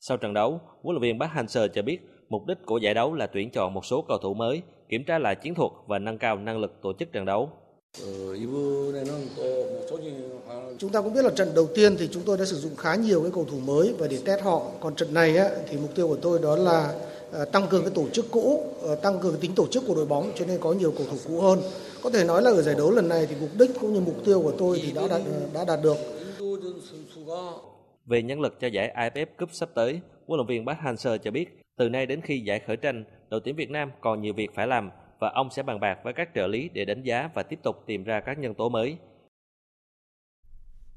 Sau 0.00 0.16
trận 0.16 0.34
đấu, 0.34 0.60
huấn 0.82 0.96
luyện 0.96 1.02
viên 1.02 1.20
Park 1.20 1.32
Hang-seo 1.32 1.68
cho 1.68 1.82
biết 1.82 1.98
mục 2.28 2.46
đích 2.46 2.58
của 2.66 2.78
giải 2.78 2.94
đấu 2.94 3.14
là 3.14 3.26
tuyển 3.26 3.50
chọn 3.50 3.74
một 3.74 3.84
số 3.84 4.04
cầu 4.08 4.18
thủ 4.18 4.34
mới, 4.34 4.62
kiểm 4.88 5.04
tra 5.04 5.18
lại 5.18 5.36
chiến 5.36 5.54
thuật 5.54 5.70
và 5.86 5.98
nâng 5.98 6.18
cao 6.18 6.36
năng 6.36 6.58
lực 6.58 6.72
tổ 6.82 6.92
chức 6.98 7.12
trận 7.12 7.24
đấu. 7.24 7.50
Chúng 10.78 10.90
ta 10.92 11.02
cũng 11.02 11.14
biết 11.14 11.24
là 11.24 11.30
trận 11.36 11.52
đầu 11.54 11.66
tiên 11.74 11.96
thì 11.98 12.08
chúng 12.12 12.22
tôi 12.26 12.38
đã 12.38 12.44
sử 12.44 12.56
dụng 12.56 12.76
khá 12.76 12.94
nhiều 12.94 13.22
cái 13.22 13.30
cầu 13.34 13.44
thủ 13.44 13.58
mới 13.66 13.94
và 13.98 14.06
để 14.10 14.18
test 14.24 14.42
họ. 14.42 14.62
Còn 14.80 14.94
trận 14.94 15.14
này 15.14 15.36
á, 15.36 15.48
thì 15.68 15.76
mục 15.76 15.94
tiêu 15.94 16.08
của 16.08 16.16
tôi 16.22 16.38
đó 16.42 16.56
là 16.56 16.94
tăng 17.52 17.66
cường 17.70 17.82
cái 17.82 17.92
tổ 17.94 18.08
chức 18.12 18.26
cũ, 18.30 18.74
tăng 19.02 19.20
cường 19.20 19.32
cái 19.32 19.40
tính 19.40 19.54
tổ 19.54 19.66
chức 19.66 19.84
của 19.86 19.94
đội 19.94 20.06
bóng 20.06 20.32
cho 20.34 20.46
nên 20.46 20.60
có 20.60 20.72
nhiều 20.72 20.92
cầu 20.98 21.06
thủ 21.10 21.16
cũ 21.28 21.40
hơn. 21.40 21.60
Có 22.02 22.10
thể 22.10 22.24
nói 22.24 22.42
là 22.42 22.50
ở 22.50 22.62
giải 22.62 22.74
đấu 22.74 22.90
lần 22.90 23.08
này 23.08 23.26
thì 23.26 23.36
mục 23.40 23.50
đích 23.58 23.70
cũng 23.80 23.92
như 23.92 24.00
mục 24.00 24.16
tiêu 24.24 24.42
của 24.42 24.52
tôi 24.58 24.80
thì 24.82 24.92
đã 24.92 25.02
đạt, 25.08 25.22
đã 25.54 25.64
đạt 25.64 25.78
được. 25.82 25.96
Về 28.06 28.22
nhân 28.22 28.40
lực 28.40 28.60
cho 28.60 28.66
giải 28.66 28.92
AFF 28.96 29.26
Cup 29.38 29.48
sắp 29.52 29.68
tới, 29.74 30.00
huấn 30.26 30.38
luyện 30.38 30.46
viên 30.46 30.66
Park 30.66 30.78
Hang-seo 30.78 31.18
cho 31.18 31.30
biết 31.30 31.62
từ 31.78 31.88
nay 31.88 32.06
đến 32.06 32.20
khi 32.20 32.40
giải 32.40 32.60
khởi 32.66 32.76
tranh, 32.76 33.04
đội 33.30 33.40
tuyển 33.44 33.56
Việt 33.56 33.70
Nam 33.70 33.90
còn 34.00 34.22
nhiều 34.22 34.34
việc 34.34 34.50
phải 34.54 34.66
làm 34.66 34.90
và 35.18 35.30
ông 35.34 35.48
sẽ 35.50 35.62
bàn 35.62 35.80
bạc 35.80 35.98
với 36.04 36.12
các 36.12 36.28
trợ 36.34 36.46
lý 36.46 36.70
để 36.72 36.84
đánh 36.84 37.02
giá 37.02 37.30
và 37.34 37.42
tiếp 37.42 37.58
tục 37.62 37.76
tìm 37.86 38.04
ra 38.04 38.20
các 38.20 38.38
nhân 38.38 38.54
tố 38.54 38.68
mới. 38.68 38.96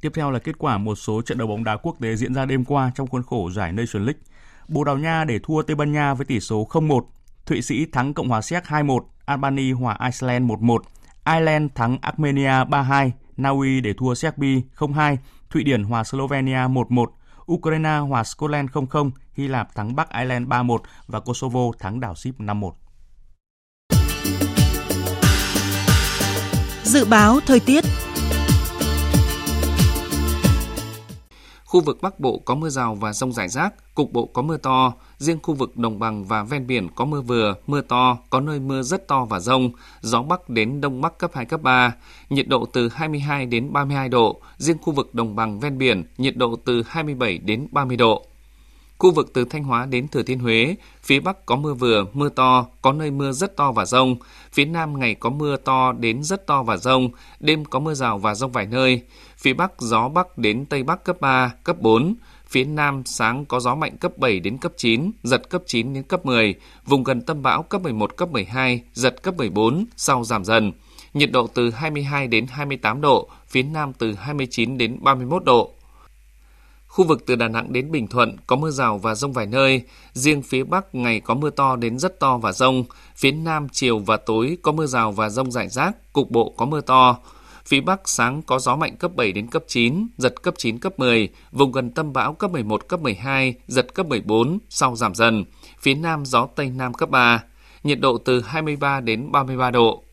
Tiếp 0.02 0.12
theo 0.14 0.32
là 0.32 0.40
kết 0.40 0.56
quả 0.58 0.78
một 0.78 0.96
số 0.96 1.22
trận 1.22 1.38
đấu 1.38 1.48
bóng 1.48 1.64
đá 1.64 1.78
quốc 1.78 1.96
tế 2.02 2.16
diễn 2.16 2.34
ra 2.34 2.46
đêm 2.46 2.66
qua 2.66 2.92
trong 2.96 3.08
khuôn 3.08 3.24
khổ 3.24 3.50
giải 3.52 3.72
Nation 3.72 4.06
League. 4.06 4.22
Bồ 4.72 4.84
Đào 4.84 4.98
Nha 4.98 5.24
để 5.24 5.40
thua 5.44 5.62
Tây 5.62 5.76
Ban 5.76 5.92
Nha 5.92 6.14
với 6.14 6.26
tỷ 6.26 6.40
số 6.40 6.68
0-1, 6.70 7.02
Thụy 7.46 7.62
Sĩ 7.62 7.86
thắng 7.86 8.14
Cộng 8.14 8.30
hòa 8.30 8.42
Séc 8.42 8.64
2-1, 8.64 9.00
Albania 9.26 9.72
hòa 9.72 9.98
Iceland 10.06 10.52
1-1, 10.52 10.80
Ireland 11.26 11.72
thắng 11.76 11.98
Armenia 12.02 12.64
3-2, 12.64 13.12
Na 13.38 13.50
Uy 13.50 13.82
để 13.82 13.94
thua 13.98 14.14
Serbia 14.14 14.62
0-2, 14.78 15.18
Thụy 15.50 15.64
Điển 15.64 15.84
hòa 15.84 16.04
Slovenia 16.04 16.68
1-1, 16.68 17.06
Ukraine 17.52 17.98
hòa 17.98 18.24
Scotland 18.24 18.70
0-0, 18.70 19.12
Hy 19.34 19.48
Lạp 19.48 19.76
thắng 19.76 19.96
Bắc 19.96 20.14
Ireland 20.14 20.48
3-1 20.48 20.78
và 21.08 21.20
Kosovo 21.20 21.62
thắng 21.80 22.00
đảo 22.00 22.16
Ship 22.16 22.40
5-1. 22.40 22.72
Dự 26.84 27.06
báo 27.06 27.40
thời 27.46 27.60
tiết 27.60 27.84
Khu 31.72 31.82
vực 31.82 32.02
Bắc 32.02 32.20
Bộ 32.20 32.42
có 32.46 32.56
mưa 32.56 32.70
rào 32.70 32.96
và 32.96 33.14
rông 33.14 33.32
rải 33.32 33.48
rác, 33.50 33.96
cục 33.96 34.12
bộ 34.12 34.26
có 34.26 34.42
mưa 34.42 34.58
to, 34.58 34.94
riêng 35.18 35.40
khu 35.44 35.54
vực 35.54 35.78
đồng 35.78 36.00
bằng 36.00 36.26
và 36.26 36.44
ven 36.44 36.68
biển 36.68 36.88
có 36.96 37.06
mưa 37.06 37.22
vừa, 37.22 37.56
mưa 37.68 37.82
to, 37.82 38.18
có 38.30 38.40
nơi 38.40 38.60
mưa 38.60 38.82
rất 38.82 39.08
to 39.08 39.26
và 39.26 39.40
rông, 39.40 39.72
gió 40.02 40.22
Bắc 40.22 40.50
đến 40.50 40.82
Đông 40.82 41.02
Bắc 41.02 41.18
cấp 41.18 41.32
2, 41.34 41.46
cấp 41.46 41.62
3, 41.62 41.94
nhiệt 42.30 42.48
độ 42.48 42.66
từ 42.74 42.90
22 42.94 43.46
đến 43.46 43.74
32 43.74 44.10
độ, 44.10 44.42
riêng 44.58 44.78
khu 44.82 44.94
vực 44.94 45.16
đồng 45.16 45.36
bằng 45.36 45.60
ven 45.60 45.78
biển, 45.78 46.04
nhiệt 46.18 46.38
độ 46.38 46.56
từ 46.66 46.84
27 46.88 47.38
đến 47.38 47.68
30 47.72 47.98
độ. 47.98 48.26
Khu 49.02 49.12
vực 49.12 49.34
từ 49.34 49.46
Thanh 49.46 49.64
Hóa 49.64 49.86
đến 49.86 50.08
Thừa 50.08 50.24
Thiên 50.24 50.40
Huế, 50.40 50.76
phía 51.04 51.20
Bắc 51.20 51.46
có 51.46 51.56
mưa 51.56 51.74
vừa, 51.74 52.06
mưa 52.14 52.30
to, 52.30 52.66
có 52.82 52.94
nơi 52.94 53.12
mưa 53.12 53.32
rất 53.32 53.58
to 53.58 53.72
và 53.72 53.86
rông. 53.86 54.16
Phía 54.52 54.66
Nam 54.66 55.00
ngày 55.00 55.16
có 55.16 55.30
mưa 55.30 55.58
to 55.58 55.92
đến 55.92 56.24
rất 56.24 56.48
to 56.48 56.64
và 56.64 56.78
rông, 56.78 57.10
đêm 57.40 57.66
có 57.66 57.80
mưa 57.80 57.94
rào 57.94 58.18
và 58.18 58.36
rông 58.36 58.52
vài 58.52 58.66
nơi. 58.66 59.02
Phía 59.38 59.54
Bắc 59.54 59.72
gió 59.82 60.10
Bắc 60.10 60.38
đến 60.38 60.66
Tây 60.66 60.84
Bắc 60.84 61.04
cấp 61.04 61.22
3, 61.22 61.54
cấp 61.64 61.76
4. 61.80 62.16
Phía 62.48 62.64
Nam 62.64 63.04
sáng 63.06 63.46
có 63.46 63.60
gió 63.60 63.76
mạnh 63.76 63.98
cấp 63.98 64.18
7 64.18 64.40
đến 64.40 64.58
cấp 64.58 64.72
9, 64.78 65.12
giật 65.24 65.50
cấp 65.50 65.62
9 65.66 65.94
đến 65.94 66.04
cấp 66.04 66.26
10. 66.26 66.56
Vùng 66.86 67.04
gần 67.04 67.22
tâm 67.22 67.42
bão 67.42 67.64
cấp 67.64 67.82
11, 67.82 68.18
cấp 68.18 68.30
12, 68.30 68.82
giật 68.94 69.24
cấp 69.24 69.38
14, 69.38 69.86
sau 69.98 70.24
giảm 70.24 70.46
dần. 70.46 70.72
Nhiệt 71.14 71.32
độ 71.32 71.48
từ 71.48 71.70
22 71.70 72.28
đến 72.28 72.46
28 72.48 73.02
độ, 73.02 73.30
phía 73.48 73.64
Nam 73.64 73.94
từ 73.94 74.14
29 74.14 74.78
đến 74.78 74.98
31 75.02 75.44
độ. 75.44 75.74
Khu 76.92 77.06
vực 77.06 77.24
từ 77.26 77.36
Đà 77.36 77.48
Nẵng 77.48 77.74
đến 77.74 77.92
Bình 77.92 78.08
Thuận 78.08 78.38
có 78.48 78.56
mưa 78.56 78.72
rào 78.72 78.98
và 78.98 79.16
rông 79.16 79.34
vài 79.34 79.46
nơi, 79.46 79.82
riêng 80.14 80.42
phía 80.42 80.64
Bắc 80.64 80.96
ngày 80.96 81.20
có 81.20 81.34
mưa 81.34 81.50
to 81.50 81.76
đến 81.76 82.00
rất 82.00 82.20
to 82.20 82.38
và 82.38 82.52
rông, 82.52 82.84
phía 83.16 83.32
Nam 83.32 83.68
chiều 83.72 84.00
và 84.00 84.18
tối 84.18 84.58
có 84.62 84.72
mưa 84.72 84.86
rào 84.86 85.12
và 85.12 85.30
rông 85.30 85.52
rải 85.52 85.70
rác, 85.70 86.14
cục 86.14 86.32
bộ 86.32 86.54
có 86.58 86.66
mưa 86.66 86.82
to. 86.82 87.18
Phía 87.66 87.82
Bắc 87.82 88.10
sáng 88.10 88.42
có 88.42 88.60
gió 88.60 88.76
mạnh 88.76 88.96
cấp 88.98 89.12
7 89.16 89.32
đến 89.32 89.48
cấp 89.48 89.64
9, 89.68 90.08
giật 90.18 90.42
cấp 90.44 90.54
9 90.58 90.80
cấp 90.80 91.00
10, 91.00 91.30
vùng 91.52 91.72
gần 91.72 91.92
tâm 91.92 92.14
bão 92.14 92.34
cấp 92.34 92.52
11 92.52 92.88
cấp 92.88 93.02
12, 93.02 93.54
giật 93.68 93.94
cấp 93.94 94.06
14, 94.06 94.60
sau 94.70 94.96
giảm 94.96 95.16
dần. 95.16 95.46
Phía 95.80 95.96
Nam 95.96 96.26
gió 96.26 96.48
Tây 96.56 96.70
Nam 96.70 96.94
cấp 96.94 97.10
3, 97.10 97.44
nhiệt 97.84 98.00
độ 98.00 98.18
từ 98.18 98.42
23 98.42 99.00
đến 99.00 99.32
33 99.32 99.72
độ. 99.72 100.04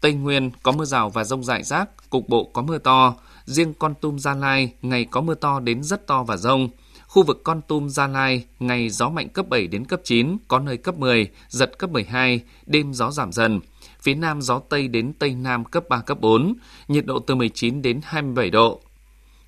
Tây 0.00 0.12
Nguyên 0.12 0.50
có 0.62 0.72
mưa 0.72 0.84
rào 0.84 1.10
và 1.10 1.24
rông 1.24 1.44
rải 1.44 1.62
rác, 1.62 2.10
cục 2.10 2.28
bộ 2.28 2.50
có 2.52 2.62
mưa 2.62 2.78
to, 2.78 3.14
riêng 3.46 3.74
Con 3.74 3.94
Tum 4.00 4.18
Gia 4.18 4.34
Lai 4.34 4.72
ngày 4.82 5.04
có 5.04 5.20
mưa 5.20 5.34
to 5.34 5.60
đến 5.60 5.82
rất 5.82 6.06
to 6.06 6.22
và 6.22 6.36
rông. 6.36 6.68
Khu 7.06 7.22
vực 7.22 7.40
Con 7.44 7.60
Tum 7.68 7.88
Gia 7.88 8.06
Lai 8.06 8.44
ngày 8.58 8.88
gió 8.88 9.08
mạnh 9.08 9.28
cấp 9.28 9.48
7 9.48 9.66
đến 9.66 9.84
cấp 9.84 10.00
9, 10.04 10.36
có 10.48 10.58
nơi 10.58 10.76
cấp 10.76 10.98
10, 10.98 11.28
giật 11.48 11.78
cấp 11.78 11.90
12, 11.90 12.40
đêm 12.66 12.92
gió 12.92 13.10
giảm 13.10 13.32
dần. 13.32 13.60
Phía 14.00 14.14
Nam 14.14 14.42
gió 14.42 14.58
Tây 14.58 14.88
đến 14.88 15.12
Tây 15.18 15.34
Nam 15.34 15.64
cấp 15.64 15.84
3, 15.88 16.00
cấp 16.00 16.20
4, 16.20 16.54
nhiệt 16.88 17.06
độ 17.06 17.18
từ 17.18 17.34
19 17.34 17.82
đến 17.82 18.00
27 18.04 18.50
độ. 18.50 18.80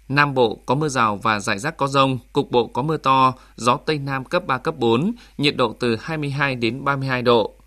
Nam 0.09 0.35
Bộ 0.35 0.59
có 0.67 0.75
mưa 0.75 0.89
rào 0.89 1.17
và 1.17 1.41
rải 1.41 1.59
rác 1.59 1.77
có 1.77 1.87
rông, 1.87 2.19
cục 2.33 2.51
bộ 2.51 2.67
có 2.67 2.83
mưa 2.83 2.97
to, 2.97 3.35
gió 3.57 3.77
Tây 3.77 3.99
Nam 3.99 4.25
cấp 4.25 4.47
3, 4.47 4.59
cấp 4.59 4.75
4, 4.79 5.13
nhiệt 5.39 5.57
độ 5.57 5.77
từ 5.81 5.97
22 6.01 6.55
đến 6.55 6.85
32 6.85 7.23
độ. 7.23 7.58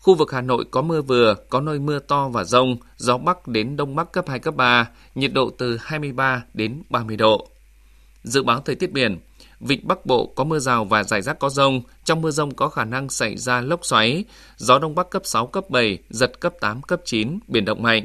Khu 0.00 0.14
vực 0.14 0.32
Hà 0.32 0.40
Nội 0.40 0.64
có 0.70 0.82
mưa 0.82 1.02
vừa, 1.02 1.34
có 1.50 1.60
nơi 1.60 1.78
mưa 1.78 1.98
to 1.98 2.28
và 2.28 2.44
rông, 2.44 2.76
gió 2.96 3.18
Bắc 3.18 3.48
đến 3.48 3.76
Đông 3.76 3.96
Bắc 3.96 4.12
cấp 4.12 4.24
2, 4.28 4.38
cấp 4.38 4.56
3, 4.56 4.88
nhiệt 5.14 5.32
độ 5.32 5.50
từ 5.58 5.78
23 5.80 6.42
đến 6.54 6.82
30 6.90 7.16
độ. 7.16 7.48
Dự 8.22 8.42
báo 8.42 8.60
thời 8.60 8.74
tiết 8.74 8.92
biển, 8.92 9.18
Vịnh 9.60 9.88
Bắc 9.88 10.06
Bộ 10.06 10.32
có 10.36 10.44
mưa 10.44 10.58
rào 10.58 10.84
và 10.84 11.04
rải 11.04 11.22
rác 11.22 11.38
có 11.38 11.48
rông, 11.48 11.82
trong 12.04 12.22
mưa 12.22 12.30
rông 12.30 12.54
có 12.54 12.68
khả 12.68 12.84
năng 12.84 13.08
xảy 13.08 13.36
ra 13.36 13.60
lốc 13.60 13.84
xoáy, 13.84 14.24
gió 14.56 14.78
Đông 14.78 14.94
Bắc 14.94 15.10
cấp 15.10 15.22
6, 15.24 15.46
cấp 15.46 15.70
7, 15.70 15.98
giật 16.10 16.40
cấp 16.40 16.54
8, 16.60 16.82
cấp 16.82 17.00
9, 17.04 17.38
biển 17.48 17.64
động 17.64 17.82
mạnh. 17.82 18.04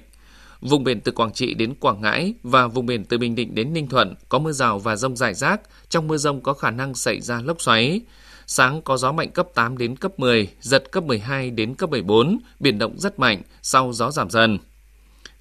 Vùng 0.61 0.83
biển 0.83 1.01
từ 1.01 1.11
Quảng 1.11 1.33
Trị 1.33 1.53
đến 1.53 1.75
Quảng 1.79 2.01
Ngãi 2.01 2.33
và 2.43 2.67
vùng 2.67 2.85
biển 2.85 3.05
từ 3.05 3.17
Bình 3.17 3.35
Định 3.35 3.55
đến 3.55 3.73
Ninh 3.73 3.87
Thuận 3.87 4.15
có 4.29 4.39
mưa 4.39 4.51
rào 4.51 4.79
và 4.79 4.95
rông 4.95 5.15
rải 5.15 5.33
rác, 5.33 5.61
trong 5.89 6.07
mưa 6.07 6.17
rông 6.17 6.41
có 6.41 6.53
khả 6.53 6.71
năng 6.71 6.95
xảy 6.95 7.21
ra 7.21 7.41
lốc 7.41 7.61
xoáy. 7.61 8.01
Sáng 8.47 8.81
có 8.81 8.97
gió 8.97 9.11
mạnh 9.11 9.31
cấp 9.31 9.47
8 9.53 9.77
đến 9.77 9.95
cấp 9.95 10.19
10, 10.19 10.47
giật 10.61 10.91
cấp 10.91 11.03
12 11.03 11.49
đến 11.49 11.75
cấp 11.75 11.89
14, 11.89 12.39
biển 12.59 12.79
động 12.79 12.99
rất 12.99 13.19
mạnh, 13.19 13.41
sau 13.61 13.93
gió 13.93 14.11
giảm 14.11 14.29
dần. 14.29 14.59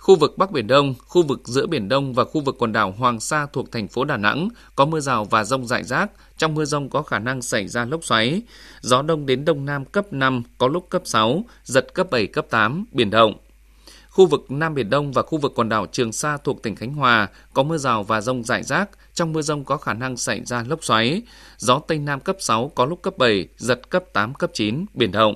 Khu 0.03 0.17
vực 0.17 0.39
Bắc 0.39 0.51
Biển 0.51 0.67
Đông, 0.67 0.95
khu 1.07 1.23
vực 1.23 1.41
giữa 1.45 1.67
Biển 1.67 1.89
Đông 1.89 2.15
và 2.15 2.25
khu 2.25 2.41
vực 2.41 2.57
quần 2.59 2.73
đảo 2.73 2.95
Hoàng 2.99 3.21
Sa 3.21 3.47
thuộc 3.53 3.73
thành 3.73 3.89
phố 3.89 4.05
Đà 4.05 4.17
Nẵng 4.17 4.49
có 4.77 4.85
mưa 4.85 5.01
rào 5.01 5.25
và 5.25 5.45
rông 5.45 5.67
rải 5.67 5.85
rác. 5.85 6.11
Trong 6.39 6.55
mưa 6.55 6.65
rông 6.65 6.91
có 6.91 7.03
khả 7.03 7.19
năng 7.19 7.43
xảy 7.43 7.69
ra 7.69 7.85
lốc 7.85 8.05
xoáy. 8.05 8.43
Gió 8.81 9.03
đông 9.03 9.27
đến 9.27 9.45
đông 9.45 9.65
nam 9.65 9.85
cấp 9.85 10.13
5, 10.13 10.43
có 10.59 10.69
lúc 10.69 10.87
cấp 10.91 11.03
6, 11.05 11.45
giật 11.65 11.95
cấp 11.95 12.11
7, 12.11 12.27
cấp 12.27 12.47
8, 12.51 12.85
biển 12.93 13.11
động. 13.11 13.35
Khu 14.13 14.27
vực 14.27 14.51
Nam 14.51 14.75
Biển 14.75 14.91
Đông 14.91 15.13
và 15.13 15.23
khu 15.23 15.39
vực 15.39 15.53
quần 15.57 15.69
đảo 15.69 15.87
Trường 15.93 16.13
Sa 16.13 16.37
thuộc 16.37 16.63
tỉnh 16.63 16.77
Khánh 16.77 16.95
Hòa 16.95 17.29
có 17.55 17.63
mưa 17.63 17.79
rào 17.79 18.03
và 18.03 18.21
rông 18.21 18.45
rải 18.45 18.63
rác. 18.63 18.91
Trong 19.15 19.33
mưa 19.33 19.43
rông 19.43 19.65
có 19.65 19.77
khả 19.77 19.95
năng 19.95 20.17
xảy 20.17 20.45
ra 20.45 20.65
lốc 20.69 20.85
xoáy. 20.85 21.23
Gió 21.59 21.81
Tây 21.89 21.99
Nam 21.99 22.21
cấp 22.21 22.37
6 22.41 22.73
có 22.75 22.87
lúc 22.87 23.03
cấp 23.03 23.19
7, 23.19 23.49
giật 23.57 23.91
cấp 23.91 24.05
8, 24.13 24.35
cấp 24.35 24.51
9, 24.55 24.85
biển 24.95 25.13
động. 25.13 25.35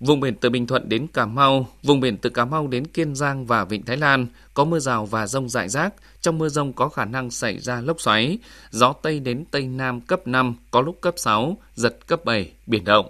Vùng 0.00 0.20
biển 0.20 0.34
từ 0.36 0.50
Bình 0.50 0.66
Thuận 0.66 0.88
đến 0.88 1.06
Cà 1.06 1.26
Mau, 1.26 1.68
vùng 1.82 2.00
biển 2.00 2.16
từ 2.18 2.30
Cà 2.30 2.44
Mau 2.44 2.66
đến 2.66 2.86
Kiên 2.86 3.14
Giang 3.14 3.46
và 3.46 3.64
Vịnh 3.64 3.84
Thái 3.84 3.96
Lan 3.96 4.26
có 4.54 4.64
mưa 4.64 4.78
rào 4.78 5.06
và 5.06 5.26
rông 5.26 5.48
rải 5.48 5.68
rác. 5.68 5.94
Trong 6.20 6.38
mưa 6.38 6.48
rông 6.48 6.72
có 6.72 6.88
khả 6.88 7.04
năng 7.04 7.30
xảy 7.30 7.58
ra 7.58 7.80
lốc 7.80 8.00
xoáy, 8.00 8.38
gió 8.70 8.92
Tây 8.92 9.20
đến 9.20 9.44
Tây 9.50 9.62
Nam 9.62 10.00
cấp 10.00 10.26
5, 10.26 10.54
có 10.70 10.80
lúc 10.80 10.98
cấp 11.00 11.14
6, 11.16 11.56
giật 11.74 12.06
cấp 12.06 12.24
7, 12.24 12.52
biển 12.66 12.84
động. 12.84 13.06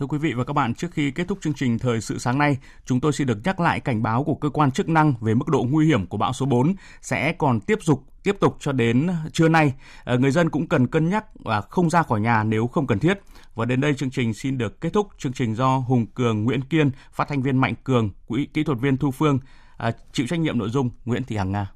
Thưa 0.00 0.06
quý 0.06 0.18
vị 0.18 0.32
và 0.32 0.44
các 0.44 0.52
bạn, 0.52 0.74
trước 0.74 0.90
khi 0.90 1.10
kết 1.10 1.28
thúc 1.28 1.38
chương 1.42 1.54
trình 1.54 1.78
Thời 1.78 2.00
sự 2.00 2.18
sáng 2.18 2.38
nay, 2.38 2.58
chúng 2.84 3.00
tôi 3.00 3.12
xin 3.12 3.26
được 3.26 3.38
nhắc 3.44 3.60
lại 3.60 3.80
cảnh 3.80 4.02
báo 4.02 4.24
của 4.24 4.34
cơ 4.34 4.48
quan 4.48 4.70
chức 4.70 4.88
năng 4.88 5.14
về 5.20 5.34
mức 5.34 5.48
độ 5.48 5.66
nguy 5.70 5.86
hiểm 5.86 6.06
của 6.06 6.16
bão 6.16 6.32
số 6.32 6.46
4 6.46 6.74
sẽ 7.02 7.32
còn 7.32 7.60
tiếp 7.60 7.78
tục 7.86 8.04
tiếp 8.22 8.36
tục 8.40 8.56
cho 8.60 8.72
đến 8.72 9.08
trưa 9.32 9.48
nay. 9.48 9.74
Ờ, 10.04 10.18
người 10.18 10.30
dân 10.30 10.50
cũng 10.50 10.66
cần 10.66 10.86
cân 10.86 11.10
nhắc 11.10 11.24
và 11.44 11.60
không 11.60 11.90
ra 11.90 12.02
khỏi 12.02 12.20
nhà 12.20 12.44
nếu 12.44 12.66
không 12.66 12.86
cần 12.86 12.98
thiết. 12.98 13.20
Và 13.54 13.64
đến 13.64 13.80
đây 13.80 13.94
chương 13.94 14.10
trình 14.10 14.34
xin 14.34 14.58
được 14.58 14.80
kết 14.80 14.92
thúc. 14.92 15.08
Chương 15.18 15.32
trình 15.32 15.54
do 15.54 15.78
Hùng 15.78 16.06
Cường, 16.06 16.44
Nguyễn 16.44 16.62
Kiên, 16.62 16.90
phát 17.12 17.28
thanh 17.28 17.42
viên 17.42 17.56
Mạnh 17.56 17.74
Cường, 17.84 18.10
quỹ 18.26 18.46
kỹ 18.54 18.64
thuật 18.64 18.78
viên 18.78 18.96
Thu 18.96 19.10
Phương, 19.10 19.38
ờ, 19.76 19.92
chịu 20.12 20.26
trách 20.26 20.40
nhiệm 20.40 20.58
nội 20.58 20.68
dung 20.70 20.90
Nguyễn 21.04 21.24
Thị 21.24 21.36
Hằng 21.36 21.52
Nga. 21.52 21.70